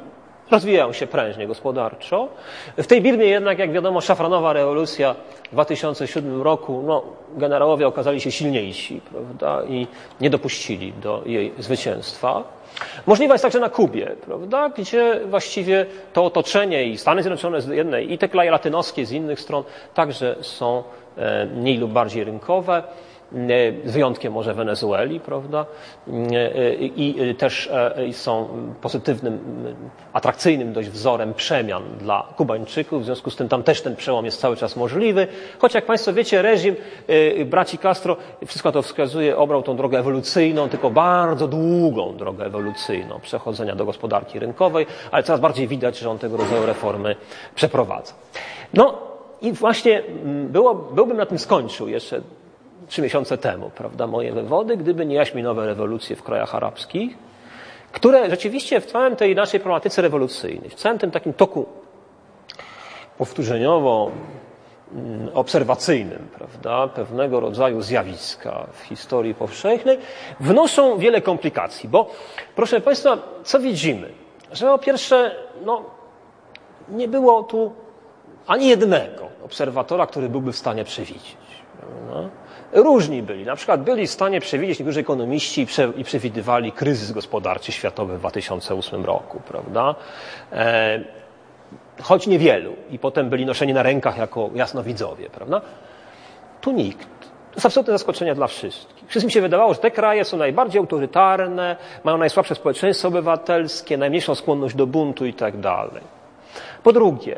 [0.51, 2.27] rozwijają się prężnie gospodarczo.
[2.77, 5.15] W tej Birmie jednak, jak wiadomo, szafranowa rewolucja
[5.45, 7.03] w 2007 roku, no,
[7.37, 9.87] generałowie okazali się silniejsi, prawda, i
[10.21, 12.43] nie dopuścili do jej zwycięstwa.
[13.07, 18.13] Możliwa jest także na Kubie, prawda, gdzie właściwie to otoczenie i Stany Zjednoczone z jednej
[18.13, 20.83] i te kraje latynoskie z innych stron także są
[21.17, 22.83] e, mniej lub bardziej rynkowe
[23.85, 25.65] z wyjątkiem może Wenezueli, prawda?
[26.95, 28.47] I też e, są
[28.81, 29.39] pozytywnym,
[30.13, 34.41] atrakcyjnym dość wzorem przemian dla Kubańczyków, w związku z tym tam też ten przełom jest
[34.41, 35.27] cały czas możliwy,
[35.59, 36.75] choć jak Państwo wiecie, reżim
[37.07, 43.19] e, braci Castro, wszystko to wskazuje, obrał tą drogę ewolucyjną, tylko bardzo długą drogę ewolucyjną
[43.19, 47.15] przechodzenia do gospodarki rynkowej, ale coraz bardziej widać, że on tego rodzaju reformy
[47.55, 48.13] przeprowadza.
[48.73, 49.09] No
[49.41, 50.03] i właśnie
[50.47, 52.21] było, byłbym na tym skończył jeszcze
[52.89, 57.17] trzy miesiące temu, prawda, moje wywody, gdyby nie jaśminowe rewolucje w krajach arabskich,
[57.91, 61.65] które rzeczywiście w całym tej naszej problematyce rewolucyjnej, w całym tym takim toku
[63.17, 64.11] powtórzeniowo
[64.93, 69.97] mm, obserwacyjnym, prawda, pewnego rodzaju zjawiska w historii powszechnej,
[70.39, 71.89] wnoszą wiele komplikacji.
[71.89, 72.11] Bo,
[72.55, 74.09] proszę Państwa, co widzimy?
[74.51, 75.35] Że po pierwsze,
[75.65, 75.83] no,
[76.89, 77.71] nie było tu
[78.47, 81.37] ani jednego obserwatora, który byłby w stanie przewidzieć.
[82.71, 83.45] Różni byli.
[83.45, 89.05] Na przykład byli w stanie przewidzieć niektórzy ekonomiści i przewidywali kryzys gospodarczy światowy w 2008
[89.05, 89.95] roku, prawda?
[90.51, 90.99] E,
[92.01, 92.73] choć niewielu.
[92.91, 95.61] I potem byli noszeni na rękach jako jasnowidzowie, prawda?
[96.61, 97.09] Tu nikt.
[97.49, 99.07] To jest absolutne zaskoczenie dla wszystkich.
[99.07, 104.75] Wszystkim się wydawało, że te kraje są najbardziej autorytarne, mają najsłabsze społeczeństwo obywatelskie, najmniejszą skłonność
[104.75, 106.03] do buntu i tak dalej.
[106.83, 107.37] Po drugie,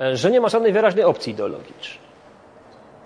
[0.00, 2.07] e, że nie ma żadnej wyraźnej opcji ideologicznej.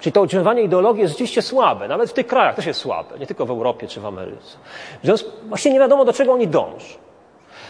[0.02, 1.88] Czyli to utrzymywanie ideologii jest rzeczywiście słabe.
[1.88, 3.18] Nawet w tych krajach też jest słabe.
[3.18, 4.56] Nie tylko w Europie czy w Ameryce.
[5.02, 6.86] W związku, właśnie nie wiadomo, do czego oni dążą.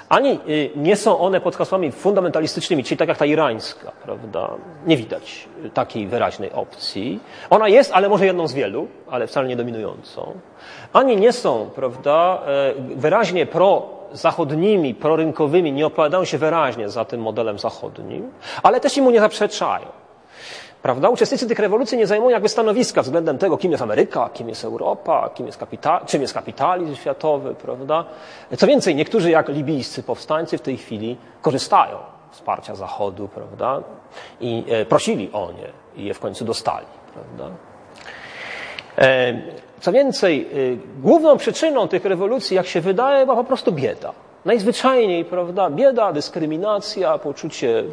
[0.09, 4.51] Ani y, nie są one pod hasłami fundamentalistycznymi, czyli tak jak ta irańska, prawda?
[4.87, 7.21] Nie widać takiej wyraźnej opcji.
[7.51, 10.33] Ona jest, ale może jedną z wielu, ale wcale nie dominującą.
[10.93, 17.59] Ani nie są, prawda, e, wyraźnie pro-zachodnimi, prorynkowymi, nie opowiadają się wyraźnie za tym modelem
[17.59, 18.33] zachodnim,
[18.63, 20.02] ale też im mu nie zaprzeczają.
[20.83, 21.09] Prawda?
[21.09, 25.31] Uczestnicy tych rewolucji nie zajmują jakby stanowiska względem tego, kim jest Ameryka, kim jest Europa,
[25.35, 27.55] kim jest kapita- czym jest kapitalizm światowy.
[27.55, 28.05] Prawda?
[28.59, 31.97] Co więcej, niektórzy jak libijscy powstańcy w tej chwili korzystają
[32.31, 33.83] z wsparcia Zachodu prawda?
[34.41, 36.87] i e, prosili o nie i je w końcu dostali.
[37.15, 37.57] Prawda?
[38.99, 39.43] E,
[39.81, 44.13] co więcej, e, główną przyczyną tych rewolucji, jak się wydaje, była po prostu bieda.
[44.45, 45.71] Najzwyczajniej, prawda?
[45.71, 47.85] Bieda, dyskryminacja, poczucie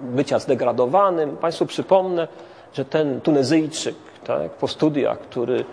[0.00, 1.36] bycia zdegradowanym.
[1.36, 2.28] Państwu przypomnę,
[2.72, 5.64] że ten Tunezyjczyk tak, po studiach, który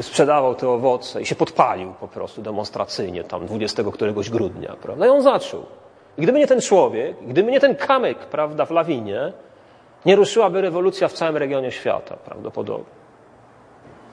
[0.00, 5.06] sprzedawał te owoce i się podpalił po prostu demonstracyjnie tam 20 któregoś grudnia, prawda?
[5.06, 5.64] I on zaczął.
[6.18, 9.32] I gdyby nie ten człowiek, gdyby nie ten kamyk, prawda, w lawinie,
[10.06, 13.02] nie ruszyłaby rewolucja w całym regionie świata, prawdopodobnie.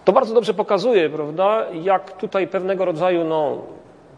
[0.06, 3.58] To bardzo dobrze pokazuje, prawda, jak tutaj pewnego rodzaju no,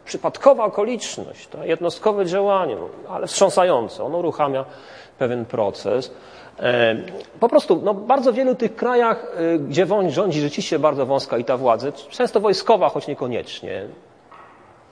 [0.05, 2.77] przypadkowa okoliczność, tak, jednostkowe działanie,
[3.09, 4.65] ale wstrząsające, ono uruchamia
[5.21, 6.11] pewien proces.
[6.59, 6.95] E,
[7.39, 9.25] po prostu no, bardzo wielu tych krajach,
[9.55, 13.85] e, gdzie rządzi rzeczywiście bardzo wąska i ta władza, często wojskowa, choć niekoniecznie.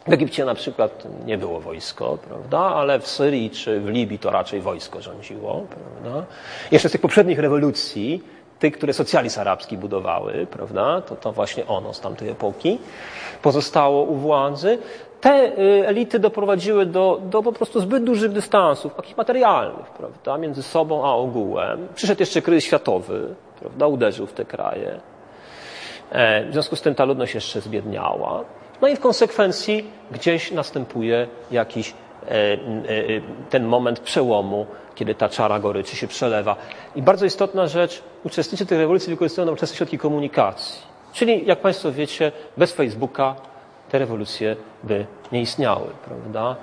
[0.08, 2.60] W Egipcie na przykład nie było wojsko, prawda?
[2.60, 5.66] ale w Syrii czy w Libii to raczej wojsko rządziło.
[5.70, 6.26] Prawda?
[6.72, 8.24] Jeszcze z tych poprzednich rewolucji,
[8.60, 11.02] tych, które socjalizm arabski budowały, prawda?
[11.02, 12.80] To, to właśnie ono z tamtej epoki
[13.42, 14.78] pozostało u władzy
[15.22, 20.64] te y, elity doprowadziły do, do po prostu zbyt dużych dystansów, takich materialnych, prawda, między
[20.64, 21.88] sobą a ogółem.
[21.96, 25.00] Przyszedł jeszcze kryzys światowy, prawda, uderzył w te kraje.
[26.12, 28.44] E, w związku z tym ta ludność jeszcze zbiedniała.
[28.82, 31.94] No i w konsekwencji gdzieś następuje jakiś
[32.28, 32.58] e, e,
[33.50, 34.66] ten moment przełomu,
[34.96, 36.56] kiedy ta czara goryczy się przelewa.
[36.96, 40.82] I bardzo istotna rzecz, uczestnicy tych rewolucji wykorzystują nowoczesne środki komunikacji.
[41.14, 43.36] Czyli, jak Państwo wiecie, bez Facebooka,
[43.90, 46.56] te rewolucje by nie istniały, prawda?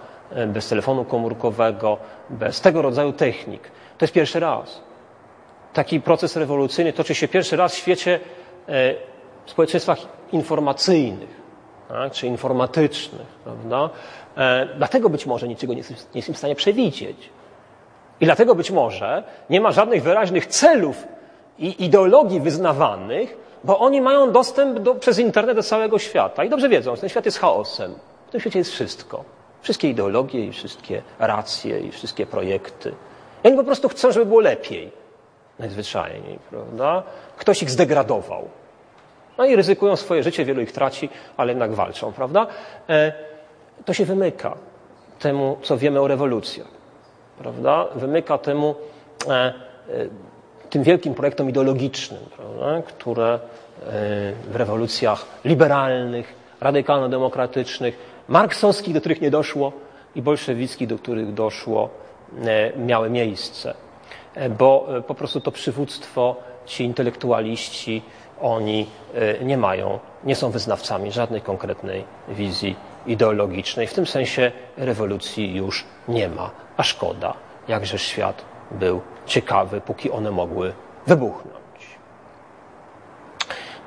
[0.46, 1.98] Bez telefonu komórkowego,
[2.30, 3.62] bez tego rodzaju technik.
[3.98, 4.80] To jest pierwszy raz.
[5.72, 8.20] Taki proces rewolucyjny toczy się pierwszy raz w świecie
[8.68, 8.94] e,
[9.44, 9.98] w społeczeństwach
[10.32, 11.40] informacyjnych,
[11.88, 12.12] tak?
[12.12, 13.90] czy informatycznych, prawda?
[14.36, 15.82] E, dlatego być może niczego nie
[16.14, 17.30] jestem w stanie przewidzieć.
[18.20, 21.04] I dlatego być może nie ma żadnych wyraźnych celów
[21.58, 26.68] i ideologii wyznawanych, bo oni mają dostęp do, przez internet do całego świata i dobrze
[26.68, 27.94] wiedzą, że ten świat jest chaosem.
[28.28, 29.24] W tym świecie jest wszystko.
[29.62, 32.94] Wszystkie ideologie i wszystkie racje i wszystkie projekty.
[33.44, 34.92] I oni po prostu chcą, żeby było lepiej.
[35.58, 37.02] Najzwyczajniej, prawda?
[37.36, 38.48] Ktoś ich zdegradował.
[39.38, 42.46] No i ryzykują swoje życie, wielu ich traci, ale jednak walczą, prawda?
[42.88, 43.12] E,
[43.84, 44.56] to się wymyka
[45.18, 46.66] temu, co wiemy o rewolucjach,
[47.38, 47.86] prawda?
[47.94, 48.74] Wymyka temu,
[49.28, 49.52] e, e,
[50.70, 52.82] tym wielkim projektom ideologicznym, prawda?
[52.82, 53.38] które e,
[54.50, 57.98] w rewolucjach liberalnych, radykalno-demokratycznych,
[58.28, 59.72] marksowskich, do których nie doszło,
[60.14, 61.88] i bolszewickich, do których doszło,
[62.44, 63.74] e, miały miejsce.
[64.34, 66.36] E, bo po prostu to przywództwo,
[66.66, 68.02] ci intelektualiści,
[68.40, 68.86] oni
[69.42, 72.76] nie mają, nie są wyznawcami żadnej konkretnej wizji
[73.06, 73.86] ideologicznej.
[73.86, 77.34] W tym sensie rewolucji już nie ma, a szkoda,
[77.68, 80.72] jakże świat był ciekawy, póki one mogły
[81.06, 81.56] wybuchnąć.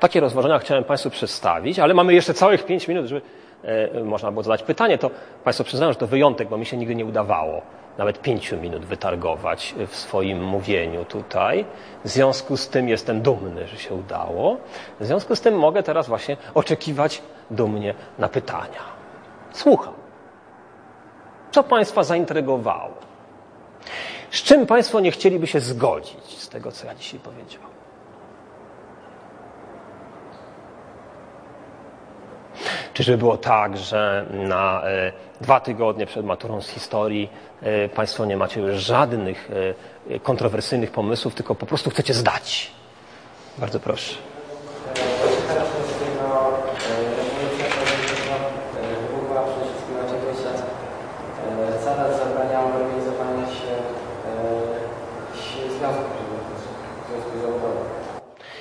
[0.00, 3.22] Takie rozważania chciałem Państwu przedstawić, ale mamy jeszcze całych pięć minut, żeby
[3.64, 4.98] e, można było zadać pytanie.
[4.98, 5.10] To
[5.44, 7.62] Państwo przyznają, że to wyjątek, bo mi się nigdy nie udawało
[7.98, 11.64] nawet pięciu minut wytargować w swoim mówieniu tutaj.
[12.04, 14.56] W związku z tym jestem dumny, że się udało.
[15.00, 18.80] W związku z tym mogę teraz właśnie oczekiwać dumnie na pytania.
[19.52, 19.94] Słucham.
[21.50, 22.94] Co Państwa zaintrygowało?
[24.30, 27.70] Z czym Państwo nie chcieliby się zgodzić z tego, co ja dzisiaj powiedziałem?
[32.94, 37.30] Czyżby było tak, że na e, dwa tygodnie przed maturą z historii
[37.62, 39.50] e, Państwo nie macie już żadnych
[40.10, 42.70] e, kontrowersyjnych pomysłów, tylko po prostu chcecie zdać?
[43.58, 44.29] Bardzo proszę.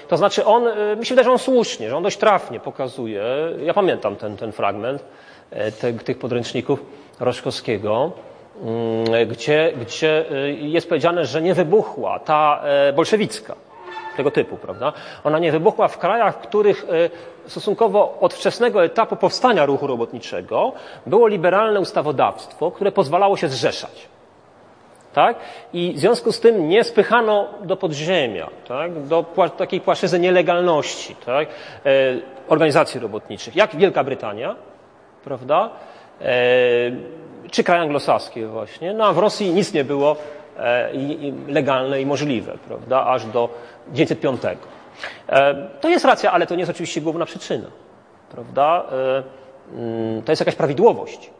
[0.10, 3.23] To znaczy on, y, mi się wydaje, że on słusznie, że on dość trafnie pokazuje,
[3.64, 5.03] ja pamiętam ten, ten fragment
[5.52, 6.86] e, te, tych podręczników
[7.19, 8.11] Roszkowskiego,
[8.64, 13.56] mm, gdzie, gdzie y, jest powiedziane, że nie wybuchła ta e, bolszewicka,
[14.18, 14.94] tego typu, prawda?
[15.23, 16.86] Ona nie wybuchła w krajach, w których
[17.45, 20.72] e, stosunkowo od wczesnego etapu powstania ruchu robotniczego
[21.06, 24.10] było liberalne ustawodawstwo, które pozwalało się zrzeszać
[25.14, 25.38] tak?
[25.73, 29.03] I w związku z tym nie spychano do podziemia, tak?
[29.03, 29.26] do
[29.57, 31.48] takiej płaszczyzny nielegalności tak?
[31.48, 31.91] E,
[32.48, 34.56] organizacji robotniczych, jak Wielka Brytania,
[35.23, 35.69] prawda?
[36.22, 36.26] E,
[37.52, 38.94] czy kraje anglosaskie właśnie.
[38.94, 40.15] No a w Rosji nic nie było
[40.57, 40.90] e,
[41.48, 43.06] legalne i możliwe, prawda?
[43.06, 43.49] Aż do
[43.91, 44.60] 1905.
[45.30, 47.68] E, to jest racja, ale to nie jest oczywiście główna przyczyna,
[48.31, 48.86] prawda?
[48.91, 49.23] E,
[49.77, 51.31] mm, to jest jakaś prawidłowość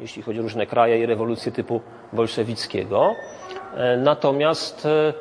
[0.00, 1.80] jeśli chodzi o różne kraje i rewolucje typu
[2.12, 3.14] bolszewickiego.
[3.76, 5.12] E, natomiast e, e,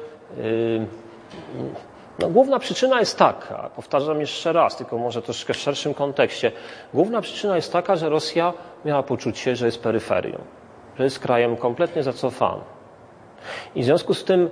[2.20, 6.52] no, główna przyczyna jest taka, powtarzam jeszcze raz, tylko może troszkę w szerszym kontekście.
[6.94, 8.54] Główna przyczyna jest taka, że Rosja
[8.86, 10.38] miała poczucie, że jest peryferią,
[10.98, 12.64] że jest krajem kompletnie zacofanym.
[13.76, 14.50] I w związku z tym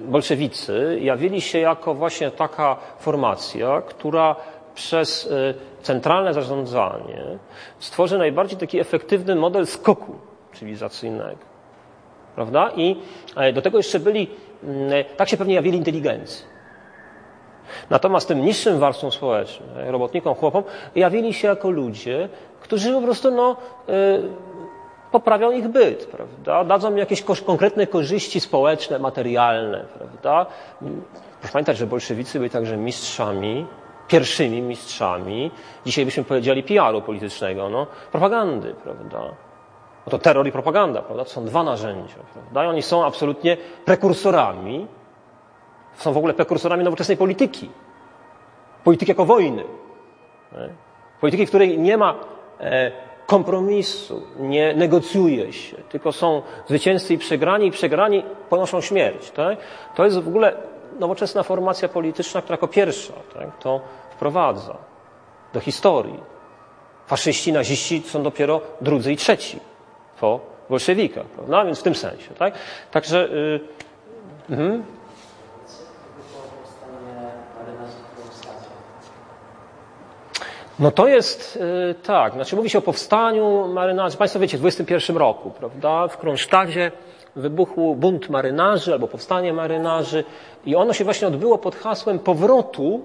[0.00, 4.36] bolszewicy jawili się jako właśnie taka formacja, która
[4.74, 5.28] przez
[5.84, 7.24] centralne zarządzanie
[7.78, 10.14] stworzy najbardziej taki efektywny model skoku
[10.54, 11.54] cywilizacyjnego.
[12.34, 12.70] Prawda?
[12.76, 12.96] I
[13.36, 14.30] e, do tego jeszcze byli,
[14.62, 16.44] mm, tak się pewnie jawili inteligencji.
[17.90, 20.62] Natomiast tym niższym warstwom społecznym, e, robotnikom, chłopom,
[20.94, 22.28] jawili się jako ludzie,
[22.60, 23.56] którzy po prostu no,
[23.88, 23.92] e,
[25.12, 26.64] poprawią ich byt, prawda?
[26.64, 29.84] dadzą im jakieś konkretne korzyści społeczne, materialne.
[29.98, 30.46] Prawda?
[31.40, 33.66] Proszę pamiętać, że bolszewicy byli także mistrzami
[34.08, 35.50] pierwszymi mistrzami,
[35.86, 39.20] dzisiaj byśmy powiedzieli PR-u politycznego, no, propagandy, prawda?
[40.06, 41.24] No to terror i propaganda, prawda?
[41.24, 42.64] To są dwa narzędzia, prawda?
[42.64, 44.86] I oni są absolutnie prekursorami,
[45.94, 47.70] są w ogóle prekursorami nowoczesnej polityki.
[48.84, 49.64] Polityki jako wojny.
[50.52, 50.68] Nie?
[51.20, 52.14] Polityki, w której nie ma
[52.60, 52.92] e,
[53.26, 59.30] kompromisu, nie negocjuje się, tylko są zwycięzcy i przegrani, i przegrani ponoszą śmierć.
[59.30, 59.58] Tak?
[59.94, 60.56] To jest w ogóle
[60.98, 63.80] nowoczesna formacja polityczna, która jako pierwsza tak, to
[64.10, 64.76] wprowadza
[65.52, 66.20] do historii.
[67.06, 69.60] Faszyści, naziści są dopiero drudzy i trzeci
[70.20, 70.40] po
[70.70, 71.64] bolszewikach, prawda?
[71.64, 72.54] Więc w tym sensie, tak?
[72.90, 73.28] Także...
[73.28, 73.60] Yy,
[74.56, 74.82] yy.
[80.78, 84.16] No to jest yy, tak, znaczy mówi się o powstaniu marynarzy.
[84.16, 86.08] Państwo wiecie, w 21 roku, prawda?
[86.08, 86.92] W Kronsztadzie
[87.36, 90.24] wybuchł bunt marynarzy albo powstanie marynarzy
[90.66, 93.00] i ono się właśnie odbyło pod hasłem powrotu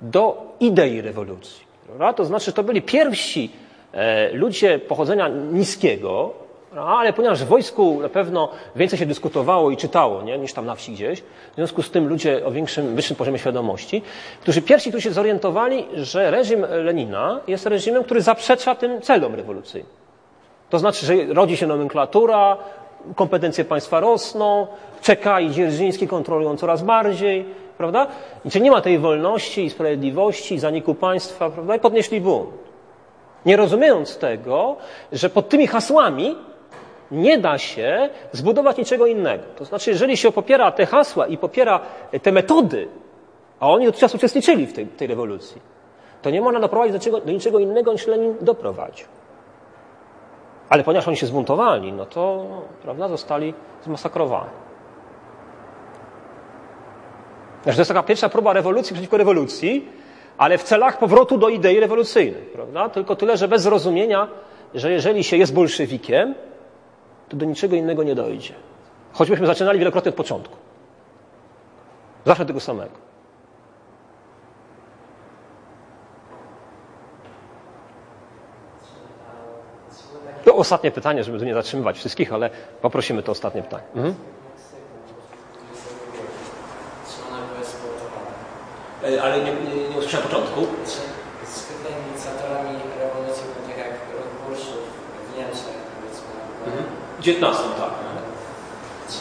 [0.00, 1.70] do idei rewolucji.
[2.16, 3.50] To znaczy, to byli pierwsi
[3.92, 6.32] e, ludzie pochodzenia niskiego,
[6.76, 10.74] ale ponieważ w wojsku na pewno więcej się dyskutowało i czytało nie, niż tam na
[10.74, 11.20] wsi gdzieś,
[11.52, 14.02] w związku z tym ludzie o większym, wyższym poziomie świadomości,
[14.40, 19.92] którzy pierwsi, którzy się zorientowali, że reżim Lenina jest reżimem, który zaprzecza tym celom rewolucyjnym.
[20.70, 22.56] To znaczy, że rodzi się nomenklatura,
[23.16, 24.66] kompetencje państwa rosną,
[25.02, 27.44] czeka i Dzierżyński kontrolują coraz bardziej,
[27.78, 28.06] prawda?
[28.44, 31.76] I czy nie ma tej wolności i sprawiedliwości, zaniku państwa, prawda?
[31.76, 32.50] I podnieśli bunt.
[33.46, 34.76] Nie rozumiejąc tego,
[35.12, 36.36] że pod tymi hasłami
[37.10, 39.44] nie da się zbudować niczego innego.
[39.56, 41.80] To znaczy, jeżeli się popiera te hasła i popiera
[42.22, 42.88] te metody,
[43.60, 45.60] a oni dotychczas uczestniczyli w tej, tej rewolucji,
[46.22, 49.06] to nie można doprowadzić do, czego, do niczego innego niż Lenin doprowadził.
[50.70, 52.46] Ale ponieważ oni się zbuntowali, no to
[52.82, 54.50] prawda, zostali zmasakrowani.
[57.62, 59.88] Znaczy, to jest taka pierwsza próba rewolucji przeciwko rewolucji,
[60.38, 62.42] ale w celach powrotu do idei rewolucyjnej.
[62.42, 62.88] Prawda?
[62.88, 64.28] Tylko tyle, że bez zrozumienia,
[64.74, 66.34] że jeżeli się jest bolszewikiem,
[67.28, 68.54] to do niczego innego nie dojdzie.
[69.12, 70.56] Choćbyśmy zaczynali wielokrotnie od początku.
[72.26, 73.09] Zawsze tego samego.
[80.44, 82.50] To ostatnie pytanie, żeby tu nie zatrzymywać wszystkich, ale
[82.82, 83.84] poprosimy to ostatnie pytanie.
[83.94, 84.14] Mhm.
[89.22, 90.60] Ale nie, nie, nie usłyszałem początku.
[91.56, 94.82] Zwykle inicjatorami rewolucji, tak jak Rotburszów
[95.26, 96.32] w Niemczech, powiedzmy,
[97.16, 97.92] W XIX, tak.
[99.12, 99.20] Czy,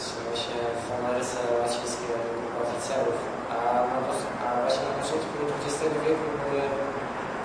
[0.00, 3.18] czy właśnie w Ameryce Łacińskiej grupa oficerów,
[3.54, 3.58] a,
[4.44, 6.62] a właśnie na początku XX wieku były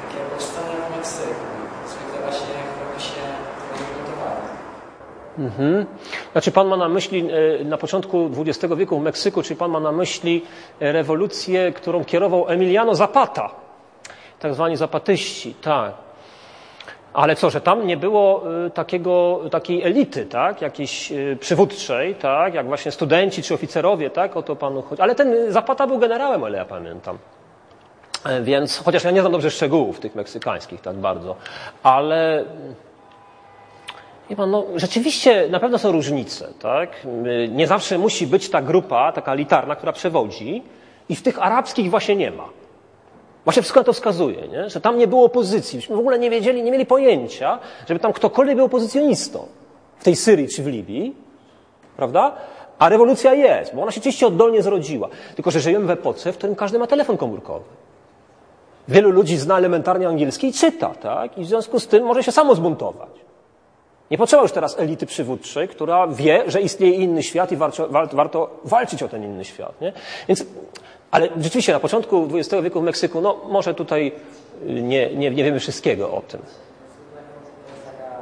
[0.03, 1.45] takie powstania w Meksyku,
[1.91, 3.23] zwykle właśnie chyba się
[3.71, 4.45] remontowali.
[5.37, 5.85] Mhm.
[6.31, 7.29] Znaczy pan ma na myśli
[7.59, 10.45] e, na początku XX wieku w Meksyku, czy pan ma na myśli
[10.79, 13.51] e, rewolucję, którą kierował Emiliano Zapata,
[14.39, 15.93] tak zwani zapatyści, tak.
[17.13, 22.67] Ale co, że tam nie było e, takiego, takiej elity, tak, jakiejś przywódczej, tak, jak
[22.67, 25.01] właśnie studenci czy oficerowie, tak, o to panu chodzi.
[25.01, 27.17] Ale ten Zapata był generałem, ale ja pamiętam.
[28.41, 31.35] Więc, chociaż ja nie znam dobrze szczegółów tych meksykańskich tak bardzo,
[31.83, 32.45] ale
[34.31, 36.89] Wie pan, no, rzeczywiście na pewno są różnice, tak?
[37.49, 40.63] Nie zawsze musi być ta grupa, taka elitarna, która przewodzi
[41.09, 42.49] i w tych arabskich właśnie nie ma.
[43.43, 44.69] Właśnie wszystko na to wskazuje, nie?
[44.69, 45.77] że tam nie było opozycji.
[45.77, 49.45] Myśmy w ogóle nie wiedzieli, nie mieli pojęcia, żeby tam ktokolwiek był opozycjonistą
[49.97, 51.15] w tej Syrii czy w Libii,
[51.97, 52.35] prawda?
[52.79, 55.09] A rewolucja jest, bo ona się oczywiście oddolnie zrodziła.
[55.35, 57.65] Tylko, że żyjemy w epoce, w którym każdy ma telefon komórkowy.
[58.87, 61.37] Wielu ludzi zna elementarnie angielski i czyta, tak?
[61.37, 63.30] I w związku z tym może się samo zbuntować.
[64.11, 68.15] Nie potrzeba już teraz elity przywódczej, która wie, że istnieje inny świat i warto, war-
[68.15, 69.81] warto walczyć o ten inny świat.
[69.81, 69.93] Nie?
[70.27, 70.45] Więc,
[71.11, 74.11] ale rzeczywiście na początku XX wieku w Meksyku, no może tutaj
[74.67, 76.41] y, nie, nie, nie wiemy wszystkiego o tym.
[76.41, 78.19] To jest taka e,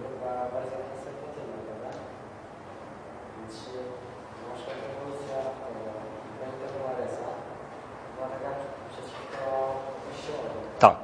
[0.00, 1.98] grupa bardzo konserwatywna, prawda?
[3.50, 3.76] Czy
[4.48, 5.42] na przykład rewolucja e,
[6.40, 7.28] Benito Juareza
[8.16, 8.50] była taka
[8.92, 9.46] przeciwko
[10.06, 10.60] kościołowi?
[10.78, 10.96] Tak.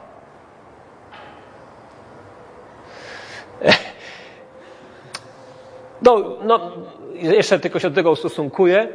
[6.03, 6.73] No, no,
[7.15, 8.89] jeszcze tylko się do tego ustosunkuję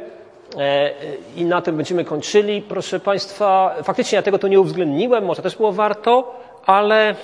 [0.58, 0.90] e,
[1.36, 2.62] i na tym będziemy kończyli.
[2.62, 7.14] Proszę Państwa, faktycznie ja tego tu nie uwzględniłem, może też było warto, ale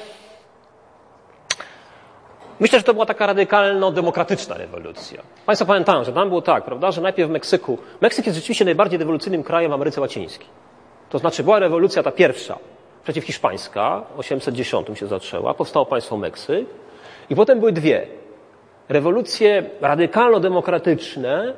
[2.61, 5.23] myślę, że to była taka radykalno-demokratyczna rewolucja.
[5.47, 8.99] Państwo pamiętają, że tam było tak, prawda, że najpierw w Meksyku, Meksyk jest rzeczywiście najbardziej
[8.99, 10.47] rewolucyjnym krajem w Ameryce Łacińskiej.
[11.11, 12.59] To znaczy była rewolucja ta pierwsza,
[13.05, 16.67] przeciwhiszpańska, w 810 się zaczęła, powstało państwo Meksyk
[17.31, 18.18] i potem były dwie.
[18.89, 21.55] Rewolucje radykalno-demokratyczne,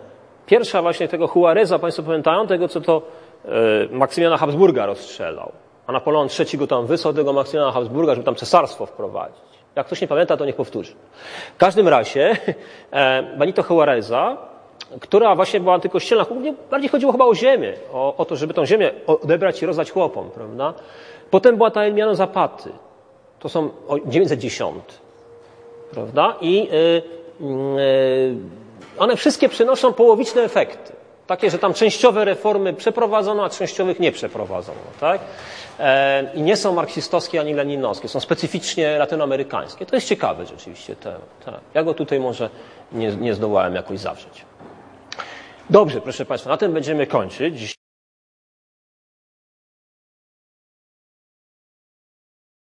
[0.47, 3.02] pierwsza właśnie tego Juareza, Państwo pamiętają, tego co to
[3.44, 3.51] e,
[3.90, 5.52] Maksymiliana Habsburga rozstrzelał.
[5.86, 9.40] A Napoleon III go tam wysłał, tego Maksymiliana Habsburga, żeby tam cesarstwo wprowadzić.
[9.77, 10.93] Jak ktoś nie pamięta, to niech powtórzy.
[11.55, 12.31] W każdym razie
[12.90, 14.36] e, Benito Juareza,
[15.01, 18.66] która właśnie była antykościelna, głównie bardziej chodziło chyba o ziemię, o, o to, żeby tą
[18.66, 20.74] ziemię odebrać i rozdać chłopom, prawda?
[21.31, 22.70] Potem była ta Emiliano Zapaty,
[23.39, 24.74] to są o 910,
[25.90, 26.36] prawda?
[26.40, 27.02] I y,
[28.98, 30.92] one wszystkie przynoszą połowiczne efekty.
[31.26, 35.20] Takie, że tam częściowe reformy przeprowadzono, a częściowych nie przeprowadzono, tak?
[35.78, 39.86] E, I nie są marksistowskie ani leninowskie, są specyficznie latynoamerykańskie.
[39.86, 40.96] To jest ciekawe rzeczywiście.
[41.74, 42.50] Ja go tutaj może
[42.92, 44.44] nie, nie zdołałem jakoś zawrzeć.
[45.70, 47.80] Dobrze, proszę Państwa, na tym będziemy kończyć.